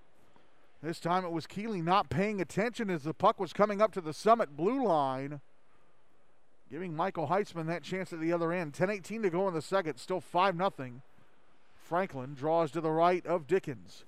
This 0.82 1.00
time 1.00 1.24
it 1.24 1.32
was 1.32 1.46
Keeley 1.46 1.80
not 1.80 2.10
paying 2.10 2.40
attention 2.40 2.90
as 2.90 3.04
the 3.04 3.14
puck 3.14 3.40
was 3.40 3.52
coming 3.52 3.80
up 3.80 3.92
to 3.92 4.00
the 4.00 4.12
summit 4.12 4.56
blue 4.56 4.84
line, 4.84 5.40
giving 6.70 6.94
Michael 6.94 7.28
Heitzman 7.28 7.66
that 7.68 7.82
chance 7.82 8.12
at 8.12 8.20
the 8.20 8.32
other 8.32 8.52
end. 8.52 8.74
10 8.74 8.90
18 8.90 9.22
to 9.22 9.30
go 9.30 9.48
in 9.48 9.54
the 9.54 9.62
second, 9.62 9.96
still 9.96 10.20
5 10.20 10.56
0. 10.56 10.72
Franklin 11.76 12.34
draws 12.34 12.70
to 12.72 12.80
the 12.80 12.90
right 12.90 13.24
of 13.26 13.46
Dickens. 13.46 14.04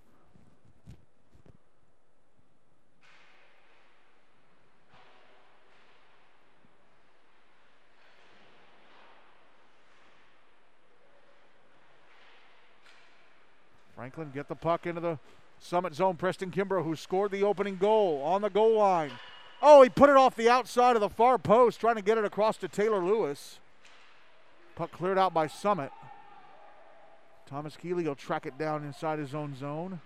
Franklin 13.95 14.31
get 14.35 14.49
the 14.49 14.55
puck 14.55 14.87
into 14.87 15.01
the 15.01 15.19
summit 15.59 15.95
zone. 15.95 16.17
Preston 16.17 16.51
Kimbrough, 16.51 16.85
who 16.85 16.97
scored 16.97 17.31
the 17.31 17.45
opening 17.45 17.77
goal 17.77 18.23
on 18.23 18.43
the 18.43 18.51
goal 18.51 18.79
line. 18.79 19.13
Oh, 19.63 19.83
he 19.83 19.89
put 19.89 20.11
it 20.11 20.17
off 20.17 20.37
the 20.37 20.49
outside 20.49 20.97
of 20.97 21.01
the 21.01 21.09
far 21.09 21.39
post, 21.39 21.81
trying 21.81 21.97
to 21.97 22.03
get 22.03 22.19
it 22.19 22.25
across 22.25 22.57
to 22.59 22.69
Taylor 22.69 23.03
Lewis. 23.03 23.61
Puck 24.75 24.91
cleared 24.93 25.19
out 25.19 25.33
by 25.33 25.47
Summit. 25.47 25.93
Thomas 27.47 27.77
Keeley 27.77 28.05
will 28.05 28.15
track 28.15 28.47
it 28.47 28.59
down 28.59 28.85
inside 28.85 29.19
his 29.19 29.35
own 29.35 29.57
zone. 29.57 30.01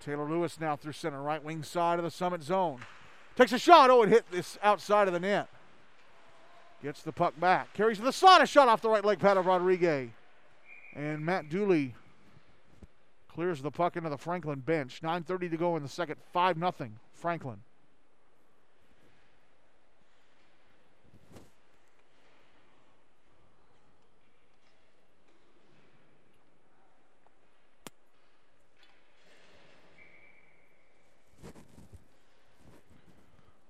Taylor 0.00 0.28
Lewis 0.28 0.60
now 0.60 0.76
through 0.76 0.92
center, 0.92 1.20
right 1.20 1.42
wing 1.42 1.64
side 1.64 1.98
of 1.98 2.04
the 2.04 2.12
Summit 2.12 2.44
zone. 2.44 2.80
Takes 3.36 3.52
a 3.52 3.58
shot. 3.58 3.90
Oh, 3.90 4.02
it 4.02 4.08
hit 4.08 4.24
this 4.30 4.58
outside 4.62 5.08
of 5.08 5.14
the 5.14 5.20
net. 5.20 5.48
Gets 6.82 7.02
the 7.02 7.12
puck 7.12 7.38
back. 7.38 7.72
Carries 7.74 7.98
the 7.98 8.12
slot. 8.12 8.42
A 8.42 8.46
shot 8.46 8.68
off 8.68 8.80
the 8.80 8.88
right 8.88 9.04
leg 9.04 9.18
pad 9.18 9.36
of 9.36 9.46
Rodriguez. 9.46 10.08
And 10.94 11.24
Matt 11.24 11.50
Dooley 11.50 11.94
clears 13.28 13.60
the 13.60 13.70
puck 13.70 13.96
into 13.96 14.08
the 14.08 14.16
Franklin 14.16 14.60
bench. 14.60 15.00
9.30 15.02 15.50
to 15.50 15.56
go 15.58 15.76
in 15.76 15.82
the 15.82 15.88
second. 15.88 16.16
5 16.32 16.56
0 16.58 16.72
Franklin. 17.12 17.58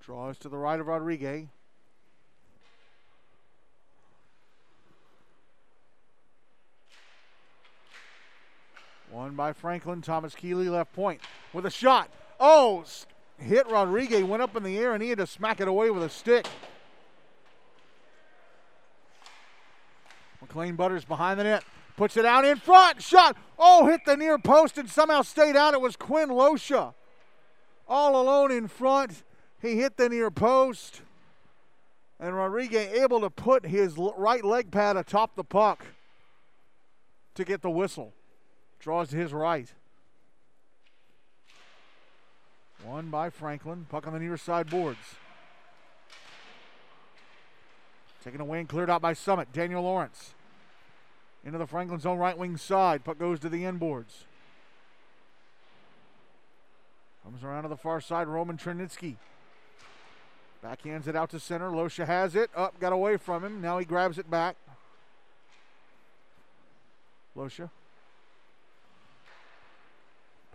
Draws 0.07 0.37
to 0.37 0.47
the 0.47 0.57
right 0.57 0.79
of 0.79 0.87
Rodriguez. 0.87 1.47
One 9.11 9.35
by 9.35 9.51
Franklin. 9.51 10.01
Thomas 10.01 10.33
Keeley 10.33 10.69
left 10.69 10.93
point 10.93 11.19
with 11.51 11.65
a 11.65 11.69
shot. 11.69 12.09
Oh, 12.39 12.85
hit 13.37 13.67
Rodriguez, 13.67 14.23
went 14.23 14.41
up 14.41 14.55
in 14.55 14.63
the 14.63 14.77
air, 14.77 14.93
and 14.93 15.03
he 15.03 15.09
had 15.09 15.17
to 15.17 15.27
smack 15.27 15.59
it 15.59 15.67
away 15.67 15.89
with 15.89 16.03
a 16.03 16.09
stick. 16.09 16.47
McLean 20.39 20.77
Butters 20.77 21.03
behind 21.03 21.37
the 21.37 21.43
net. 21.43 21.65
Puts 21.97 22.15
it 22.15 22.23
out 22.23 22.45
in 22.45 22.55
front. 22.55 23.03
Shot. 23.03 23.35
Oh, 23.59 23.87
hit 23.87 24.05
the 24.05 24.15
near 24.15 24.37
post 24.37 24.77
and 24.77 24.89
somehow 24.89 25.21
stayed 25.21 25.57
out. 25.57 25.73
It 25.73 25.81
was 25.81 25.97
Quinn 25.97 26.29
Losha. 26.29 26.93
All 27.89 28.21
alone 28.21 28.53
in 28.53 28.69
front. 28.69 29.23
He 29.61 29.77
hit 29.77 29.97
the 29.97 30.09
near 30.09 30.31
post. 30.31 31.01
And 32.19 32.35
Rodriguez 32.35 32.93
able 32.93 33.21
to 33.21 33.29
put 33.29 33.65
his 33.65 33.95
right 33.95 34.43
leg 34.43 34.71
pad 34.71 34.97
atop 34.97 35.35
the 35.35 35.43
puck 35.43 35.85
to 37.35 37.43
get 37.43 37.61
the 37.61 37.69
whistle. 37.69 38.13
Draws 38.79 39.09
to 39.09 39.15
his 39.15 39.33
right. 39.33 39.71
One 42.83 43.09
by 43.09 43.29
Franklin. 43.29 43.85
Puck 43.89 44.07
on 44.07 44.13
the 44.13 44.19
near 44.19 44.37
side 44.37 44.69
boards. 44.69 44.97
Taken 48.23 48.41
away 48.41 48.59
and 48.59 48.67
cleared 48.67 48.89
out 48.89 49.01
by 49.01 49.13
Summit. 49.13 49.53
Daniel 49.53 49.83
Lawrence. 49.83 50.33
Into 51.45 51.59
the 51.59 51.67
Franklin 51.67 51.99
zone 51.99 52.17
right 52.17 52.37
wing 52.37 52.57
side. 52.57 53.03
Puck 53.03 53.19
goes 53.19 53.39
to 53.41 53.49
the 53.49 53.63
end 53.63 53.79
boards. 53.79 54.25
Comes 57.23 57.43
around 57.43 57.63
to 57.63 57.69
the 57.69 57.77
far 57.77 58.01
side. 58.01 58.27
Roman 58.27 58.57
Trinitsky. 58.57 59.17
Backhands 60.67 61.07
it 61.07 61.15
out 61.15 61.29
to 61.29 61.39
center. 61.39 61.69
Losha 61.69 62.05
has 62.05 62.35
it. 62.35 62.49
Up, 62.53 62.77
got 62.79 62.91
away 62.91 63.15
from 63.15 63.43
him. 63.43 63.61
Now 63.61 63.77
he 63.77 63.85
grabs 63.85 64.17
it 64.17 64.29
back. 64.29 64.57
Losha. 67.37 67.69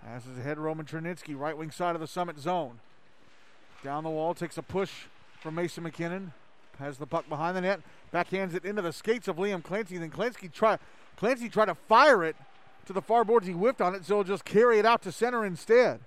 Passes 0.04 0.36
ahead 0.36 0.58
Roman 0.58 0.84
Trinitsky, 0.84 1.38
right 1.38 1.56
wing 1.56 1.70
side 1.70 1.94
of 1.94 2.00
the 2.00 2.06
summit 2.06 2.38
zone. 2.38 2.80
Down 3.82 4.04
the 4.04 4.10
wall, 4.10 4.34
takes 4.34 4.58
a 4.58 4.62
push 4.62 4.90
from 5.40 5.54
Mason 5.54 5.84
McKinnon. 5.84 6.32
Has 6.78 6.98
the 6.98 7.06
puck 7.06 7.28
behind 7.28 7.56
the 7.56 7.60
net. 7.62 7.80
Backhands 8.12 8.54
it 8.54 8.64
into 8.64 8.82
the 8.82 8.92
skates 8.92 9.28
of 9.28 9.36
Liam 9.36 9.62
Clancy. 9.62 9.96
Then 9.96 10.10
Clancy 10.10 10.48
try 10.48 10.78
Clancy 11.16 11.48
tried 11.48 11.66
to 11.66 11.74
fire 11.74 12.22
it 12.24 12.36
to 12.86 12.92
the 12.92 13.02
far 13.02 13.24
boards. 13.24 13.46
He 13.46 13.52
whiffed 13.52 13.80
on 13.80 13.94
it, 13.94 14.04
so 14.04 14.16
he'll 14.16 14.24
just 14.24 14.44
carry 14.44 14.78
it 14.78 14.84
out 14.84 15.00
to 15.02 15.12
center 15.12 15.44
instead. 15.44 16.00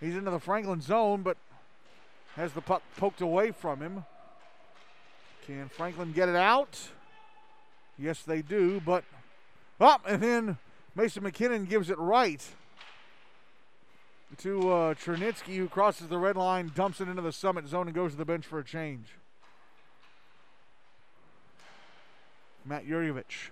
He's 0.00 0.14
into 0.14 0.30
the 0.30 0.38
Franklin 0.38 0.80
zone, 0.80 1.22
but 1.22 1.36
has 2.36 2.52
the 2.52 2.60
puck 2.60 2.82
poked 2.96 3.20
away 3.20 3.50
from 3.50 3.80
him. 3.80 4.04
Can 5.46 5.68
Franklin 5.68 6.12
get 6.12 6.28
it 6.28 6.36
out? 6.36 6.78
Yes, 7.98 8.22
they 8.22 8.42
do, 8.42 8.80
but 8.84 9.04
up 9.80 10.02
and 10.06 10.22
then 10.22 10.58
Mason 10.96 11.22
McKinnon 11.22 11.68
gives 11.68 11.90
it 11.90 11.98
right 11.98 12.42
to 14.38 14.72
uh, 14.72 14.94
Chernitsky, 14.94 15.56
who 15.56 15.68
crosses 15.68 16.08
the 16.08 16.18
red 16.18 16.36
line, 16.36 16.72
dumps 16.74 17.00
it 17.00 17.08
into 17.08 17.22
the 17.22 17.32
summit 17.32 17.68
zone, 17.68 17.86
and 17.86 17.94
goes 17.94 18.12
to 18.12 18.16
the 18.16 18.24
bench 18.24 18.46
for 18.46 18.58
a 18.58 18.64
change. 18.64 19.06
Matt 22.64 22.86
Yurievich. 22.86 23.50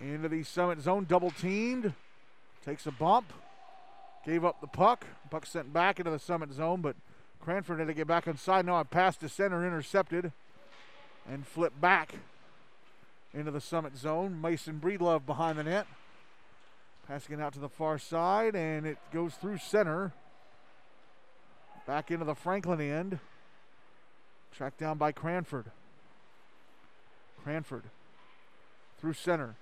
Into 0.00 0.28
the 0.28 0.42
summit 0.42 0.80
zone, 0.80 1.06
double 1.08 1.30
teamed. 1.30 1.92
Takes 2.64 2.86
a 2.86 2.90
bump. 2.90 3.32
Gave 4.24 4.44
up 4.44 4.60
the 4.60 4.66
puck. 4.66 5.06
Puck 5.30 5.46
sent 5.46 5.72
back 5.72 5.98
into 5.98 6.10
the 6.10 6.18
summit 6.18 6.52
zone, 6.52 6.80
but 6.80 6.96
Cranford 7.40 7.80
had 7.80 7.88
to 7.88 7.94
get 7.94 8.06
back 8.06 8.26
inside. 8.26 8.66
Now 8.66 8.76
I 8.76 8.84
passed 8.84 9.20
to 9.20 9.28
center, 9.28 9.66
intercepted, 9.66 10.32
and 11.28 11.46
flipped 11.46 11.80
back 11.80 12.14
into 13.34 13.50
the 13.50 13.60
summit 13.60 13.96
zone. 13.96 14.40
Mason 14.40 14.80
Breedlove 14.82 15.26
behind 15.26 15.58
the 15.58 15.64
net. 15.64 15.86
Passing 17.08 17.38
it 17.38 17.42
out 17.42 17.52
to 17.54 17.58
the 17.58 17.68
far 17.68 17.98
side, 17.98 18.54
and 18.54 18.86
it 18.86 18.98
goes 19.12 19.34
through 19.34 19.58
center. 19.58 20.12
Back 21.84 22.12
into 22.12 22.24
the 22.24 22.36
Franklin 22.36 22.80
end. 22.80 23.18
Tracked 24.52 24.78
down 24.78 24.98
by 24.98 25.10
Cranford. 25.10 25.66
Cranford 27.42 27.84
through 29.00 29.14
center. 29.14 29.56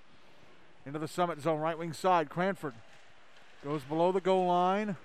Into 0.85 0.99
the 0.99 1.07
summit 1.07 1.41
zone, 1.41 1.59
right 1.59 1.77
wing 1.77 1.93
side. 1.93 2.29
Cranford 2.29 2.75
goes 3.63 3.83
below 3.83 4.11
the 4.11 4.21
goal 4.21 4.47
line. 4.47 4.95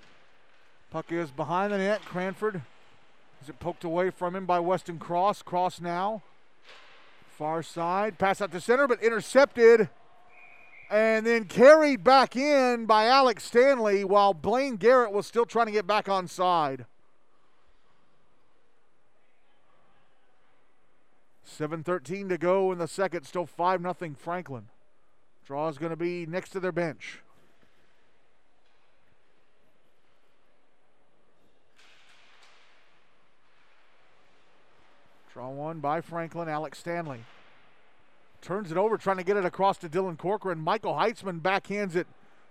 Puck 0.91 1.11
is 1.11 1.29
behind 1.29 1.71
the 1.71 1.77
net. 1.77 2.01
Cranford 2.01 2.61
is 3.41 3.49
it 3.49 3.59
poked 3.59 3.83
away 3.83 4.09
from 4.09 4.35
him 4.35 4.45
by 4.45 4.59
Weston 4.59 4.97
Cross. 4.97 5.43
Cross 5.43 5.79
now. 5.79 6.23
Far 7.37 7.61
side. 7.61 8.17
Pass 8.17 8.41
out 8.41 8.51
to 8.51 8.59
center, 8.59 8.87
but 8.87 9.03
intercepted. 9.03 9.89
And 10.89 11.25
then 11.25 11.45
carried 11.45 12.03
back 12.03 12.35
in 12.35 12.85
by 12.85 13.05
Alex 13.05 13.43
Stanley 13.43 14.03
while 14.03 14.33
Blaine 14.33 14.77
Garrett 14.77 15.11
was 15.11 15.27
still 15.27 15.45
trying 15.45 15.67
to 15.67 15.71
get 15.71 15.85
back 15.85 16.09
on 16.09 16.27
side. 16.27 16.85
7.13 21.45 22.29
to 22.29 22.37
go 22.37 22.71
in 22.71 22.77
the 22.77 22.87
second. 22.87 23.25
Still 23.25 23.45
5 23.45 23.81
0 23.81 24.15
Franklin. 24.17 24.69
Draw 25.45 25.69
is 25.69 25.77
going 25.77 25.91
to 25.91 25.97
be 25.97 26.25
next 26.25 26.49
to 26.51 26.59
their 26.59 26.71
bench. 26.71 27.19
Draw 35.37 35.49
one 35.49 35.81
by 35.81 36.01
Franklin, 36.01 36.49
Alex 36.49 36.79
Stanley. 36.79 37.19
Turns 38.41 38.71
it 38.71 38.77
over, 38.77 38.97
trying 38.97 39.17
to 39.17 39.23
get 39.23 39.37
it 39.37 39.45
across 39.45 39.77
to 39.77 39.87
Dylan 39.87 40.17
Corcoran. 40.17 40.57
Michael 40.57 40.95
Heitzman 40.95 41.41
backhands 41.41 41.95
it 41.95 42.07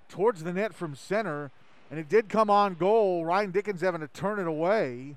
towards 0.08 0.44
the 0.44 0.52
net 0.52 0.72
from 0.72 0.94
center, 0.94 1.50
and 1.90 1.98
it 1.98 2.08
did 2.08 2.28
come 2.28 2.48
on 2.48 2.74
goal. 2.74 3.24
Ryan 3.24 3.50
Dickens 3.50 3.80
having 3.80 4.02
to 4.02 4.06
turn 4.06 4.38
it 4.38 4.46
away. 4.46 5.16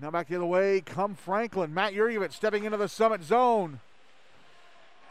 Now 0.00 0.10
back 0.10 0.26
the 0.26 0.34
other 0.34 0.46
way, 0.46 0.80
come 0.80 1.14
Franklin. 1.14 1.72
Matt 1.72 1.92
Yurievich 1.92 2.32
stepping 2.32 2.64
into 2.64 2.76
the 2.76 2.88
summit 2.88 3.22
zone. 3.22 3.78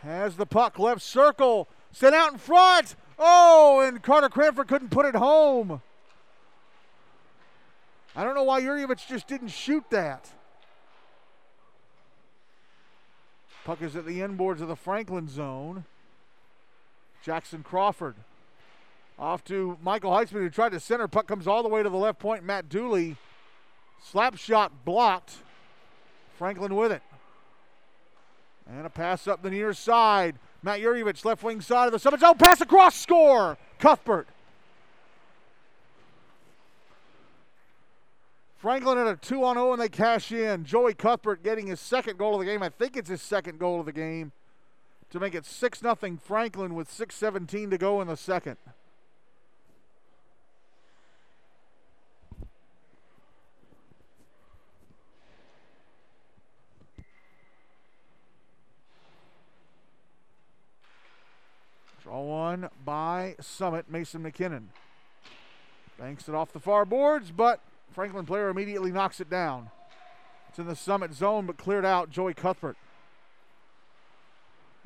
Has 0.02 0.36
the 0.36 0.46
puck, 0.46 0.78
left 0.78 1.02
circle, 1.02 1.70
sent 1.94 2.14
out 2.14 2.34
in 2.34 2.40
front. 2.40 2.98
Oh, 3.18 3.80
and 3.80 4.04
Carter 4.04 4.28
Cranford 4.28 4.68
couldn't 4.68 4.92
put 4.92 5.06
it 5.06 5.16
home. 5.16 5.82
I 8.18 8.26
don't 8.26 8.36
know 8.36 8.44
why 8.44 8.60
Yurievich 8.60 9.08
just 9.08 9.28
didn't 9.30 9.48
shoot 9.48 9.86
that. 9.92 10.34
Puck 13.68 13.82
is 13.82 13.98
at 13.98 14.06
the 14.06 14.22
inboards 14.22 14.62
of 14.62 14.70
the 14.70 14.78
Franklin 14.78 15.28
zone. 15.28 15.84
Jackson 17.22 17.64
Crawford 17.64 18.16
off 19.20 19.44
to 19.44 19.78
Michael 19.84 20.12
Heitzman, 20.12 20.40
who 20.40 20.50
tried 20.50 20.72
to 20.72 20.80
center. 20.80 21.10
Puck 21.10 21.28
comes 21.28 21.48
all 21.48 21.64
the 21.64 21.68
way 21.68 21.84
to 21.84 21.90
the 21.90 21.98
left 21.98 22.18
point. 22.18 22.46
Matt 22.46 22.70
Dooley, 22.70 23.18
slap 24.02 24.38
shot 24.38 24.72
blocked. 24.86 25.34
Franklin 26.38 26.76
with 26.76 26.94
it. 26.94 27.02
And 28.70 28.86
a 28.86 28.90
pass 28.90 29.28
up 29.28 29.42
the 29.42 29.50
near 29.50 29.74
side. 29.74 30.38
Matt 30.64 30.80
Yurievich, 30.80 31.26
left 31.26 31.44
wing 31.44 31.60
side 31.60 31.88
of 31.88 31.92
the 31.92 32.00
summit 32.00 32.22
zone. 32.22 32.38
Pass 32.38 32.62
across, 32.62 32.96
score. 32.96 33.58
Cuthbert. 33.80 34.30
Franklin 38.68 38.98
at 38.98 39.08
a 39.08 39.16
2 39.16 39.46
on 39.46 39.56
0 39.56 39.72
and 39.72 39.82
they 39.82 39.88
cash 39.88 40.30
in. 40.30 40.66
Joey 40.66 40.94
Cuthbert 40.94 41.42
getting 41.42 41.68
his 41.68 41.80
second 41.80 42.18
goal 42.18 42.34
of 42.34 42.40
the 42.42 42.46
game. 42.46 42.62
I 42.62 42.68
think 42.68 42.98
it's 42.98 43.10
his 43.10 43.22
second 43.22 43.60
goal 43.60 43.80
of 43.80 43.86
the 43.86 43.94
game 43.94 44.34
to 45.10 45.22
make 45.22 45.34
it 45.34 45.46
6 45.46 45.80
0 45.80 45.96
Franklin 46.22 46.76
with 46.76 46.90
6.17 46.90 47.70
to 47.70 47.78
go 47.78 48.02
in 48.02 48.10
the 48.10 48.18
second. 48.18 48.58
Draw 62.04 62.22
one 62.22 62.70
by 62.84 63.38
Summit, 63.40 63.90
Mason 63.90 64.22
McKinnon. 64.22 64.66
Banks 65.98 66.28
it 66.28 66.36
off 66.36 66.52
the 66.52 66.60
far 66.60 66.84
boards, 66.84 67.32
but 67.32 67.62
Franklin 67.98 68.28
player 68.28 68.50
immediately 68.50 68.92
knocks 68.92 69.20
it 69.20 69.28
down. 69.28 69.72
It's 70.50 70.60
in 70.60 70.68
the 70.68 70.76
summit 70.76 71.16
zone, 71.16 71.48
but 71.48 71.58
cleared 71.58 71.84
out. 71.84 72.12
Joey 72.12 72.36
Cuthbert 72.36 72.78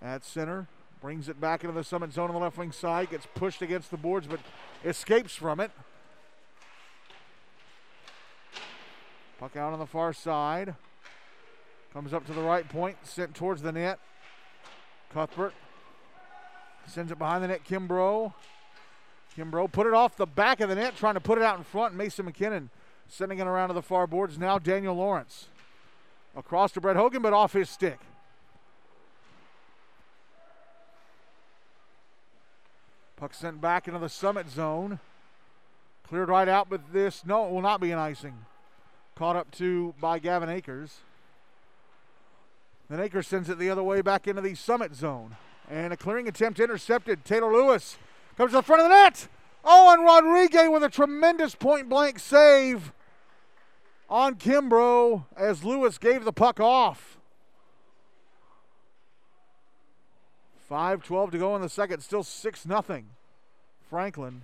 at 0.02 0.24
center. 0.24 0.70
Brings 1.02 1.28
it 1.28 1.42
back 1.42 1.66
into 1.66 1.74
the 1.74 1.84
summit 1.84 2.14
zone 2.14 2.30
on 2.30 2.36
the 2.36 2.40
left 2.40 2.58
wing 2.58 2.72
side. 2.72 3.10
Gets 3.10 3.28
pushed 3.36 3.62
against 3.62 3.92
the 3.92 3.98
boards, 3.98 4.28
but 4.28 4.40
escapes 4.86 5.36
from 5.36 5.60
it. 5.60 5.72
Puck 9.40 9.58
out 9.58 9.74
on 9.74 9.80
the 9.80 9.86
far 9.86 10.14
side. 10.14 10.74
Comes 11.92 12.14
up 12.14 12.26
to 12.28 12.32
the 12.32 12.40
right 12.40 12.70
point, 12.70 12.96
sent 13.04 13.36
towards 13.36 13.62
the 13.62 13.74
net. 13.74 14.00
Cuthbert 15.12 15.54
sends 16.88 17.12
it 17.12 17.20
behind 17.20 17.44
the 17.44 17.50
net. 17.50 17.66
Kimbrough. 17.66 18.34
Kimbrough 19.36 19.70
put 19.74 19.86
it 19.86 19.94
off 19.94 20.16
the 20.16 20.26
back 20.26 20.62
of 20.62 20.70
the 20.70 20.76
net, 20.76 20.96
trying 20.96 21.16
to 21.16 21.20
put 21.20 21.38
it 21.38 21.44
out 21.44 21.58
in 21.58 21.66
front. 21.66 21.94
Mason 21.94 22.26
McKinnon 22.26 22.70
Sending 23.12 23.40
it 23.40 23.46
around 23.46 23.68
to 23.68 23.74
the 23.74 23.82
far 23.82 24.08
boards 24.08 24.40
now, 24.40 24.58
Daniel 24.58 24.96
Lawrence. 24.96 25.50
Across 26.34 26.72
to 26.72 26.82
Brett 26.82 26.96
Hogan, 26.96 27.22
but 27.22 27.34
off 27.34 27.52
his 27.52 27.70
stick. 27.70 28.00
Puck 33.18 33.34
sent 33.34 33.60
back 33.60 33.90
into 33.90 34.00
the 34.00 34.08
summit 34.08 34.50
zone. 34.50 35.02
Cleared 36.08 36.30
right 36.30 36.48
out, 36.48 36.70
but 36.70 36.94
this, 36.94 37.26
no, 37.26 37.46
it 37.46 37.52
will 37.52 37.62
not 37.62 37.82
be 37.82 37.92
an 37.92 38.00
icing. 38.00 38.46
Caught 39.16 39.36
up 39.36 39.52
to 39.52 39.94
by 40.00 40.18
Gavin 40.18 40.48
Akers. 40.48 41.00
Then 42.90 43.02
Akers 43.02 43.28
sends 43.28 43.50
it 43.50 43.60
the 43.60 43.70
other 43.70 43.84
way 43.84 44.02
back 44.02 44.26
into 44.26 44.42
the 44.42 44.56
summit 44.56 44.96
zone. 44.96 45.36
And 45.70 45.92
a 45.92 45.98
clearing 45.98 46.30
attempt 46.30 46.62
intercepted. 46.62 47.26
Taylor 47.26 47.52
Lewis 47.52 47.98
comes 48.38 48.52
to 48.52 48.58
the 48.58 48.64
front 48.64 48.84
of 48.84 48.88
the 48.88 48.96
net. 48.96 49.28
Owen 49.66 50.00
Rodriguez 50.00 50.70
with 50.70 50.84
a 50.84 50.90
tremendous 50.90 51.56
point 51.56 51.90
blank 51.90 52.18
save 52.18 52.94
on 54.12 54.36
Kimbrough 54.36 55.24
as 55.38 55.64
Lewis 55.64 55.98
gave 55.98 56.26
the 56.26 56.34
puck 56.34 56.60
off. 56.60 57.18
5 60.68 61.02
12 61.02 61.32
to 61.32 61.38
go 61.38 61.56
in 61.56 61.62
the 61.62 61.70
second, 61.70 62.02
still 62.02 62.24
6 62.24 62.64
0. 62.64 63.04
Franklin. 63.90 64.44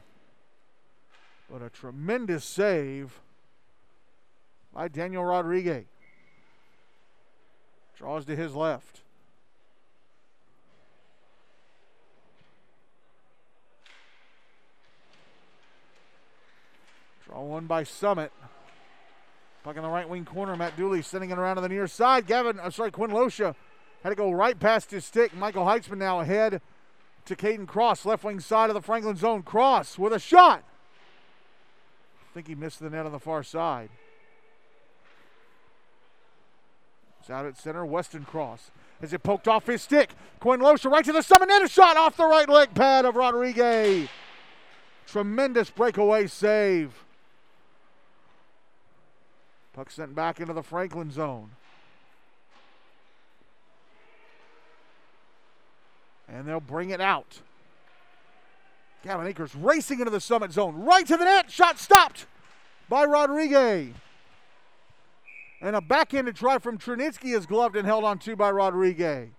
But 1.52 1.62
a 1.62 1.70
tremendous 1.70 2.44
save 2.44 3.20
by 4.74 4.88
Daniel 4.88 5.24
Rodriguez. 5.24 5.86
Draws 7.98 8.26
to 8.26 8.36
his 8.36 8.54
left. 8.54 9.02
Draw 17.26 17.42
one 17.42 17.66
by 17.66 17.84
Summit. 17.84 18.32
Puck 19.68 19.76
in 19.76 19.84
the 19.84 19.90
right 19.90 20.08
wing 20.08 20.24
corner. 20.24 20.56
Matt 20.56 20.78
Dooley 20.78 21.02
sending 21.02 21.30
it 21.30 21.38
around 21.38 21.58
to 21.58 21.62
the 21.62 21.68
near 21.68 21.88
side. 21.88 22.26
Gavin, 22.26 22.58
I'm 22.58 22.72
sorry, 22.72 22.90
Quinn 22.90 23.12
Losha 23.12 23.54
had 24.02 24.12
to 24.12 24.16
go 24.16 24.32
right 24.32 24.58
past 24.58 24.92
his 24.92 25.04
stick. 25.04 25.36
Michael 25.36 25.66
Heitzman 25.66 25.98
now 25.98 26.22
ahead 26.22 26.62
to 27.26 27.36
Caden 27.36 27.68
Cross, 27.68 28.06
left 28.06 28.24
wing 28.24 28.40
side 28.40 28.70
of 28.70 28.76
the 28.76 28.82
Franklin 28.82 29.18
zone. 29.18 29.44
Cross 29.44 30.00
with 30.00 30.14
a 30.14 30.20
shot. 30.20 30.64
I 32.22 32.34
think 32.34 32.48
he 32.48 32.56
missed 32.56 32.80
the 32.80 32.90
net 32.90 33.06
on 33.06 33.12
the 33.12 33.20
far 33.20 33.44
side. 33.44 33.90
It's 37.20 37.30
out 37.30 37.46
at 37.46 37.58
center. 37.58 37.86
Weston 37.86 38.24
Cross 38.24 38.72
as 39.02 39.12
it 39.12 39.22
poked 39.22 39.50
off 39.50 39.68
his 39.68 39.82
stick. 39.82 40.12
Quinn 40.40 40.62
Losha 40.62 40.90
right 40.90 41.04
to 41.04 41.12
the 41.12 41.22
summit 41.22 41.50
and 41.52 41.66
a 41.66 41.68
shot 41.68 41.98
off 41.98 42.16
the 42.16 42.26
right 42.26 42.48
leg 42.48 42.74
pad 42.74 43.04
of 43.04 43.18
Rodriguez. 43.18 44.08
Tremendous 45.08 45.70
breakaway 45.70 46.28
save. 46.28 47.04
Puck 49.78 49.92
sent 49.92 50.16
back 50.16 50.40
into 50.40 50.54
the 50.54 50.64
Franklin 50.64 51.12
zone. 51.12 51.52
And 56.28 56.48
they'll 56.48 56.60
bring 56.60 56.90
it 56.90 57.00
out. 57.00 57.42
Gavin 59.04 59.28
Akers 59.28 59.54
racing 59.54 60.00
into 60.00 60.10
the 60.10 60.20
summit 60.20 60.52
zone. 60.52 60.84
Right 60.84 61.06
to 61.06 61.16
the 61.16 61.26
net. 61.26 61.52
Shot 61.52 61.78
stopped 61.78 62.26
by 62.90 63.06
Rodriguez. 63.06 63.94
And 65.62 65.76
a 65.76 65.82
backhanded 65.82 66.36
try 66.36 66.58
from 66.58 66.80
Trinitsky 66.80 67.38
is 67.38 67.46
gloved 67.46 67.76
and 67.76 67.86
held 67.86 68.04
on 68.04 68.18
to 68.20 68.36
by 68.36 68.50
Rodriguez. 68.50 69.30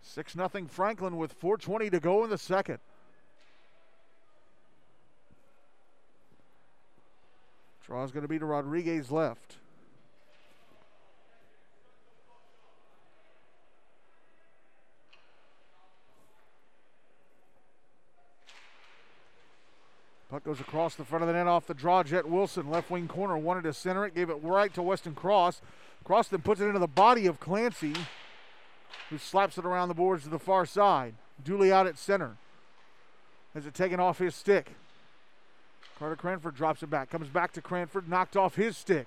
6 0.00 0.32
0 0.32 0.48
Franklin 0.68 1.18
with 1.18 1.38
4.20 1.38 1.90
to 1.90 2.00
go 2.00 2.24
in 2.24 2.30
the 2.30 2.38
second. 2.38 2.78
Draw 7.86 8.04
is 8.04 8.12
going 8.12 8.22
to 8.22 8.28
be 8.28 8.38
to 8.38 8.44
Rodriguez 8.44 9.10
left. 9.10 9.56
Puck 20.32 20.44
goes 20.44 20.60
across 20.60 20.94
the 20.94 21.04
front 21.04 21.22
of 21.22 21.28
the 21.28 21.34
net 21.34 21.46
off 21.46 21.66
the 21.66 21.74
draw. 21.74 22.02
Jet 22.02 22.26
Wilson, 22.26 22.70
left 22.70 22.90
wing 22.90 23.06
corner, 23.06 23.36
wanted 23.36 23.64
to 23.64 23.74
center 23.74 24.06
it, 24.06 24.14
gave 24.14 24.30
it 24.30 24.38
right 24.42 24.72
to 24.72 24.80
Weston 24.80 25.14
Cross. 25.14 25.60
Cross 26.04 26.28
then 26.28 26.40
puts 26.40 26.58
it 26.58 26.64
into 26.64 26.78
the 26.78 26.86
body 26.86 27.26
of 27.26 27.38
Clancy, 27.38 27.94
who 29.10 29.18
slaps 29.18 29.58
it 29.58 29.66
around 29.66 29.88
the 29.88 29.94
boards 29.94 30.22
to 30.22 30.30
the 30.30 30.38
far 30.38 30.64
side. 30.64 31.14
Dooley 31.44 31.70
out 31.70 31.86
at 31.86 31.98
center. 31.98 32.38
Has 33.52 33.66
it 33.66 33.74
taken 33.74 34.00
off 34.00 34.20
his 34.20 34.34
stick? 34.34 34.72
Carter 36.02 36.16
Cranford 36.16 36.56
drops 36.56 36.82
it 36.82 36.90
back. 36.90 37.10
Comes 37.10 37.28
back 37.28 37.52
to 37.52 37.62
Cranford, 37.62 38.08
knocked 38.08 38.36
off 38.36 38.56
his 38.56 38.76
stick. 38.76 39.06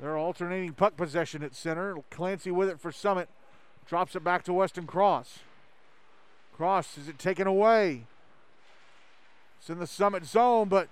They're 0.00 0.16
alternating 0.16 0.74
puck 0.74 0.96
possession 0.96 1.42
at 1.42 1.56
center. 1.56 1.96
Clancy 2.10 2.52
with 2.52 2.68
it 2.68 2.78
for 2.78 2.92
Summit. 2.92 3.28
Drops 3.88 4.14
it 4.14 4.22
back 4.22 4.44
to 4.44 4.52
Weston 4.52 4.86
Cross. 4.86 5.40
Cross, 6.56 6.98
is 6.98 7.08
it 7.08 7.18
taken 7.18 7.48
away? 7.48 8.04
It's 9.58 9.70
in 9.70 9.80
the 9.80 9.88
summit 9.88 10.24
zone, 10.24 10.68
but 10.68 10.86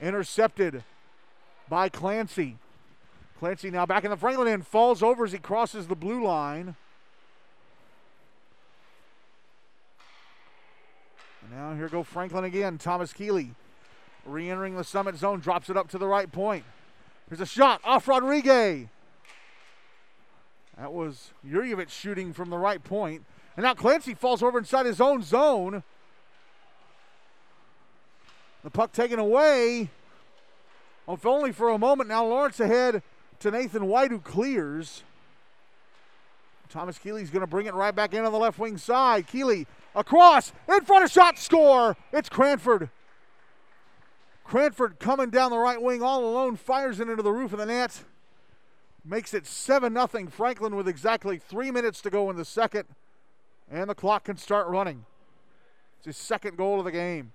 intercepted 0.00 0.82
by 1.68 1.90
Clancy. 1.90 2.56
Clancy 3.38 3.70
now 3.70 3.84
back 3.84 4.04
in 4.04 4.10
the 4.10 4.16
Franklin 4.16 4.48
end, 4.48 4.66
falls 4.66 5.02
over 5.02 5.26
as 5.26 5.32
he 5.32 5.38
crosses 5.38 5.88
the 5.88 5.94
blue 5.94 6.24
line. 6.24 6.74
Now 11.50 11.74
here 11.74 11.88
go 11.88 12.02
Franklin 12.04 12.44
again. 12.44 12.78
Thomas 12.78 13.12
Keeley 13.12 13.50
re 14.24 14.48
entering 14.48 14.76
the 14.76 14.84
summit 14.84 15.16
zone, 15.16 15.40
drops 15.40 15.68
it 15.68 15.76
up 15.76 15.88
to 15.90 15.98
the 15.98 16.06
right 16.06 16.30
point. 16.30 16.64
Here's 17.28 17.40
a 17.40 17.46
shot 17.46 17.80
off 17.82 18.06
Rodriguez. 18.06 18.86
That 20.78 20.92
was 20.92 21.32
Yurievich 21.46 21.90
shooting 21.90 22.32
from 22.32 22.50
the 22.50 22.56
right 22.56 22.82
point. 22.82 23.24
And 23.56 23.64
now 23.64 23.74
Clancy 23.74 24.14
falls 24.14 24.42
over 24.42 24.58
inside 24.58 24.86
his 24.86 25.00
own 25.00 25.22
zone. 25.22 25.82
The 28.62 28.70
puck 28.70 28.92
taken 28.92 29.18
away. 29.18 29.90
If 31.08 31.26
only 31.26 31.52
for 31.52 31.68
a 31.68 31.78
moment. 31.78 32.08
Now 32.08 32.24
Lawrence 32.24 32.60
ahead 32.60 33.02
to 33.40 33.50
Nathan 33.50 33.86
White, 33.86 34.10
who 34.12 34.20
clears. 34.20 35.02
Thomas 36.70 36.98
Keeley's 36.98 37.30
going 37.30 37.40
to 37.40 37.46
bring 37.46 37.66
it 37.66 37.74
right 37.74 37.94
back 37.94 38.14
in 38.14 38.24
on 38.24 38.32
the 38.32 38.38
left 38.38 38.58
wing 38.58 38.78
side. 38.78 39.26
Keeley 39.26 39.66
across, 39.94 40.52
in 40.68 40.84
front 40.84 41.04
of 41.04 41.10
shot, 41.10 41.38
score. 41.38 41.96
It's 42.12 42.28
Cranford. 42.28 42.90
Cranford 44.44 44.98
coming 44.98 45.30
down 45.30 45.50
the 45.50 45.58
right 45.58 45.80
wing 45.80 46.02
all 46.02 46.24
alone, 46.24 46.56
fires 46.56 47.00
it 47.00 47.08
into 47.08 47.22
the 47.22 47.32
roof 47.32 47.52
of 47.52 47.58
the 47.58 47.66
net 47.66 48.04
makes 49.04 49.34
it 49.34 49.46
7 49.46 49.94
0. 49.94 50.26
Franklin 50.28 50.76
with 50.76 50.88
exactly 50.88 51.38
three 51.38 51.70
minutes 51.70 52.00
to 52.02 52.10
go 52.10 52.30
in 52.30 52.36
the 52.36 52.44
second, 52.44 52.84
and 53.70 53.88
the 53.88 53.94
clock 53.94 54.24
can 54.24 54.36
start 54.36 54.66
running. 54.68 55.04
It's 55.98 56.06
his 56.06 56.16
second 56.16 56.56
goal 56.56 56.78
of 56.78 56.84
the 56.84 56.92
game. 56.92 57.32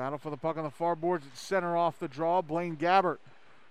Battle 0.00 0.16
for 0.16 0.30
the 0.30 0.38
puck 0.38 0.56
on 0.56 0.64
the 0.64 0.70
far 0.70 0.96
boards 0.96 1.26
center 1.34 1.76
off 1.76 1.98
the 1.98 2.08
draw. 2.08 2.40
Blaine 2.40 2.74
Gabbert, 2.74 3.18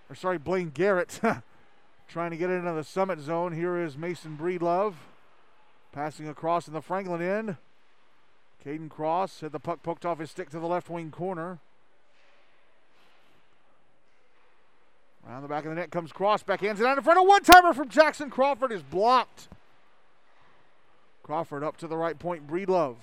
or 0.08 0.14
sorry, 0.14 0.38
Blaine 0.38 0.70
Garrett, 0.70 1.18
trying 2.08 2.30
to 2.30 2.36
get 2.36 2.48
into 2.48 2.72
the 2.72 2.84
summit 2.84 3.18
zone. 3.18 3.52
Here 3.52 3.76
is 3.76 3.98
Mason 3.98 4.38
Breedlove 4.40 4.94
passing 5.90 6.28
across 6.28 6.68
in 6.68 6.72
the 6.72 6.80
Franklin 6.80 7.20
end. 7.20 7.56
Caden 8.64 8.88
Cross 8.88 9.40
had 9.40 9.50
the 9.50 9.58
puck 9.58 9.82
poked 9.82 10.06
off 10.06 10.20
his 10.20 10.30
stick 10.30 10.50
to 10.50 10.60
the 10.60 10.68
left 10.68 10.88
wing 10.88 11.10
corner. 11.10 11.58
Around 15.26 15.42
the 15.42 15.48
back 15.48 15.64
of 15.64 15.70
the 15.70 15.74
net 15.74 15.90
comes 15.90 16.12
Cross, 16.12 16.44
backhands 16.44 16.78
it 16.78 16.86
out 16.86 16.96
in 16.96 17.02
front. 17.02 17.18
A 17.18 17.24
one 17.24 17.42
timer 17.42 17.72
from 17.72 17.88
Jackson 17.88 18.30
Crawford 18.30 18.70
is 18.70 18.84
blocked. 18.84 19.48
Crawford 21.24 21.64
up 21.64 21.76
to 21.78 21.88
the 21.88 21.96
right 21.96 22.16
point. 22.16 22.46
Breedlove 22.46 22.98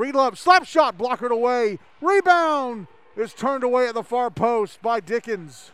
Breedlove, 0.00 0.38
slap 0.38 0.64
shot, 0.64 0.96
blockered 0.96 1.30
away. 1.30 1.78
Rebound 2.00 2.86
is 3.16 3.34
turned 3.34 3.62
away 3.62 3.86
at 3.86 3.92
the 3.92 4.02
far 4.02 4.30
post 4.30 4.80
by 4.80 4.98
Dickens. 4.98 5.72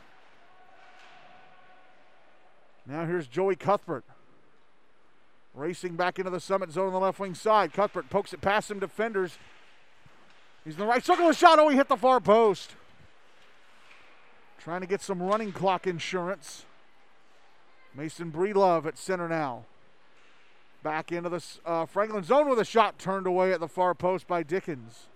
Now 2.85 3.07
here's 3.07 3.29
Joey 3.29 3.55
Cuthbert. 3.55 4.05
Racing 5.55 5.95
back 5.95 6.19
into 6.19 6.33
the 6.33 6.41
summit 6.41 6.73
zone 6.73 6.89
on 6.89 6.93
the 6.93 6.99
left 6.99 7.21
wing 7.21 7.37
side. 7.37 7.73
Cuthbert 7.73 8.11
pokes 8.11 8.33
it 8.33 8.41
past 8.41 8.67
some 8.67 8.81
defenders. 8.81 9.39
He's 10.65 10.75
in 10.75 10.81
the 10.81 10.87
right 10.87 11.05
circle. 11.05 11.29
A 11.29 11.35
shot. 11.35 11.61
Oh, 11.61 11.69
he 11.69 11.77
hit 11.77 11.87
the 11.87 11.97
far 11.97 12.19
post. 12.19 12.75
Trying 14.59 14.81
to 14.81 14.89
get 14.89 15.03
some 15.03 15.23
running 15.23 15.53
clock 15.53 15.87
insurance. 15.87 16.65
Mason 17.95 18.33
Breedlove 18.33 18.87
at 18.87 18.99
center 18.99 19.29
now. 19.29 19.67
Back 20.87 21.11
into 21.11 21.29
the 21.29 21.45
uh, 21.65 21.85
Franklin 21.85 22.23
zone 22.23 22.49
with 22.49 22.61
a 22.61 22.65
shot 22.65 22.97
turned 22.97 23.27
away 23.27 23.53
at 23.53 23.59
the 23.59 23.67
far 23.67 23.93
post 23.93 24.29
by 24.29 24.45
Dickens. 24.45 25.07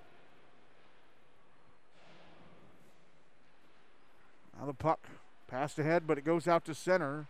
Now 4.58 4.66
the 4.66 4.74
puck 4.74 4.98
passed 5.46 5.78
ahead, 5.78 6.08
but 6.08 6.18
it 6.18 6.24
goes 6.24 6.48
out 6.48 6.64
to 6.64 6.74
center. 6.74 7.28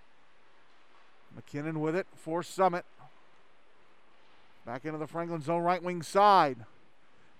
McKinnon 1.39 1.81
with 1.81 1.95
it 1.95 2.07
for 2.17 2.43
Summit. 2.43 2.87
Back 4.65 4.87
into 4.87 4.97
the 4.97 5.07
Franklin 5.07 5.43
zone, 5.43 5.61
right 5.61 5.83
wing 5.83 6.01
side. 6.01 6.65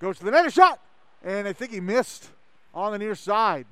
Goes 0.01 0.19
to 0.19 0.27
the 0.27 0.33
net, 0.33 0.45
a 0.45 0.51
shot! 0.51 0.81
And 1.25 1.49
I 1.49 1.55
think 1.55 1.73
he 1.73 1.81
missed 1.81 2.29
on 2.75 2.93
the 2.93 2.99
near 2.99 3.15
side. 3.15 3.65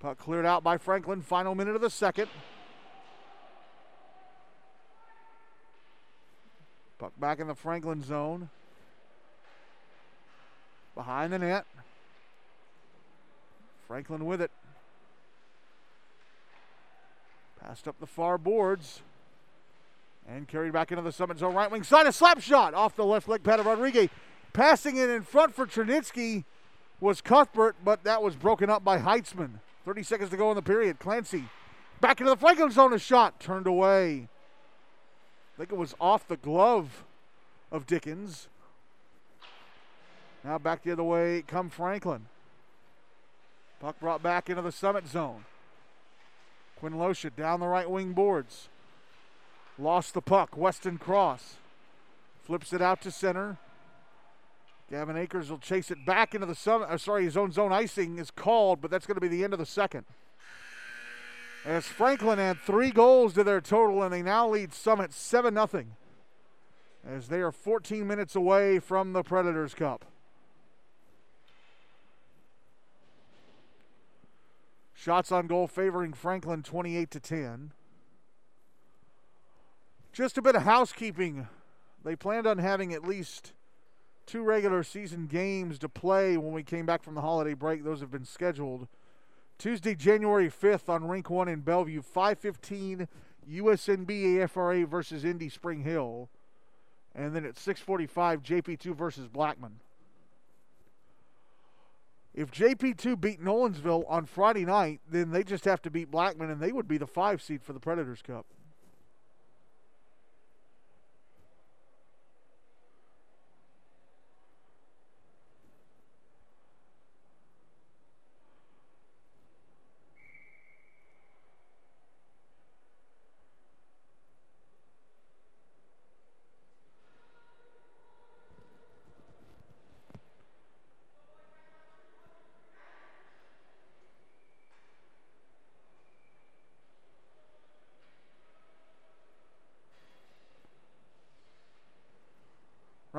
Puck 0.00 0.18
cleared 0.18 0.44
out 0.44 0.62
by 0.62 0.76
Franklin. 0.76 1.22
Final 1.22 1.54
minute 1.54 1.76
of 1.76 1.80
the 1.80 1.88
second. 1.88 2.28
Puck 7.02 7.18
back 7.18 7.40
in 7.40 7.48
the 7.48 7.54
Franklin 7.56 8.00
zone. 8.00 8.48
Behind 10.94 11.32
the 11.32 11.38
net. 11.40 11.66
Franklin 13.88 14.24
with 14.24 14.40
it. 14.40 14.52
Passed 17.60 17.88
up 17.88 17.98
the 17.98 18.06
far 18.06 18.38
boards. 18.38 19.02
And 20.28 20.46
carried 20.46 20.72
back 20.72 20.92
into 20.92 21.02
the 21.02 21.10
Summit 21.10 21.40
zone. 21.40 21.56
Right 21.56 21.68
wing 21.68 21.82
side. 21.82 22.06
A 22.06 22.12
slap 22.12 22.40
shot 22.40 22.72
off 22.72 22.94
the 22.94 23.04
left 23.04 23.26
leg 23.26 23.42
pad 23.42 23.58
of 23.58 23.66
Rodriguez. 23.66 24.08
Passing 24.52 24.96
it 24.96 25.10
in 25.10 25.22
front 25.22 25.56
for 25.56 25.66
Trinitsky 25.66 26.44
was 27.00 27.20
Cuthbert, 27.20 27.74
but 27.84 28.04
that 28.04 28.22
was 28.22 28.36
broken 28.36 28.70
up 28.70 28.84
by 28.84 28.98
Heitzman. 28.98 29.54
30 29.84 30.04
seconds 30.04 30.30
to 30.30 30.36
go 30.36 30.52
in 30.52 30.54
the 30.54 30.62
period. 30.62 31.00
Clancy 31.00 31.46
back 32.00 32.20
into 32.20 32.30
the 32.30 32.36
Franklin 32.36 32.70
zone. 32.70 32.92
A 32.92 32.98
shot 33.00 33.40
turned 33.40 33.66
away. 33.66 34.28
I 35.54 35.58
think 35.58 35.72
it 35.72 35.78
was 35.78 35.94
off 36.00 36.26
the 36.26 36.36
glove 36.36 37.04
of 37.70 37.86
Dickens. 37.86 38.48
Now 40.44 40.58
back 40.58 40.82
the 40.82 40.92
other 40.92 41.04
way 41.04 41.44
come 41.46 41.70
Franklin. 41.70 42.26
Puck 43.80 43.98
brought 44.00 44.22
back 44.22 44.48
into 44.48 44.62
the 44.62 44.72
Summit 44.72 45.06
zone. 45.06 45.44
Quinn 46.76 46.94
Losha 46.94 47.34
down 47.34 47.60
the 47.60 47.66
right 47.66 47.88
wing 47.88 48.12
boards. 48.12 48.68
Lost 49.78 50.14
the 50.14 50.20
puck. 50.20 50.56
Weston 50.56 50.98
Cross 50.98 51.56
flips 52.44 52.72
it 52.72 52.82
out 52.82 53.00
to 53.02 53.10
center. 53.10 53.58
Gavin 54.90 55.16
Akers 55.16 55.50
will 55.50 55.58
chase 55.58 55.90
it 55.90 56.04
back 56.04 56.34
into 56.34 56.46
the 56.46 56.54
sun. 56.54 56.82
Uh, 56.82 56.98
sorry, 56.98 57.24
his 57.24 57.36
own 57.36 57.50
zone 57.50 57.72
icing 57.72 58.18
is 58.18 58.30
called, 58.30 58.80
but 58.80 58.90
that's 58.90 59.06
going 59.06 59.14
to 59.14 59.20
be 59.20 59.28
the 59.28 59.42
end 59.42 59.52
of 59.52 59.58
the 59.58 59.66
second. 59.66 60.04
As 61.64 61.86
Franklin 61.86 62.38
had 62.38 62.58
three 62.60 62.90
goals 62.90 63.34
to 63.34 63.44
their 63.44 63.60
total, 63.60 64.02
and 64.02 64.12
they 64.12 64.22
now 64.22 64.48
lead 64.48 64.72
Summit 64.72 65.12
7 65.12 65.54
0 65.54 65.84
as 67.06 67.28
they 67.28 67.40
are 67.40 67.52
14 67.52 68.06
minutes 68.06 68.34
away 68.36 68.78
from 68.78 69.12
the 69.12 69.22
Predators 69.22 69.74
Cup. 69.74 70.04
Shots 74.94 75.32
on 75.32 75.48
goal 75.48 75.66
favoring 75.66 76.12
Franklin 76.12 76.62
28 76.62 77.10
to 77.10 77.20
10. 77.20 77.72
Just 80.12 80.38
a 80.38 80.42
bit 80.42 80.54
of 80.54 80.62
housekeeping. 80.62 81.48
They 82.04 82.14
planned 82.14 82.46
on 82.46 82.58
having 82.58 82.92
at 82.92 83.06
least 83.06 83.52
two 84.26 84.42
regular 84.42 84.84
season 84.84 85.26
games 85.26 85.78
to 85.80 85.88
play 85.88 86.36
when 86.36 86.52
we 86.52 86.62
came 86.62 86.86
back 86.86 87.02
from 87.02 87.14
the 87.14 87.20
holiday 87.20 87.54
break. 87.54 87.82
Those 87.82 88.00
have 88.00 88.10
been 88.10 88.24
scheduled. 88.24 88.86
Tuesday, 89.62 89.94
January 89.94 90.50
5th 90.50 90.88
on 90.88 91.06
Rink 91.06 91.30
1 91.30 91.46
in 91.46 91.60
Bellevue, 91.60 92.02
515 92.02 93.06
USNB 93.48 94.38
AFRA 94.42 94.84
versus 94.88 95.24
Indy 95.24 95.48
Spring 95.48 95.84
Hill. 95.84 96.28
And 97.14 97.32
then 97.36 97.44
at 97.44 97.56
645, 97.56 98.42
JP2 98.42 98.96
versus 98.96 99.28
Blackman. 99.28 99.78
If 102.34 102.50
JP2 102.50 103.20
beat 103.20 103.40
Nolensville 103.40 104.02
on 104.08 104.26
Friday 104.26 104.64
night, 104.64 105.00
then 105.08 105.30
they 105.30 105.44
just 105.44 105.64
have 105.64 105.80
to 105.82 105.92
beat 105.92 106.10
Blackman, 106.10 106.50
and 106.50 106.60
they 106.60 106.72
would 106.72 106.88
be 106.88 106.98
the 106.98 107.06
five 107.06 107.40
seed 107.40 107.62
for 107.62 107.72
the 107.72 107.78
Predators 107.78 108.20
Cup. 108.20 108.46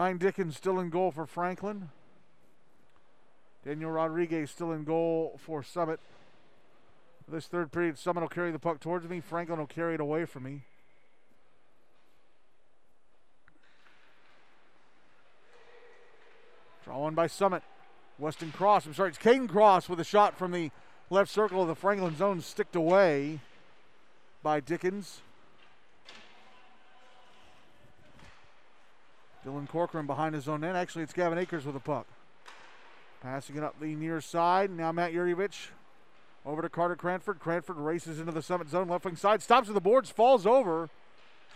Ryan 0.03 0.17
Dickens 0.17 0.57
still 0.57 0.81
in 0.81 0.89
goal 0.89 1.11
for 1.11 1.25
Franklin. 1.25 1.87
Daniel 3.63 3.89
Rodriguez 3.89 4.51
still 4.51 4.73
in 4.73 4.83
goal 4.83 5.39
for 5.41 5.63
Summit. 5.63 6.01
This 7.25 7.47
third 7.47 7.71
period, 7.71 7.97
Summit 7.97 8.19
will 8.19 8.27
carry 8.27 8.51
the 8.51 8.59
puck 8.59 8.81
towards 8.81 9.07
me. 9.07 9.21
Franklin 9.21 9.59
will 9.59 9.65
carry 9.65 9.93
it 9.93 10.01
away 10.01 10.25
from 10.25 10.43
me. 10.43 10.63
Draw 16.83 16.99
one 16.99 17.15
by 17.15 17.27
Summit. 17.27 17.63
Weston 18.19 18.51
Cross. 18.51 18.85
I'm 18.85 18.93
sorry, 18.93 19.07
it's 19.07 19.17
Caden 19.17 19.47
Cross 19.47 19.87
with 19.87 20.01
a 20.01 20.03
shot 20.03 20.37
from 20.37 20.51
the 20.51 20.69
left 21.09 21.31
circle 21.31 21.61
of 21.61 21.69
the 21.69 21.75
Franklin 21.75 22.17
zone, 22.17 22.41
sticked 22.41 22.75
away 22.75 23.39
by 24.43 24.59
Dickens. 24.59 25.21
Dylan 29.45 29.67
Corcoran 29.67 30.07
behind 30.07 30.35
his 30.35 30.47
own 30.47 30.61
net. 30.61 30.75
Actually, 30.75 31.03
it's 31.03 31.13
Gavin 31.13 31.37
Akers 31.37 31.65
with 31.65 31.75
the 31.75 31.81
puck. 31.81 32.07
Passing 33.21 33.55
it 33.57 33.63
up 33.63 33.79
the 33.79 33.95
near 33.95 34.21
side. 34.21 34.71
Now 34.71 34.91
Matt 34.91 35.13
Yurievich 35.13 35.69
over 36.45 36.61
to 36.61 36.69
Carter 36.69 36.95
Cranford. 36.95 37.39
Cranford 37.39 37.77
races 37.77 38.19
into 38.19 38.31
the 38.31 38.41
summit 38.41 38.69
zone, 38.69 38.87
left 38.87 39.05
wing 39.05 39.15
side, 39.15 39.41
stops 39.41 39.67
at 39.67 39.73
the 39.73 39.81
boards, 39.81 40.09
falls 40.09 40.45
over. 40.45 40.89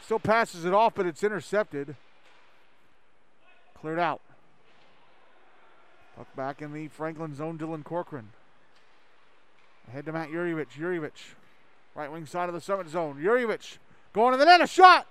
Still 0.04 0.20
passes 0.20 0.64
it 0.64 0.74
off, 0.74 0.96
but 0.96 1.06
it's 1.06 1.24
intercepted. 1.24 1.96
Cleared 3.80 4.00
out. 4.00 4.22
Puck 6.16 6.28
back 6.36 6.62
in 6.62 6.74
the 6.74 6.88
Franklin 6.88 7.36
zone, 7.36 7.58
Dylan 7.58 7.84
Corcoran. 7.84 8.30
Ahead 9.90 10.06
to 10.06 10.12
Matt 10.12 10.30
Yurievich. 10.30 10.78
Yurievich, 10.78 11.36
right 11.96 12.12
wing 12.12 12.26
side 12.26 12.50
of 12.50 12.56
the 12.56 12.62
summit 12.62 12.90
zone. 12.90 13.22
Yurievich 13.22 13.78
going 14.14 14.32
to 14.32 14.38
the 14.38 14.46
net, 14.46 14.62
a 14.62 14.68
shot. 14.68 15.08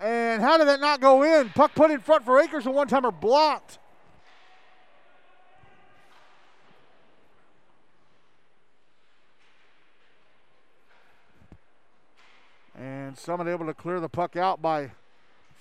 And 0.00 0.40
how 0.40 0.56
did 0.56 0.66
that 0.66 0.80
not 0.80 1.00
go 1.00 1.22
in? 1.22 1.50
Puck 1.50 1.74
put 1.74 1.90
in 1.90 2.00
front 2.00 2.24
for 2.24 2.40
Akers, 2.40 2.64
a 2.64 2.70
one 2.70 2.88
timer 2.88 3.10
blocked. 3.10 3.78
And 12.74 13.18
Summit 13.18 13.46
able 13.46 13.66
to 13.66 13.74
clear 13.74 14.00
the 14.00 14.08
puck 14.08 14.36
out 14.36 14.62
by 14.62 14.92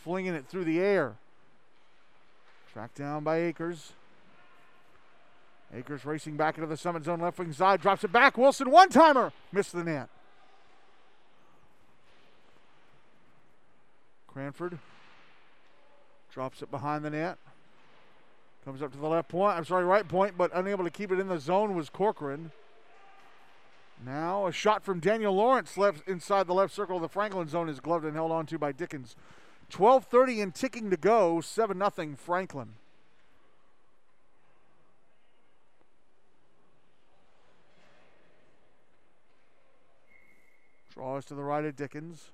flinging 0.04 0.34
it 0.34 0.48
through 0.48 0.64
the 0.64 0.80
air. 0.80 1.16
Tracked 2.72 2.96
down 2.96 3.26
by 3.26 3.42
Akers. 3.42 3.92
Akers 5.76 6.06
racing 6.06 6.38
back 6.38 6.58
into 6.58 6.68
the 6.68 6.78
Summit 6.78 7.04
zone, 7.04 7.20
left 7.20 7.38
wing 7.38 7.52
side, 7.52 7.82
drops 7.82 8.06
it 8.06 8.12
back. 8.14 8.38
Wilson, 8.38 8.72
one 8.72 8.90
timer, 8.90 9.34
missed 9.52 9.74
the 9.74 9.84
net. 9.84 10.08
Cranford 14.32 14.78
drops 16.32 16.62
it 16.62 16.70
behind 16.70 17.04
the 17.04 17.10
net. 17.10 17.38
Comes 18.64 18.82
up 18.82 18.92
to 18.92 18.98
the 18.98 19.08
left 19.08 19.30
point. 19.30 19.58
I'm 19.58 19.66
sorry, 19.66 19.84
right 19.86 20.08
point, 20.08 20.38
but 20.38 20.52
unable 20.54 20.84
to 20.84 20.92
keep 20.92 21.12
it 21.12 21.20
in 21.20 21.28
the 21.28 21.40
zone 21.40 21.76
was 21.76 21.90
Corcoran. 21.90 22.52
Now 24.06 24.48
a 24.48 24.52
shot 24.52 24.84
from 24.84 25.00
Daniel 25.00 25.34
Lawrence 25.34 25.78
left 25.78 26.08
inside 26.08 26.48
the 26.48 26.54
left 26.54 26.74
circle 26.74 26.98
of 26.98 27.02
the 27.02 27.10
Franklin 27.10 27.48
zone 27.48 27.68
is 27.68 27.80
gloved 27.80 28.06
and 28.06 28.16
held 28.16 28.32
on 28.32 28.46
to 28.48 28.58
by 28.58 28.72
Dickens. 28.72 29.16
12:30 29.72 30.42
and 30.42 30.56
ticking 30.56 30.90
to 30.90 30.98
go. 30.98 31.42
Seven 31.42 31.78
nothing 31.78 32.16
Franklin. 32.16 32.76
Draws 40.94 41.26
to 41.26 41.36
the 41.36 41.44
right 41.44 41.66
of 41.66 41.76
Dickens. 41.76 42.32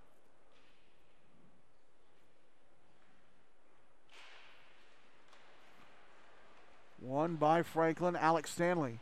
One 7.06 7.36
by 7.36 7.62
Franklin, 7.62 8.16
Alex 8.16 8.50
Stanley. 8.50 9.00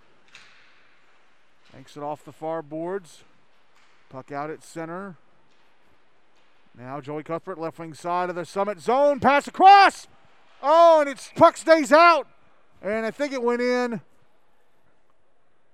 Takes 1.74 1.96
it 1.96 2.04
off 2.04 2.26
the 2.26 2.34
far 2.34 2.62
boards. 2.62 3.24
Puck 4.10 4.30
out 4.30 4.50
at 4.50 4.62
center. 4.62 5.16
Now 6.78 7.00
Joey 7.00 7.24
Cuthbert, 7.24 7.58
left 7.58 7.80
wing 7.80 7.94
side 7.94 8.30
of 8.30 8.36
the 8.36 8.44
Summit 8.44 8.82
zone. 8.82 9.22
Pass 9.22 9.48
across. 9.48 10.08
Oh, 10.62 11.00
and 11.00 11.10
it's 11.10 11.32
puck 11.38 11.56
stays 11.56 11.94
out. 11.94 12.28
And 12.82 13.06
I 13.06 13.12
think 13.12 13.32
it 13.32 13.42
went 13.42 13.62
in. 13.62 14.02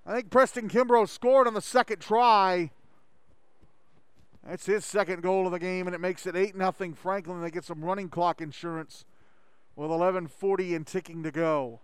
I 0.06 0.14
think 0.14 0.30
Preston 0.30 0.70
Kimbrough 0.70 1.10
scored 1.10 1.48
on 1.48 1.56
the 1.56 1.62
second 1.62 2.00
try. 2.00 2.70
That's 4.48 4.68
his 4.68 4.86
second 4.86 5.24
goal 5.24 5.48
of 5.48 5.52
the 5.52 5.60
game, 5.60 5.88
and 5.88 5.96
it 5.96 6.00
makes 6.00 6.28
it 6.28 6.36
8 6.36 6.56
0 6.56 6.94
Franklin. 6.96 7.42
They 7.42 7.50
get 7.50 7.66
some 7.66 7.84
running 7.84 8.10
clock 8.10 8.40
insurance 8.40 9.04
with 9.76 9.90
11.40 9.90 10.76
and 10.76 10.86
ticking 10.86 11.24
to 11.24 11.32
go. 11.32 11.80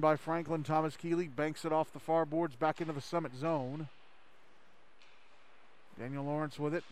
By 0.00 0.16
Franklin. 0.16 0.62
Thomas 0.64 0.96
Keeley 0.96 1.28
banks 1.28 1.64
it 1.64 1.72
off 1.72 1.92
the 1.92 2.00
far 2.00 2.24
boards 2.24 2.56
back 2.56 2.80
into 2.80 2.92
the 2.92 3.00
summit 3.00 3.36
zone. 3.36 3.88
Daniel 5.98 6.24
Lawrence 6.24 6.58
with 6.58 6.74
it. 6.74 6.82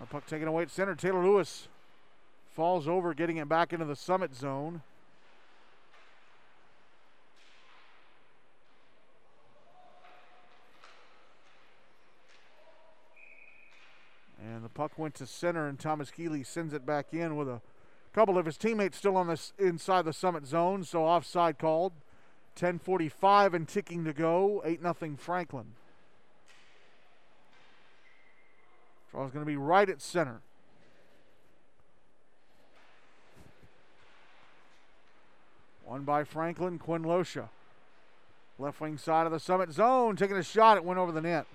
A 0.00 0.06
puck 0.06 0.26
taken 0.26 0.46
away 0.46 0.62
at 0.62 0.70
center. 0.70 0.94
Taylor 0.94 1.24
Lewis 1.24 1.66
falls 2.54 2.86
over, 2.86 3.14
getting 3.14 3.38
it 3.38 3.48
back 3.48 3.72
into 3.72 3.86
the 3.86 3.96
summit 3.96 4.34
zone. 4.34 4.82
Puck 14.78 14.96
went 14.96 15.16
to 15.16 15.26
center, 15.26 15.66
and 15.66 15.76
Thomas 15.76 16.08
Keeley 16.08 16.44
sends 16.44 16.72
it 16.72 16.86
back 16.86 17.12
in 17.12 17.34
with 17.34 17.48
a 17.48 17.60
couple 18.12 18.38
of 18.38 18.46
his 18.46 18.56
teammates 18.56 18.96
still 18.96 19.16
on 19.16 19.26
this 19.26 19.52
inside 19.58 20.04
the 20.04 20.12
summit 20.12 20.46
zone, 20.46 20.84
so 20.84 21.04
offside 21.04 21.58
called. 21.58 21.92
10:45 22.54 23.54
and 23.54 23.66
ticking 23.66 24.04
to 24.04 24.12
go. 24.12 24.62
8 24.64 24.80
0 24.80 25.16
Franklin. 25.16 25.74
Draw's 29.10 29.32
going 29.32 29.44
to 29.44 29.50
be 29.50 29.56
right 29.56 29.88
at 29.88 30.00
center. 30.00 30.42
One 35.84 36.04
by 36.04 36.22
Franklin, 36.22 36.78
Quinn 36.78 37.02
Losha. 37.02 37.48
Left 38.60 38.80
wing 38.80 38.96
side 38.96 39.26
of 39.26 39.32
the 39.32 39.40
summit 39.40 39.72
zone, 39.72 40.14
taking 40.14 40.36
a 40.36 40.42
shot. 40.44 40.76
It 40.76 40.84
went 40.84 41.00
over 41.00 41.10
the 41.10 41.20
net. 41.20 41.46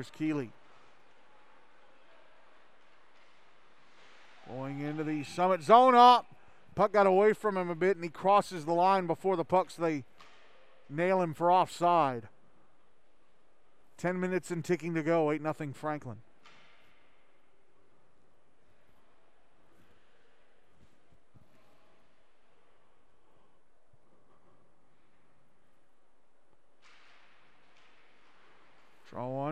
Here's 0.00 0.10
Keeley. 0.12 0.50
Going 4.48 4.80
into 4.80 5.04
the 5.04 5.24
summit 5.24 5.62
zone 5.62 5.94
up. 5.94 6.24
Puck 6.74 6.94
got 6.94 7.06
away 7.06 7.34
from 7.34 7.58
him 7.58 7.68
a 7.68 7.74
bit 7.74 7.98
and 7.98 8.04
he 8.04 8.08
crosses 8.08 8.64
the 8.64 8.72
line 8.72 9.06
before 9.06 9.36
the 9.36 9.44
pucks 9.44 9.74
they 9.76 10.04
nail 10.88 11.20
him 11.20 11.34
for 11.34 11.52
offside. 11.52 12.28
10 13.98 14.18
minutes 14.18 14.50
and 14.50 14.64
ticking 14.64 14.94
to 14.94 15.02
go, 15.02 15.30
8 15.32 15.42
0 15.42 15.72
Franklin. 15.74 16.22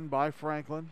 By 0.09 0.31
Franklin. 0.31 0.91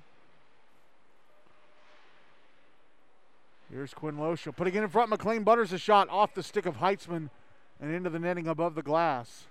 Here's 3.71 3.95
Quinn 3.95 4.17
Losha 4.17 4.55
putting 4.55 4.75
it 4.75 4.83
in 4.83 4.89
front. 4.89 5.11
McLean 5.11 5.43
butters 5.43 5.73
a 5.73 5.79
shot 5.79 6.09
off 6.09 6.35
the 6.35 6.43
stick 6.43 6.67
of 6.67 6.77
Heitzman 6.77 7.31
and 7.81 7.95
into 7.95 8.11
the 8.11 8.19
netting 8.19 8.47
above 8.47 8.75
the 8.75 8.83
glass. 8.83 9.45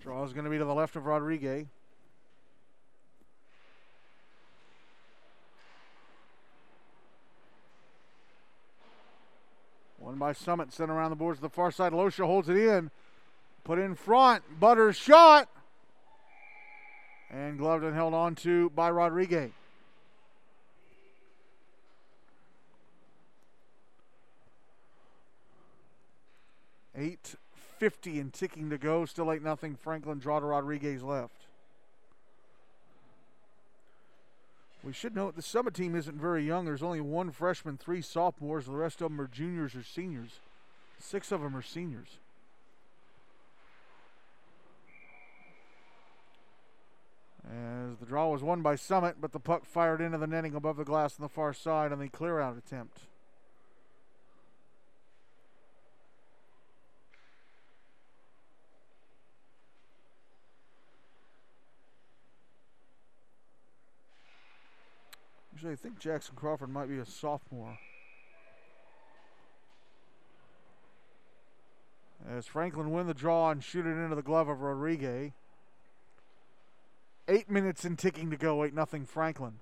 Draw 0.00 0.22
is 0.24 0.34
going 0.34 0.44
to 0.44 0.50
be 0.50 0.58
to 0.58 0.64
the 0.66 0.74
left 0.74 0.96
of 0.96 1.06
Rodriguez. 1.06 1.66
One 10.14 10.20
by 10.20 10.32
Summit, 10.32 10.72
sent 10.72 10.92
around 10.92 11.10
the 11.10 11.16
boards 11.16 11.38
to 11.38 11.42
the 11.42 11.48
far 11.48 11.72
side. 11.72 11.90
Losha 11.90 12.24
holds 12.24 12.48
it 12.48 12.56
in. 12.56 12.92
Put 13.64 13.80
in 13.80 13.96
front. 13.96 14.44
Butters 14.60 14.94
shot. 14.94 15.48
And 17.32 17.58
gloved 17.58 17.82
and 17.82 17.96
held 17.96 18.14
on 18.14 18.36
to 18.36 18.70
by 18.70 18.92
Rodriguez. 18.92 19.50
Eight 26.96 27.34
fifty 27.80 28.20
and 28.20 28.32
ticking 28.32 28.70
to 28.70 28.78
go. 28.78 29.06
Still 29.06 29.32
eight 29.32 29.42
nothing. 29.42 29.74
Franklin 29.74 30.20
draw 30.20 30.38
to 30.38 30.46
Rodriguez 30.46 31.02
left. 31.02 31.43
We 34.84 34.92
should 34.92 35.16
note 35.16 35.34
the 35.34 35.40
Summit 35.40 35.72
team 35.72 35.96
isn't 35.96 36.20
very 36.20 36.44
young. 36.46 36.66
There's 36.66 36.82
only 36.82 37.00
one 37.00 37.30
freshman, 37.30 37.78
three 37.78 38.02
sophomores. 38.02 38.66
The 38.66 38.72
rest 38.72 39.00
of 39.00 39.10
them 39.10 39.20
are 39.20 39.26
juniors 39.26 39.74
or 39.74 39.82
seniors. 39.82 40.40
Six 40.98 41.32
of 41.32 41.40
them 41.40 41.56
are 41.56 41.62
seniors. 41.62 42.18
As 47.46 47.96
the 47.98 48.06
draw 48.06 48.28
was 48.28 48.42
won 48.42 48.60
by 48.60 48.76
Summit, 48.76 49.16
but 49.20 49.32
the 49.32 49.40
puck 49.40 49.64
fired 49.64 50.02
into 50.02 50.18
the 50.18 50.26
netting 50.26 50.54
above 50.54 50.76
the 50.76 50.84
glass 50.84 51.18
on 51.18 51.22
the 51.22 51.28
far 51.30 51.54
side 51.54 51.90
on 51.90 51.98
the 51.98 52.08
clear 52.08 52.38
out 52.40 52.58
attempt. 52.58 53.00
Actually, 65.64 65.72
I 65.72 65.76
think 65.76 65.98
Jackson 65.98 66.34
Crawford 66.36 66.68
might 66.68 66.90
be 66.90 66.98
a 66.98 67.06
sophomore. 67.06 67.78
As 72.28 72.44
Franklin 72.44 72.90
win 72.90 73.06
the 73.06 73.14
draw 73.14 73.50
and 73.50 73.64
shoot 73.64 73.86
it 73.86 73.96
into 73.96 74.14
the 74.14 74.20
glove 74.20 74.50
of 74.50 74.60
Rodriguez. 74.60 75.30
Eight 77.28 77.50
minutes 77.50 77.86
and 77.86 77.98
ticking 77.98 78.30
to 78.30 78.36
go. 78.36 78.62
Eight 78.62 78.74
nothing 78.74 79.06
Franklin. 79.06 79.54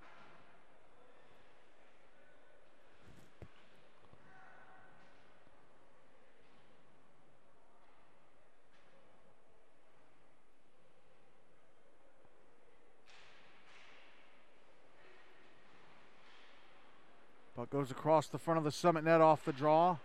Goes 17.72 17.90
across 17.90 18.26
the 18.26 18.38
front 18.38 18.58
of 18.58 18.64
the 18.64 18.70
summit 18.70 19.02
net 19.02 19.22
off 19.22 19.46
the 19.46 19.52
draw. 19.52 19.96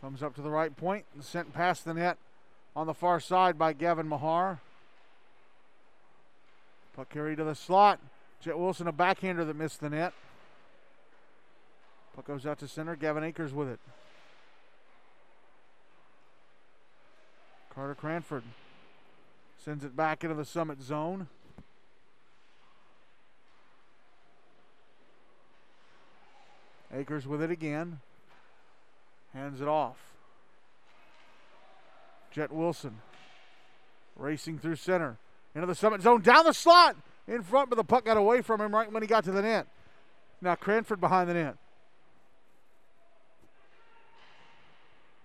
Comes 0.00 0.22
up 0.22 0.34
to 0.34 0.42
the 0.42 0.50
right 0.50 0.76
point 0.76 1.04
and 1.14 1.22
sent 1.22 1.54
past 1.54 1.84
the 1.84 1.94
net 1.94 2.18
on 2.74 2.88
the 2.88 2.92
far 2.92 3.20
side 3.20 3.56
by 3.56 3.72
Gavin 3.72 4.08
Mahar. 4.08 4.58
Puck 6.96 7.08
carried 7.08 7.36
to 7.36 7.44
the 7.44 7.54
slot. 7.54 8.00
Jet 8.40 8.58
Wilson, 8.58 8.88
a 8.88 8.92
backhander 8.92 9.44
that 9.44 9.56
missed 9.56 9.80
the 9.80 9.88
net. 9.88 10.12
Puck 12.16 12.26
goes 12.26 12.44
out 12.44 12.58
to 12.58 12.68
center. 12.68 12.96
Gavin 12.96 13.24
Akers 13.24 13.52
with 13.52 13.68
it. 13.68 13.80
Carter 17.74 17.94
Cranford 17.94 18.42
sends 19.64 19.84
it 19.84 19.96
back 19.96 20.22
into 20.22 20.36
the 20.36 20.44
summit 20.44 20.82
zone. 20.82 21.28
Akers 26.94 27.26
with 27.26 27.42
it 27.42 27.50
again. 27.50 28.00
Hands 29.32 29.60
it 29.60 29.68
off. 29.68 29.96
Jet 32.30 32.52
Wilson 32.52 32.98
racing 34.16 34.58
through 34.58 34.76
center. 34.76 35.18
Into 35.54 35.66
the 35.66 35.74
summit 35.74 36.02
zone, 36.02 36.20
down 36.20 36.44
the 36.44 36.52
slot 36.52 36.96
in 37.28 37.42
front, 37.42 37.70
but 37.70 37.76
the 37.76 37.84
puck 37.84 38.04
got 38.04 38.16
away 38.16 38.42
from 38.42 38.60
him 38.60 38.74
right 38.74 38.90
when 38.90 39.02
he 39.02 39.06
got 39.06 39.24
to 39.24 39.32
the 39.32 39.42
net. 39.42 39.66
Now 40.40 40.54
Cranford 40.56 41.00
behind 41.00 41.28
the 41.28 41.34
net. 41.34 41.56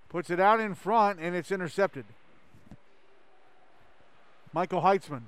Puts 0.10 0.30
it 0.30 0.40
out 0.40 0.60
in 0.60 0.76
front, 0.76 1.20
and 1.20 1.36
it's 1.36 1.52
intercepted. 1.52 2.06
Michael 4.54 4.82
Heitzman, 4.82 5.24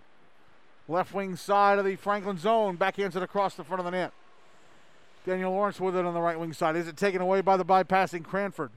left 0.87 1.13
wing 1.13 1.35
side 1.35 1.77
of 1.77 1.85
the 1.85 1.95
Franklin 1.95 2.37
zone, 2.37 2.77
backhands 2.77 3.15
it 3.15 3.21
across 3.21 3.53
the 3.53 3.63
front 3.63 3.79
of 3.79 3.85
the 3.85 3.91
net. 3.91 4.11
Daniel 5.25 5.51
Lawrence 5.51 5.79
with 5.79 5.95
it 5.95 6.05
on 6.05 6.13
the 6.13 6.21
right 6.21 6.39
wing 6.39 6.53
side. 6.53 6.75
Is 6.75 6.87
it 6.87 6.97
taken 6.97 7.21
away 7.21 7.41
by 7.41 7.57
the 7.57 7.65
bypassing 7.65 8.23
Cranford? 8.23 8.71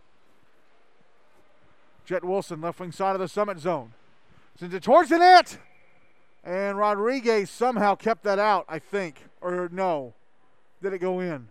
Jet 2.05 2.25
Wilson, 2.25 2.61
left 2.61 2.81
wing 2.81 2.93
side 2.93 3.15
of 3.15 3.21
the 3.21 3.29
summit 3.29 3.59
zone. 3.59 3.93
Sends 4.59 4.75
it 4.75 4.83
towards 4.83 5.09
the 5.09 5.19
net. 5.19 5.59
And 6.45 6.77
Rodriguez 6.77 7.49
somehow 7.49 7.95
kept 7.95 8.23
that 8.25 8.39
out, 8.39 8.67
I 8.69 8.79
think. 8.79 9.25
Or 9.41 9.71
no. 9.73 10.13
Did 10.83 10.93
it 10.93 10.99
go 10.99 11.21
in? 11.21 11.49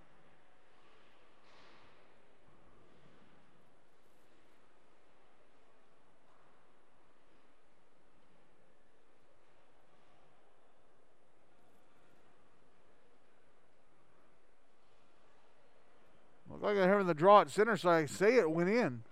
Like 16.63 16.77
I'm 16.77 16.87
having 16.87 17.07
the 17.07 17.13
draw 17.13 17.41
at 17.41 17.49
center, 17.49 17.75
so 17.75 17.89
I 17.89 18.05
say 18.05 18.37
it 18.37 18.49
went 18.49 18.69
in. 18.69 19.03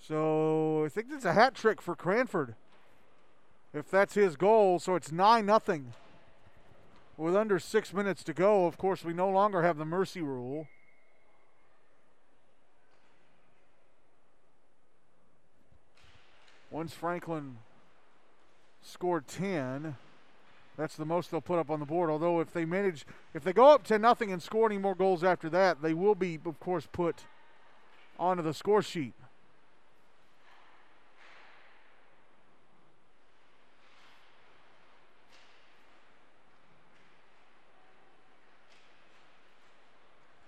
So 0.00 0.84
I 0.84 0.88
think 0.88 1.10
that's 1.10 1.24
a 1.24 1.32
hat 1.32 1.54
trick 1.54 1.82
for 1.82 1.96
Cranford. 1.96 2.54
If 3.72 3.90
that's 3.90 4.14
his 4.14 4.36
goal, 4.36 4.78
so 4.78 4.94
it's 4.94 5.10
9 5.10 5.44
nothing. 5.44 5.92
With 7.16 7.34
under 7.34 7.58
six 7.58 7.92
minutes 7.92 8.22
to 8.24 8.32
go, 8.32 8.66
of 8.66 8.78
course, 8.78 9.04
we 9.04 9.12
no 9.12 9.28
longer 9.28 9.62
have 9.62 9.76
the 9.76 9.84
mercy 9.84 10.20
rule. 10.20 10.68
Once 16.70 16.92
Franklin 16.92 17.58
scored 18.82 19.26
10, 19.26 19.96
that's 20.76 20.96
the 20.96 21.04
most 21.04 21.30
they'll 21.30 21.40
put 21.40 21.58
up 21.58 21.70
on 21.70 21.80
the 21.80 21.86
board. 21.86 22.10
Although 22.10 22.40
if 22.40 22.52
they 22.52 22.64
manage, 22.64 23.06
if 23.32 23.44
they 23.44 23.52
go 23.52 23.66
up 23.66 23.84
10 23.84 24.00
nothing 24.00 24.32
and 24.32 24.42
score 24.42 24.66
any 24.66 24.78
more 24.78 24.94
goals 24.94 25.22
after 25.22 25.48
that, 25.50 25.82
they 25.82 25.94
will 25.94 26.14
be, 26.14 26.38
of 26.44 26.58
course, 26.58 26.88
put 26.90 27.24
onto 28.18 28.42
the 28.42 28.54
score 28.54 28.82
sheet. 28.82 29.14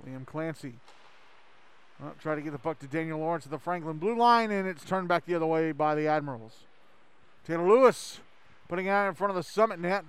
Liam 0.07 0.27
Clancy. 0.27 0.75
Well, 2.01 2.15
try 2.21 2.35
to 2.35 2.43
get 2.43 2.53
the 2.53 2.59
puck 2.59 2.79
to 2.81 2.87
Daniel 2.87 3.19
Lawrence 3.19 3.47
at 3.47 3.51
the 3.51 3.59
Franklin 3.59 3.99
blue 3.99 4.17
line, 4.17 4.51
and 4.51 4.69
it's 4.69 4.85
turned 4.85 5.09
back 5.09 5.25
the 5.25 5.35
other 5.35 5.47
way 5.47 5.73
by 5.73 5.95
the 5.95 6.07
Admirals. 6.07 6.65
Taylor 7.47 7.67
Lewis 7.67 8.21
putting 8.69 8.87
it 8.87 8.91
out 8.91 9.09
in 9.09 9.15
front 9.15 9.31
of 9.31 9.37
the 9.37 9.43
summit 9.43 9.79
net. 9.79 10.05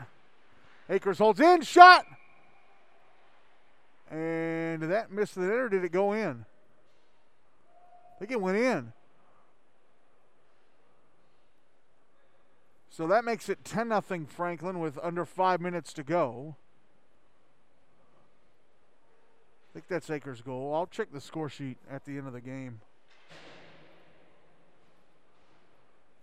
Akers 0.89 1.17
holds 1.17 1.39
in, 1.39 1.61
shot! 1.61 2.05
And 4.09 4.79
did 4.79 4.89
that 4.89 5.11
miss 5.11 5.33
the 5.33 5.41
net 5.41 5.51
or 5.51 5.69
did 5.69 5.83
it 5.83 5.91
go 5.91 6.13
in? 6.13 6.45
I 8.15 8.19
think 8.19 8.31
it 8.31 8.41
went 8.41 8.57
in. 8.57 8.93
So 12.89 13.05
that 13.07 13.23
makes 13.23 13.47
it 13.47 13.63
10 13.63 13.89
0 13.89 14.25
Franklin 14.27 14.79
with 14.79 14.97
under 15.03 15.23
five 15.23 15.61
minutes 15.61 15.93
to 15.93 16.03
go. 16.03 16.55
I 19.69 19.73
think 19.73 19.87
that's 19.87 20.09
Akers' 20.09 20.41
goal. 20.41 20.73
I'll 20.73 20.87
check 20.87 21.11
the 21.11 21.21
score 21.21 21.47
sheet 21.47 21.77
at 21.91 22.05
the 22.05 22.17
end 22.17 22.25
of 22.25 22.33
the 22.33 22.41
game. 22.41 22.81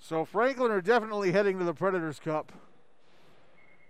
So 0.07 0.26
Franklin 0.26 0.70
are 0.70 0.82
definitely 0.82 1.32
heading 1.32 1.59
to 1.59 1.64
the 1.64 1.72
Predators 1.72 2.20
Cup. 2.20 2.52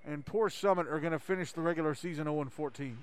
And 0.07 0.25
poor 0.25 0.49
Summit 0.49 0.87
are 0.87 1.01
going 1.01 1.13
to 1.13 1.19
finish 1.19 1.51
the 1.51 1.61
regular 1.61 1.93
season 1.93 2.27
0 2.27 2.47
14. 2.49 2.99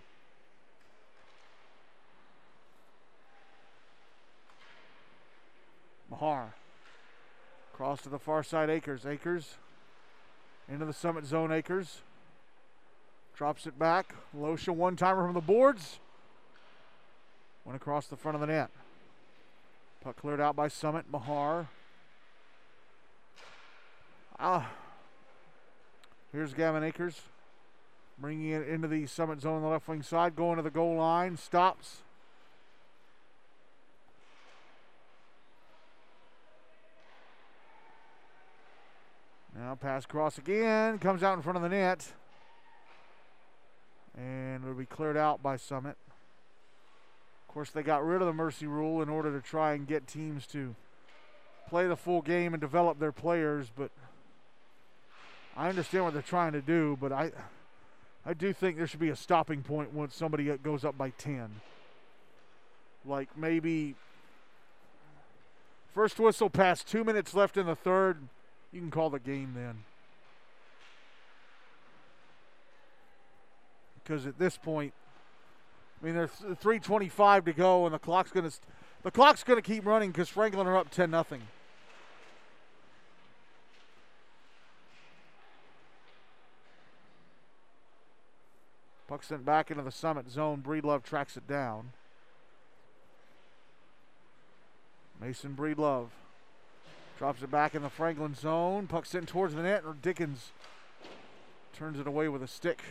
Mahar. 6.10 6.54
Cross 7.74 8.04
to 8.04 8.10
the 8.10 8.18
far 8.18 8.44
side, 8.44 8.70
Akers. 8.70 9.06
Akers 9.06 9.58
into 10.70 10.86
the 10.86 10.94
Summit 10.94 11.26
zone, 11.26 11.52
Akers. 11.52 12.04
Drops 13.36 13.68
it 13.68 13.78
back. 13.78 14.16
Losha 14.34 14.74
one 14.74 14.96
timer 14.96 15.26
from 15.26 15.34
the 15.34 15.42
boards. 15.42 16.00
Went 17.66 17.76
across 17.76 18.08
the 18.08 18.16
front 18.16 18.36
of 18.36 18.42
the 18.42 18.48
net. 18.48 18.70
Puck 20.02 20.16
cleared 20.16 20.40
out 20.40 20.56
by 20.56 20.70
Summit. 20.70 21.08
Mahar. 21.12 21.68
Ah. 24.44 24.68
Here's 26.32 26.56
Gavin 26.56 26.84
Akers. 26.84 27.22
Bringing 28.18 28.50
it 28.50 28.68
into 28.68 28.88
the 28.88 29.06
Summit 29.06 29.40
zone 29.40 29.58
on 29.58 29.62
the 29.62 29.68
left 29.68 29.88
wing 29.88 30.02
side. 30.02 30.36
Going 30.36 30.58
to 30.58 30.64
the 30.64 30.72
goal 30.72 30.96
line. 30.96 31.38
Stops. 31.38 31.98
Now 39.56 39.76
pass 39.76 40.08
cross 40.08 40.40
again. 40.40 40.98
Comes 40.98 41.22
out 41.22 41.36
in 41.36 41.44
front 41.44 41.58
of 41.58 41.62
the 41.62 41.70
net. 41.70 42.12
And 44.18 44.64
it'll 44.64 44.74
be 44.74 44.86
cleared 44.86 45.18
out 45.18 45.44
by 45.44 45.56
Summit. 45.58 45.98
Of 47.48 47.54
course, 47.54 47.70
they 47.70 47.84
got 47.84 48.04
rid 48.04 48.22
of 48.22 48.28
the 48.28 48.34
mercy 48.34 48.66
rule 48.66 49.04
in 49.04 49.10
order 49.10 49.32
to 49.40 49.46
try 49.46 49.74
and 49.74 49.86
get 49.86 50.08
teams 50.08 50.48
to 50.48 50.76
play 51.70 51.88
the 51.88 51.96
full 51.96 52.22
game 52.22 52.54
and 52.54 52.62
develop 52.62 53.00
their 53.00 53.12
players, 53.12 53.72
but 53.76 53.92
I 55.56 55.70
understand 55.70 56.06
what 56.06 56.14
they're 56.14 56.22
trying 56.22 56.54
to 56.54 56.62
do, 56.62 56.98
but 57.00 57.12
I 57.12 57.32
I 58.26 58.34
do 58.34 58.54
think 58.54 58.78
there 58.78 58.88
should 58.88 59.00
be 59.00 59.10
a 59.10 59.16
stopping 59.16 59.64
point 59.64 59.94
when 59.94 60.10
somebody 60.10 60.46
goes 60.58 60.86
up 60.86 60.98
by 60.98 61.10
10. 61.12 61.62
Like 63.06 63.36
maybe 63.36 63.96
first 65.94 66.20
whistle 66.20 66.50
past 66.50 66.88
2 66.88 67.04
minutes 67.04 67.34
left 67.34 67.58
in 67.58 67.66
the 67.66 67.76
third, 67.76 68.20
you 68.72 68.80
can 68.80 68.92
call 68.92 69.10
the 69.10 69.20
game 69.20 69.54
then. 69.56 69.84
Because 74.04 74.26
at 74.26 74.38
this 74.38 74.58
point 74.58 74.94
I 76.02 76.06
mean, 76.06 76.16
there's 76.16 76.32
3:25 76.32 77.46
to 77.46 77.54
go, 77.54 77.86
and 77.86 77.94
the 77.94 78.00
clock's 78.00 78.32
to 78.32 78.52
the 79.04 79.12
clock's 79.12 79.44
to 79.44 79.62
keep 79.62 79.86
running 79.86 80.12
because 80.12 80.30
Franklin 80.30 80.68
are 80.68 80.78
up 80.78 80.90
10 80.90 81.12
nothing. 81.12 81.42
Puck 89.12 89.24
sent 89.24 89.44
back 89.44 89.70
into 89.70 89.84
the 89.84 89.92
summit 89.92 90.32
zone. 90.32 90.64
Breedlove 90.66 91.04
tracks 91.04 91.36
it 91.36 91.46
down. 91.46 91.92
Mason 95.20 95.54
Breedlove 95.54 96.08
drops 97.18 97.44
it 97.44 97.52
back 97.52 97.76
in 97.76 97.82
the 97.82 97.90
Franklin 97.90 98.36
zone. 98.36 98.88
Puck 98.88 99.06
sent 99.06 99.28
towards 99.28 99.54
the 99.54 99.64
net, 99.64 99.84
Dickens 100.02 100.54
turns 101.74 102.00
it 102.00 102.08
away 102.08 102.30
with 102.30 102.42
a 102.42 102.48
stick. 102.48 102.84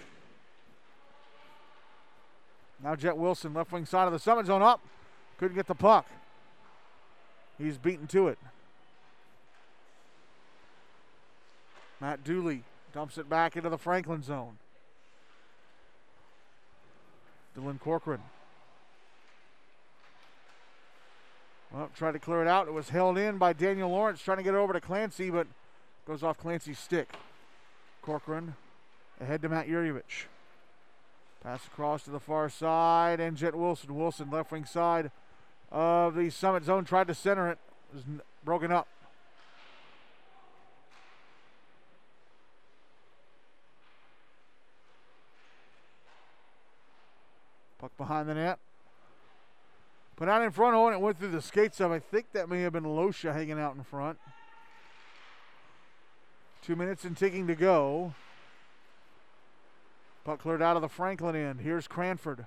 Now 2.85 2.95
Jet 2.97 3.16
Wilson, 3.16 3.55
left 3.55 3.73
wing 3.73 3.87
side 3.87 4.05
of 4.05 4.12
the 4.12 4.18
summit 4.18 4.45
zone 4.45 4.61
up. 4.61 4.83
Couldn't 5.39 5.57
get 5.57 5.68
the 5.68 5.75
puck. 5.75 6.05
He's 7.57 7.79
beaten 7.79 8.07
to 8.09 8.29
it. 8.29 8.39
Matt 11.99 12.23
Dooley 12.25 12.64
dumps 12.93 13.16
it 13.16 13.27
back 13.27 13.57
into 13.57 13.71
the 13.71 13.79
Franklin 13.79 14.23
zone. 14.23 14.59
Dylan 17.57 17.81
Corcoran. 17.81 18.21
Well, 21.73 21.91
tried 21.95 22.13
to 22.13 22.19
clear 22.19 22.43
it 22.43 22.49
out. 22.49 22.67
It 22.67 22.73
was 22.73 22.89
held 22.89 23.17
in 23.17 23.39
by 23.39 23.53
Daniel 23.53 23.91
Lawrence, 23.91 24.21
trying 24.21 24.39
to 24.39 24.43
get 24.43 24.55
it 24.55 24.59
over 24.59 24.73
to 24.73 24.81
Clancy, 24.81 25.31
but 25.31 25.47
goes 26.07 26.23
off 26.23 26.39
Clancy's 26.39 26.79
stick. 26.79 27.15
Corcoran 28.03 28.57
ahead 29.21 29.43
to 29.43 29.49
Matt 29.49 29.69
Yurievich. 29.69 30.27
Pass 31.43 31.67
across 31.67 32.03
to 32.05 32.11
the 32.11 32.21
far 32.21 32.49
side, 32.51 33.21
and 33.21 33.37
Jet 33.37 33.55
Wilson. 33.55 33.95
Wilson, 33.95 34.31
left 34.31 34.51
wing 34.51 34.65
side 34.65 35.11
of 35.71 36.15
the 36.15 36.29
Summit 36.31 36.65
Zone, 36.65 36.85
tried 36.85 37.07
to 37.07 37.15
center 37.15 37.49
it. 37.49 37.59
It 37.93 37.97
was 37.97 38.05
broken 38.45 38.73
up. 38.73 38.89
Puck 47.79 47.93
behind 48.11 48.29
the 48.29 48.35
net. 48.35 48.59
Put 50.17 50.29
out 50.29 50.43
in 50.43 50.51
front, 50.51 50.77
and 50.77 50.95
it 50.95 51.01
went 51.01 51.17
through 51.17 51.31
the 51.31 51.41
skates 51.41 51.81
of, 51.81 51.93
I 51.93 52.01
think 52.01 52.33
that 52.33 52.49
may 52.49 52.61
have 52.63 52.73
been 52.73 52.83
Losha 52.83 53.33
hanging 53.33 53.61
out 53.61 53.77
in 53.77 53.85
front. 53.85 54.19
Two 56.61 56.75
minutes 56.75 57.05
and 57.05 57.17
ticking 57.17 57.47
to 57.47 57.55
go. 57.55 58.13
Puck 60.25 60.43
cleared 60.43 60.61
out 60.61 60.75
of 60.75 60.83
the 60.83 60.89
Franklin 60.89 61.37
end. 61.37 61.61
Here's 61.61 61.87
Cranford. 61.87 62.47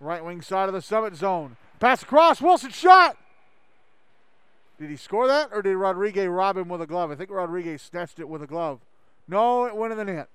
Right 0.00 0.24
wing 0.24 0.40
side 0.40 0.68
of 0.68 0.74
the 0.74 0.82
Summit 0.82 1.14
zone. 1.14 1.56
Pass 1.78 2.02
across. 2.02 2.40
Wilson 2.40 2.70
shot. 2.70 3.18
Did 4.80 4.88
he 4.88 4.96
score 4.96 5.28
that 5.28 5.50
or 5.52 5.60
did 5.60 5.76
Rodriguez 5.76 6.26
rob 6.26 6.56
him 6.56 6.68
with 6.68 6.80
a 6.80 6.86
glove? 6.86 7.10
I 7.10 7.14
think 7.14 7.30
Rodriguez 7.30 7.82
snatched 7.82 8.18
it 8.18 8.28
with 8.28 8.42
a 8.42 8.46
glove. 8.46 8.80
No, 9.28 9.66
it 9.66 9.76
went 9.76 9.92
in 9.92 9.98
the 9.98 10.04
net. 10.04 10.28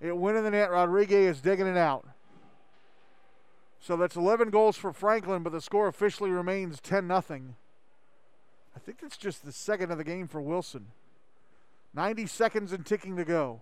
It 0.00 0.16
went 0.16 0.38
in 0.38 0.44
the 0.44 0.50
net. 0.50 0.70
Rodriguez 0.70 1.36
is 1.36 1.42
digging 1.42 1.66
it 1.66 1.76
out. 1.76 2.06
So 3.82 3.96
that's 3.96 4.14
11 4.14 4.50
goals 4.50 4.76
for 4.76 4.92
Franklin, 4.92 5.42
but 5.42 5.50
the 5.50 5.60
score 5.60 5.88
officially 5.88 6.30
remains 6.30 6.80
10 6.80 7.08
0. 7.08 7.20
I 7.20 8.78
think 8.78 9.00
that's 9.00 9.16
just 9.16 9.44
the 9.44 9.50
second 9.50 9.90
of 9.90 9.98
the 9.98 10.04
game 10.04 10.28
for 10.28 10.40
Wilson. 10.40 10.86
90 11.92 12.26
seconds 12.28 12.72
and 12.72 12.86
ticking 12.86 13.16
to 13.16 13.24
go. 13.24 13.60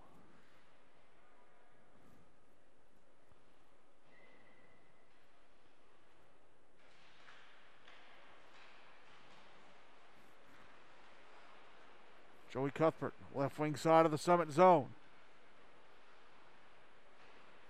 Joey 12.52 12.70
Cuthbert, 12.72 13.14
left 13.34 13.58
wing 13.58 13.74
side 13.74 14.04
of 14.04 14.12
the 14.12 14.18
Summit 14.18 14.52
zone. 14.52 14.88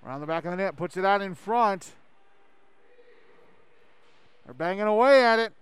Around 0.04 0.20
the 0.20 0.26
back 0.26 0.44
of 0.46 0.50
the 0.50 0.56
net, 0.56 0.76
puts 0.76 0.96
it 0.96 1.04
out 1.04 1.22
in 1.22 1.36
front. 1.36 1.92
They're 4.50 4.54
banging 4.56 4.82
away 4.82 5.24
at 5.24 5.38
it. 5.38 5.52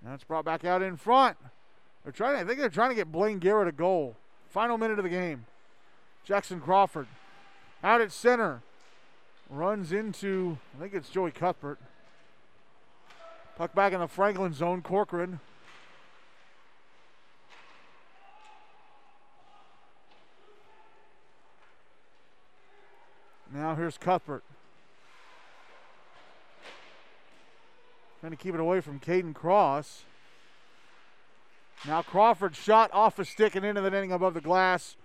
Now 0.00 0.14
it's 0.14 0.22
brought 0.22 0.44
back 0.44 0.64
out 0.64 0.80
in 0.80 0.96
front. 0.96 1.36
They're 2.04 2.12
trying. 2.12 2.36
I 2.36 2.44
think 2.44 2.60
they're 2.60 2.68
trying 2.68 2.90
to 2.90 2.94
get 2.94 3.10
Blaine 3.10 3.40
Garrett 3.40 3.66
a 3.66 3.72
goal. 3.72 4.14
Final 4.48 4.78
minute 4.78 5.00
of 5.00 5.02
the 5.02 5.10
game. 5.10 5.46
Jackson 6.24 6.60
Crawford 6.60 7.08
out 7.82 8.00
at 8.00 8.12
center. 8.12 8.62
Runs 9.50 9.90
into, 9.90 10.58
I 10.76 10.82
think 10.82 10.94
it's 10.94 11.08
Joey 11.08 11.32
Cuthbert. 11.32 11.80
Puck 13.58 13.74
back 13.74 13.92
in 13.92 13.98
the 13.98 14.06
Franklin 14.06 14.54
zone. 14.54 14.82
Corcoran. 14.82 15.40
Now 23.52 23.74
here's 23.74 23.98
Cuthbert. 23.98 24.44
Trying 28.26 28.36
to 28.36 28.42
keep 28.42 28.54
it 28.54 28.60
away 28.60 28.80
from 28.80 28.98
Caden 28.98 29.36
Cross. 29.36 30.02
Now 31.86 32.02
Crawford 32.02 32.56
shot 32.56 32.90
off 32.92 33.20
a 33.20 33.24
stick 33.24 33.54
and 33.54 33.64
into 33.64 33.80
the 33.80 33.88
netting 33.88 34.10
above 34.10 34.34
the 34.34 34.40
glass. 34.40 34.96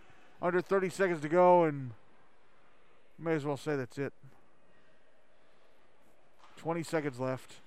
Under 0.41 0.59
30 0.59 0.89
seconds 0.89 1.21
to 1.21 1.29
go, 1.29 1.65
and 1.65 1.91
may 3.19 3.33
as 3.33 3.45
well 3.45 3.57
say 3.57 3.75
that's 3.75 3.99
it. 3.99 4.11
20 6.57 6.81
seconds 6.81 7.19
left. 7.19 7.57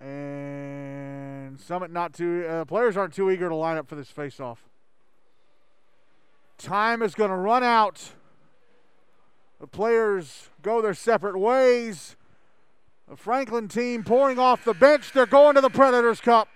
And 0.00 1.60
Summit 1.60 1.92
not 1.92 2.12
too, 2.12 2.44
uh, 2.48 2.64
players 2.64 2.96
aren't 2.96 3.14
too 3.14 3.30
eager 3.30 3.48
to 3.48 3.54
line 3.54 3.76
up 3.76 3.88
for 3.88 3.94
this 3.94 4.10
face-off. 4.10 4.64
Time 6.58 7.02
is 7.02 7.14
going 7.14 7.30
to 7.30 7.36
run 7.36 7.62
out. 7.62 8.10
The 9.60 9.66
players 9.66 10.50
go 10.62 10.82
their 10.82 10.94
separate 10.94 11.38
ways. 11.38 12.16
The 13.08 13.16
Franklin 13.16 13.68
team 13.68 14.04
pouring 14.04 14.38
off 14.38 14.64
the 14.64 14.74
bench. 14.74 15.12
They're 15.12 15.26
going 15.26 15.54
to 15.54 15.60
the 15.60 15.70
Predators 15.70 16.20
Cup. 16.20 16.48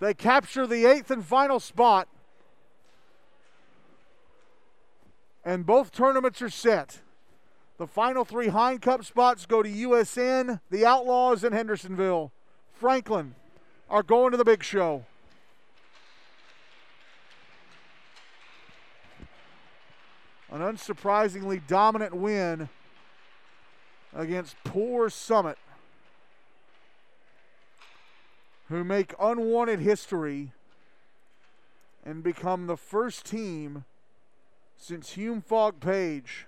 They 0.00 0.14
capture 0.14 0.66
the 0.66 0.84
eighth 0.84 1.10
and 1.10 1.24
final 1.24 1.60
spot. 1.60 2.08
And 5.44 5.66
both 5.66 5.90
tournaments 5.90 6.42
are 6.42 6.50
set. 6.50 7.00
The 7.78 7.86
final 7.86 8.24
three 8.24 8.48
Hein 8.48 8.78
Cup 8.78 9.04
spots 9.04 9.46
go 9.46 9.62
to 9.62 9.68
USN, 9.68 10.60
the 10.70 10.84
Outlaws, 10.84 11.42
and 11.42 11.54
Hendersonville. 11.54 12.30
Franklin 12.72 13.34
are 13.88 14.02
going 14.02 14.30
to 14.32 14.36
the 14.36 14.44
big 14.44 14.62
show. 14.62 15.04
An 20.52 20.60
unsurprisingly 20.60 21.66
dominant 21.66 22.14
win 22.14 22.68
against 24.14 24.54
poor 24.64 25.08
Summit, 25.08 25.56
who 28.68 28.84
make 28.84 29.14
unwanted 29.18 29.80
history 29.80 30.52
and 32.04 32.22
become 32.22 32.66
the 32.66 32.76
first 32.76 33.24
team 33.24 33.84
since 34.76 35.12
Hume 35.12 35.40
Fogg 35.40 35.80
Page. 35.80 36.46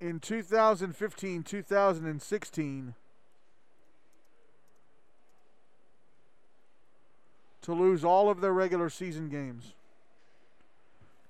In 0.00 0.18
2015 0.18 1.44
2016 1.44 2.94
to 7.66 7.74
lose 7.74 8.04
all 8.04 8.30
of 8.30 8.40
their 8.40 8.52
regular 8.52 8.88
season 8.88 9.28
games. 9.28 9.74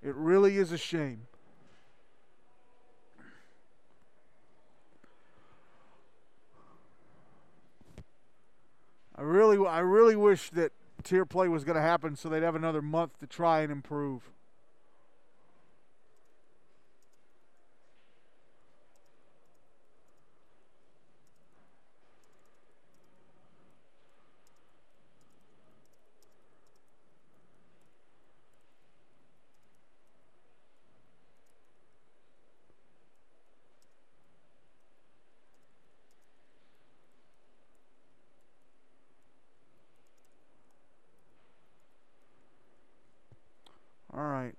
It 0.03 0.15
really 0.15 0.59
is 0.59 0.71
a 0.71 0.77
shame. 0.77 1.23
I 9.17 9.23
really, 9.23 9.67
I 9.67 9.79
really 9.79 10.15
wish 10.15 10.51
that 10.51 10.73
tier 11.03 11.25
play 11.25 11.49
was 11.49 11.65
going 11.65 11.77
to 11.77 11.81
happen 11.81 12.17
so 12.17 12.29
they'd 12.29 12.43
have 12.43 12.55
another 12.55 12.83
month 12.83 13.19
to 13.21 13.27
try 13.27 13.63
and 13.63 13.73
improve. 13.73 14.31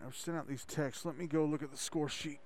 I've 0.08 0.16
sent 0.16 0.38
out 0.38 0.48
these 0.48 0.64
texts. 0.64 1.04
Let 1.04 1.18
me 1.18 1.28
go 1.28 1.44
look 1.44 1.62
at 1.62 1.70
the 1.70 1.78
score 1.78 2.08
sheet. 2.08 2.40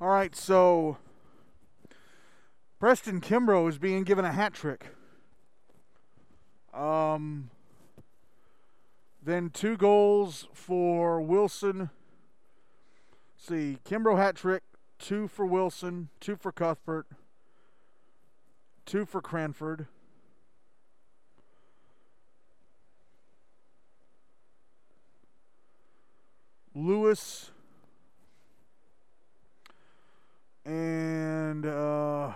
All 0.00 0.06
right, 0.08 0.36
so 0.36 0.96
Preston 2.78 3.20
Kimbrough 3.20 3.68
is 3.68 3.78
being 3.78 4.04
given 4.04 4.24
a 4.24 4.30
hat 4.30 4.54
trick. 4.54 4.86
Um, 6.72 7.50
then 9.20 9.50
two 9.50 9.76
goals 9.76 10.46
for 10.54 11.20
Wilson. 11.20 11.90
Let's 13.34 13.48
see, 13.48 13.78
Kimbrough 13.84 14.18
hat 14.18 14.36
trick, 14.36 14.62
two 15.00 15.26
for 15.26 15.44
Wilson, 15.44 16.10
two 16.20 16.36
for 16.36 16.52
Cuthbert, 16.52 17.08
two 18.86 19.04
for 19.04 19.20
Cranford. 19.20 19.88
Lewis 26.72 27.50
and 30.68 31.64
uh, 31.64 32.26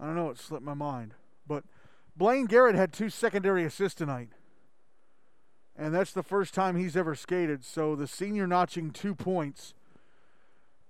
I 0.00 0.04
don't 0.04 0.16
know, 0.16 0.30
it 0.30 0.38
slipped 0.38 0.64
my 0.64 0.74
mind. 0.74 1.14
But 1.46 1.62
Blaine 2.16 2.46
Garrett 2.46 2.74
had 2.74 2.92
two 2.92 3.08
secondary 3.08 3.64
assists 3.64 3.96
tonight. 3.96 4.30
And 5.78 5.94
that's 5.94 6.12
the 6.12 6.24
first 6.24 6.52
time 6.52 6.74
he's 6.74 6.96
ever 6.96 7.14
skated. 7.14 7.64
So 7.64 7.94
the 7.94 8.08
senior 8.08 8.48
notching 8.48 8.90
two 8.90 9.14
points 9.14 9.74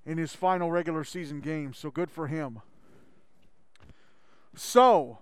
in 0.07 0.17
his 0.17 0.33
final 0.33 0.71
regular 0.71 1.05
season 1.05 1.41
game. 1.41 1.75
So 1.75 1.91
good 1.91 2.11
for 2.11 2.29
him. 2.29 2.63
So 4.55 5.19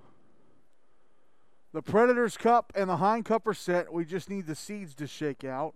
the 1.73 1.83
Predators 1.83 2.37
Cup 2.37 2.73
and 2.77 2.89
the 2.89 2.99
Hein 2.99 3.25
Cup 3.25 3.49
are 3.49 3.55
set. 3.55 3.93
We 3.93 4.05
just 4.05 4.31
need 4.31 4.47
the 4.47 4.55
seeds 4.55 4.95
to 4.97 5.09
shake 5.09 5.43
out. 5.43 5.75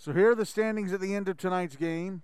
So 0.00 0.14
here 0.14 0.30
are 0.30 0.34
the 0.34 0.46
standings 0.46 0.94
at 0.94 1.00
the 1.02 1.14
end 1.14 1.28
of 1.28 1.36
tonight's 1.36 1.76
game. 1.76 2.22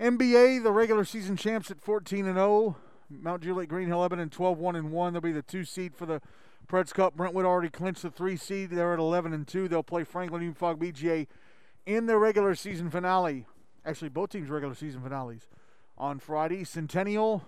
NBA, 0.00 0.62
the 0.62 0.72
regular 0.72 1.04
season 1.04 1.36
champs 1.36 1.70
at 1.70 1.82
14 1.82 2.24
and 2.24 2.36
0. 2.36 2.76
Mount 3.10 3.42
Juliet 3.42 3.68
Green 3.68 3.88
Greenhill 3.88 3.98
Lebanon 3.98 4.30
12 4.30 4.56
1 4.56 4.74
and 4.74 4.90
1. 4.90 5.12
They'll 5.12 5.20
be 5.20 5.32
the 5.32 5.42
two 5.42 5.66
seed 5.66 5.94
for 5.94 6.06
the 6.06 6.22
Preds 6.66 6.94
Cup. 6.94 7.14
Brentwood 7.14 7.44
already 7.44 7.68
clinched 7.68 8.00
the 8.00 8.10
three 8.10 8.38
seed. 8.38 8.70
They're 8.70 8.94
at 8.94 8.98
11 8.98 9.34
and 9.34 9.46
2. 9.46 9.68
They'll 9.68 9.82
play 9.82 10.02
Franklin 10.02 10.40
Union 10.40 10.56
BGA 10.58 11.26
in 11.84 12.06
their 12.06 12.18
regular 12.18 12.54
season 12.54 12.88
finale. 12.88 13.44
Actually, 13.84 14.08
both 14.08 14.30
teams' 14.30 14.48
regular 14.48 14.74
season 14.74 15.02
finales 15.02 15.46
on 15.98 16.20
Friday. 16.20 16.64
Centennial 16.64 17.44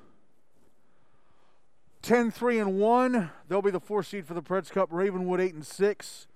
10 2.02 2.30
3 2.30 2.58
and 2.58 2.78
1. 2.78 3.30
They'll 3.48 3.62
be 3.62 3.70
the 3.70 3.80
four 3.80 4.02
seed 4.02 4.26
for 4.26 4.34
the 4.34 4.42
Preds 4.42 4.70
Cup. 4.70 4.90
Ravenwood 4.92 5.40
8 5.40 5.54
and 5.54 5.66
6. 5.66 6.26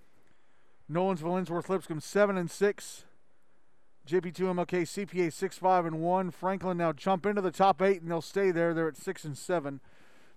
Nolensville 0.91 1.39
Ensworth 1.39 1.69
Lipscomb 1.69 2.01
7 2.01 2.37
and 2.37 2.51
6. 2.51 3.05
JP2 4.09 4.33
MLK 4.35 5.07
CPA 5.07 5.33
6 5.33 5.59
5 5.59 5.87
and 5.87 6.01
1. 6.01 6.31
Franklin 6.33 6.79
now 6.79 6.93
jump 6.93 7.27
into 7.27 7.41
the 7.41 7.53
top 7.53 7.81
8 7.81 8.03
and 8.03 8.11
they'll 8.11 8.21
stay 8.21 8.51
there. 8.51 8.75
They're 8.75 8.89
at 8.89 8.97
6 8.97 9.25
and 9.25 9.39
7. 9.39 9.81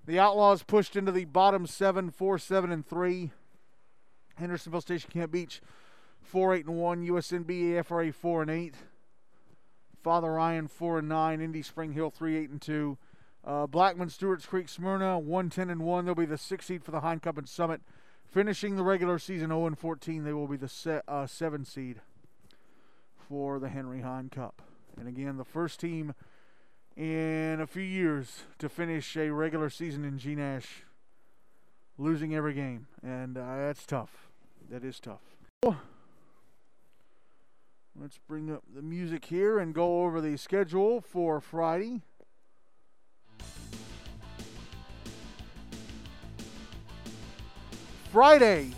The 0.06 0.20
Outlaws 0.20 0.64
pushed 0.64 0.96
into 0.96 1.12
the 1.12 1.26
bottom 1.26 1.66
7 1.66 2.12
4 2.12 2.38
7 2.38 2.72
and 2.72 2.86
3. 2.86 3.32
Hendersonville 4.36 4.82
Station 4.82 5.10
Camp 5.12 5.32
Beach 5.32 5.62
4 6.22 6.56
8 6.56 6.66
and 6.68 6.78
1. 6.78 7.08
USNB 7.08 7.84
FRA 7.84 8.14
4 8.14 8.42
and 8.44 8.52
8. 8.52 8.76
Father 10.04 10.34
Ryan 10.34 10.68
4 10.68 11.00
and 11.00 11.10
9. 11.10 11.42
Indy 11.42 11.64
Spring 11.64 11.94
Hill 11.94 12.12
3 12.12 12.38
8 12.38 12.50
and 12.52 12.62
2. 12.62 12.98
Uh, 13.46 13.68
Blackman 13.68 14.10
Stewart's 14.10 14.46
Creek 14.46 14.70
Smyrna 14.70 15.18
1 15.18 15.50
10 15.50 15.72
and 15.72 15.82
1. 15.82 16.06
They'll 16.06 16.14
be 16.14 16.26
the 16.26 16.38
sixth 16.38 16.68
seed 16.68 16.84
for 16.84 16.92
the 16.92 17.00
Hein 17.00 17.22
Cup 17.22 17.40
and 17.40 17.50
Summit. 17.50 17.82
Finishing 18.34 18.76
the 18.76 18.84
regular 18.84 19.20
season 19.20 19.50
0 19.50 19.68
and 19.68 19.78
14, 19.78 20.24
they 20.24 20.34
will 20.34 20.48
be 20.48 20.58
the 20.58 20.68
set, 20.68 21.04
uh, 21.08 21.28
seven 21.28 21.64
seed 21.64 22.02
for 23.16 23.60
the 23.60 23.70
Henry 23.70 24.02
Hein 24.02 24.32
Cup. 24.34 24.64
And 24.98 25.08
again, 25.08 25.38
the 25.38 25.46
first 25.46 25.80
team 25.80 26.16
in 26.98 27.60
a 27.62 27.68
few 27.68 27.84
years 27.84 28.46
to 28.58 28.70
finish 28.70 29.16
a 29.16 29.30
regular 29.30 29.70
season 29.70 30.04
in 30.04 30.18
G 30.18 30.34
Nash, 30.34 30.82
losing 32.00 32.34
every 32.34 32.56
game, 32.56 32.88
and 33.04 33.38
uh, 33.38 33.56
that's 33.56 33.86
tough. 33.86 34.30
That 34.68 34.84
is 34.84 35.00
tough. 35.00 35.36
Let's 37.96 38.18
bring 38.28 38.52
up 38.52 38.64
the 38.74 38.82
music 38.82 39.26
here 39.26 39.60
and 39.60 39.76
go 39.76 40.02
over 40.02 40.20
the 40.20 40.38
schedule 40.38 41.02
for 41.02 41.40
Friday. 41.40 42.02
Friday, 48.14 48.70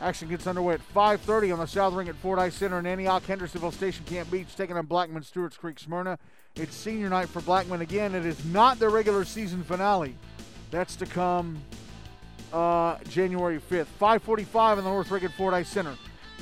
Action 0.00 0.28
gets 0.28 0.46
underway 0.46 0.74
at 0.74 0.94
5.30 0.94 1.52
on 1.52 1.58
the 1.58 1.66
South 1.66 1.94
Ring 1.94 2.08
at 2.08 2.14
Ford 2.14 2.38
Ice 2.38 2.54
Center 2.54 2.78
in 2.78 2.86
Antioch. 2.86 3.24
Hendersonville 3.24 3.72
Station 3.72 4.04
Camp 4.04 4.30
Beach 4.30 4.54
taking 4.54 4.76
on 4.76 4.86
Blackman 4.86 5.24
Stewart's 5.24 5.56
Creek 5.56 5.80
Smyrna. 5.80 6.16
It's 6.54 6.76
senior 6.76 7.08
night 7.08 7.28
for 7.28 7.42
Blackman 7.42 7.80
again. 7.80 8.14
It 8.14 8.24
is 8.24 8.44
not 8.44 8.78
their 8.78 8.90
regular 8.90 9.24
season 9.24 9.64
finale. 9.64 10.14
That's 10.70 10.94
to 10.94 11.06
come 11.06 11.60
uh, 12.52 12.98
January 13.08 13.58
5th. 13.58 13.88
5.45 14.00 14.78
in 14.78 14.84
the 14.84 14.90
North 14.90 15.10
Ring 15.10 15.24
at 15.24 15.32
Ford 15.32 15.52
Ice 15.52 15.68
Center. 15.68 15.96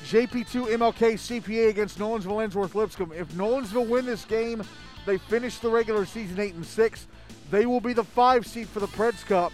JP2 0.04 0.76
MLK 0.76 1.14
CPA 1.14 1.70
against 1.70 1.98
Nolensville 1.98 2.46
Ensworth 2.46 2.74
Lipscomb. 2.74 3.12
If 3.12 3.28
Nolensville 3.28 3.88
win 3.88 4.04
this 4.04 4.26
game, 4.26 4.62
they 5.06 5.16
finish 5.16 5.56
the 5.58 5.70
regular 5.70 6.04
season 6.04 6.38
8 6.38 6.52
and 6.52 6.66
6. 6.66 7.06
They 7.50 7.64
will 7.64 7.80
be 7.80 7.94
the 7.94 8.04
5 8.04 8.46
seed 8.46 8.68
for 8.68 8.80
the 8.80 8.88
Preds 8.88 9.24
Cup. 9.24 9.52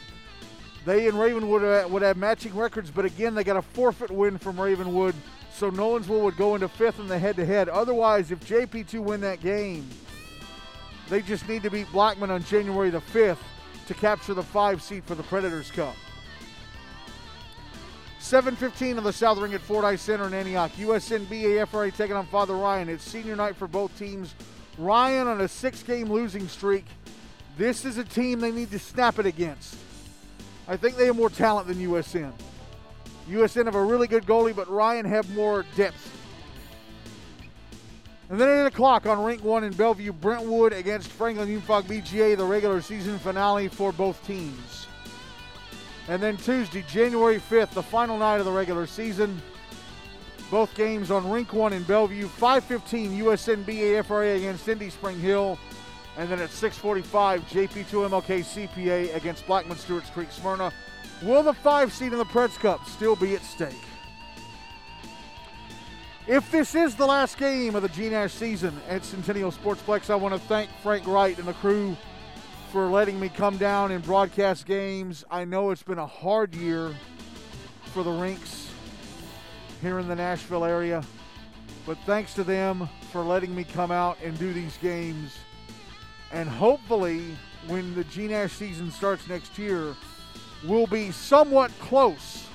They 0.88 1.06
and 1.06 1.20
Ravenwood 1.20 1.90
would 1.90 2.00
have 2.00 2.16
matching 2.16 2.56
records, 2.56 2.90
but 2.90 3.04
again, 3.04 3.34
they 3.34 3.44
got 3.44 3.58
a 3.58 3.62
forfeit 3.62 4.10
win 4.10 4.38
from 4.38 4.58
Ravenwood, 4.58 5.14
so 5.52 5.70
Nolensville 5.70 6.22
would 6.22 6.38
go 6.38 6.54
into 6.54 6.66
fifth 6.66 6.98
in 6.98 7.08
the 7.08 7.18
head-to-head. 7.18 7.68
Otherwise, 7.68 8.30
if 8.30 8.40
JP2 8.48 8.98
win 9.00 9.20
that 9.20 9.42
game, 9.42 9.86
they 11.10 11.20
just 11.20 11.46
need 11.46 11.62
to 11.64 11.70
beat 11.70 11.92
Blackman 11.92 12.30
on 12.30 12.42
January 12.42 12.88
the 12.88 13.02
5th 13.02 13.36
to 13.86 13.92
capture 13.92 14.32
the 14.32 14.42
five 14.42 14.80
seat 14.80 15.04
for 15.04 15.14
the 15.14 15.22
Predators 15.24 15.70
Cup. 15.70 15.94
7:15 18.18 18.96
on 18.96 19.04
the 19.04 19.12
South 19.12 19.36
Ring 19.36 19.52
at 19.52 19.60
Ford 19.60 19.84
Ice 19.84 20.00
Center 20.00 20.26
in 20.26 20.32
Antioch. 20.32 20.72
USNB 20.78 21.58
AFRA 21.58 21.90
taking 21.94 22.16
on 22.16 22.24
Father 22.28 22.54
Ryan. 22.54 22.88
It's 22.88 23.04
senior 23.04 23.36
night 23.36 23.56
for 23.56 23.68
both 23.68 23.94
teams. 23.98 24.34
Ryan 24.78 25.26
on 25.26 25.42
a 25.42 25.48
six-game 25.48 26.10
losing 26.10 26.48
streak. 26.48 26.86
This 27.58 27.84
is 27.84 27.98
a 27.98 28.04
team 28.04 28.40
they 28.40 28.52
need 28.52 28.70
to 28.70 28.78
snap 28.78 29.18
it 29.18 29.26
against. 29.26 29.76
I 30.68 30.76
think 30.76 30.96
they 30.96 31.06
have 31.06 31.16
more 31.16 31.30
talent 31.30 31.66
than 31.66 31.78
USN. 31.78 32.30
USN 33.30 33.64
have 33.64 33.74
a 33.74 33.82
really 33.82 34.06
good 34.06 34.26
goalie, 34.26 34.54
but 34.54 34.68
Ryan 34.70 35.06
have 35.06 35.34
more 35.34 35.64
depth. 35.74 36.14
And 38.28 38.38
then 38.38 38.48
at 38.50 38.66
8 38.66 38.66
o'clock 38.66 39.06
on 39.06 39.24
Rink 39.24 39.42
1 39.42 39.64
in 39.64 39.72
Bellevue, 39.72 40.12
Brentwood 40.12 40.74
against 40.74 41.10
Franklin 41.10 41.48
Hume-Fogg 41.48 41.86
BGA, 41.86 42.36
the 42.36 42.44
regular 42.44 42.82
season 42.82 43.18
finale 43.18 43.68
for 43.68 43.90
both 43.92 44.24
teams. 44.26 44.86
And 46.08 46.22
then 46.22 46.36
Tuesday, 46.36 46.84
January 46.86 47.38
5th, 47.38 47.70
the 47.70 47.82
final 47.82 48.18
night 48.18 48.36
of 48.36 48.44
the 48.44 48.52
regular 48.52 48.86
season. 48.86 49.40
Both 50.50 50.74
games 50.74 51.10
on 51.10 51.30
Rink 51.30 51.54
1 51.54 51.72
in 51.72 51.82
Bellevue, 51.84 52.26
5:15 52.26 53.16
USN 53.18 53.64
BAFRA 53.64 54.36
against 54.36 54.68
Indy 54.68 54.90
Spring 54.90 55.18
Hill. 55.18 55.58
And 56.18 56.28
then 56.28 56.40
at 56.40 56.50
6:45, 56.50 57.48
JP2 57.48 58.08
MLK 58.08 58.42
CPA 58.42 59.14
against 59.14 59.46
Blackman 59.46 59.78
Stewart's 59.78 60.10
Creek 60.10 60.32
Smyrna. 60.32 60.72
Will 61.22 61.44
the 61.44 61.54
five 61.54 61.92
seed 61.92 62.12
in 62.12 62.18
the 62.18 62.24
Preds 62.24 62.58
Cup 62.58 62.84
still 62.88 63.14
be 63.14 63.36
at 63.36 63.42
stake? 63.42 63.84
If 66.26 66.50
this 66.50 66.74
is 66.74 66.96
the 66.96 67.06
last 67.06 67.38
game 67.38 67.76
of 67.76 67.82
the 67.82 67.88
G 67.88 68.08
Nash 68.08 68.32
season 68.32 68.78
at 68.88 69.04
Centennial 69.04 69.52
Sportsplex, 69.52 70.10
I 70.10 70.16
want 70.16 70.34
to 70.34 70.40
thank 70.40 70.70
Frank 70.82 71.06
Wright 71.06 71.38
and 71.38 71.46
the 71.46 71.54
crew 71.54 71.96
for 72.72 72.88
letting 72.88 73.18
me 73.20 73.28
come 73.28 73.56
down 73.56 73.92
and 73.92 74.02
broadcast 74.02 74.66
games. 74.66 75.24
I 75.30 75.44
know 75.44 75.70
it's 75.70 75.84
been 75.84 75.98
a 75.98 76.06
hard 76.06 76.52
year 76.52 76.94
for 77.94 78.02
the 78.02 78.10
rinks 78.10 78.68
here 79.80 80.00
in 80.00 80.08
the 80.08 80.16
Nashville 80.16 80.64
area, 80.64 81.04
but 81.86 81.96
thanks 82.06 82.34
to 82.34 82.42
them 82.42 82.88
for 83.12 83.22
letting 83.22 83.54
me 83.54 83.62
come 83.62 83.92
out 83.92 84.18
and 84.22 84.36
do 84.36 84.52
these 84.52 84.76
games 84.78 85.38
and 86.32 86.48
hopefully, 86.48 87.36
when 87.66 87.94
the 87.94 88.04
G 88.04 88.28
Nash 88.28 88.52
season 88.52 88.90
starts 88.90 89.26
next 89.28 89.58
year, 89.58 89.94
we'll 90.64 90.86
be 90.86 91.10
somewhat 91.10 91.70
close 91.80 92.46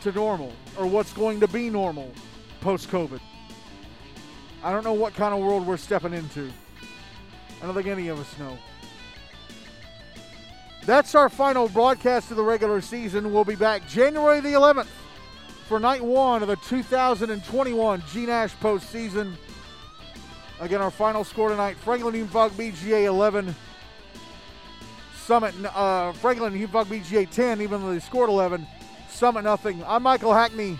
to 0.00 0.12
normal 0.12 0.52
or 0.78 0.86
what's 0.86 1.12
going 1.12 1.40
to 1.40 1.48
be 1.48 1.70
normal 1.70 2.12
post 2.60 2.90
COVID. 2.90 3.20
I 4.62 4.72
don't 4.72 4.84
know 4.84 4.92
what 4.92 5.14
kind 5.14 5.34
of 5.34 5.40
world 5.40 5.66
we're 5.66 5.76
stepping 5.76 6.12
into. 6.12 6.50
I 7.62 7.66
don't 7.66 7.74
think 7.74 7.86
any 7.86 8.08
of 8.08 8.18
us 8.18 8.38
know. 8.38 8.58
That's 10.86 11.14
our 11.14 11.28
final 11.28 11.68
broadcast 11.68 12.30
of 12.30 12.36
the 12.36 12.42
regular 12.42 12.80
season. 12.80 13.32
We'll 13.32 13.44
be 13.44 13.54
back 13.54 13.86
January 13.88 14.40
the 14.40 14.52
11th 14.52 14.88
for 15.68 15.78
night 15.78 16.02
one 16.02 16.42
of 16.42 16.48
the 16.48 16.56
2021 16.56 18.02
G 18.12 18.26
Nash 18.26 18.54
postseason. 18.56 19.34
Again, 20.60 20.82
our 20.82 20.90
final 20.90 21.24
score 21.24 21.48
tonight 21.48 21.78
Franklin 21.78 22.14
Hume-Fogg 22.14 22.52
BGA 22.52 23.04
11. 23.04 23.54
Summit, 25.16 25.54
uh, 25.64 26.12
Franklin 26.12 26.54
Hume-Fogg 26.54 26.86
BGA 26.86 27.30
10, 27.30 27.62
even 27.62 27.80
though 27.80 27.92
they 27.94 27.98
scored 27.98 28.28
11. 28.28 28.66
Summit 29.08 29.42
nothing. 29.42 29.82
I'm 29.86 30.02
Michael 30.02 30.34
Hackney. 30.34 30.78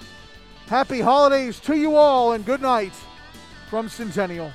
Happy 0.67 1.01
holidays 1.01 1.59
to 1.61 1.75
you 1.75 1.97
all 1.97 2.33
and 2.33 2.45
good 2.45 2.61
night 2.61 2.93
from 3.71 3.89
Centennial. 3.89 4.53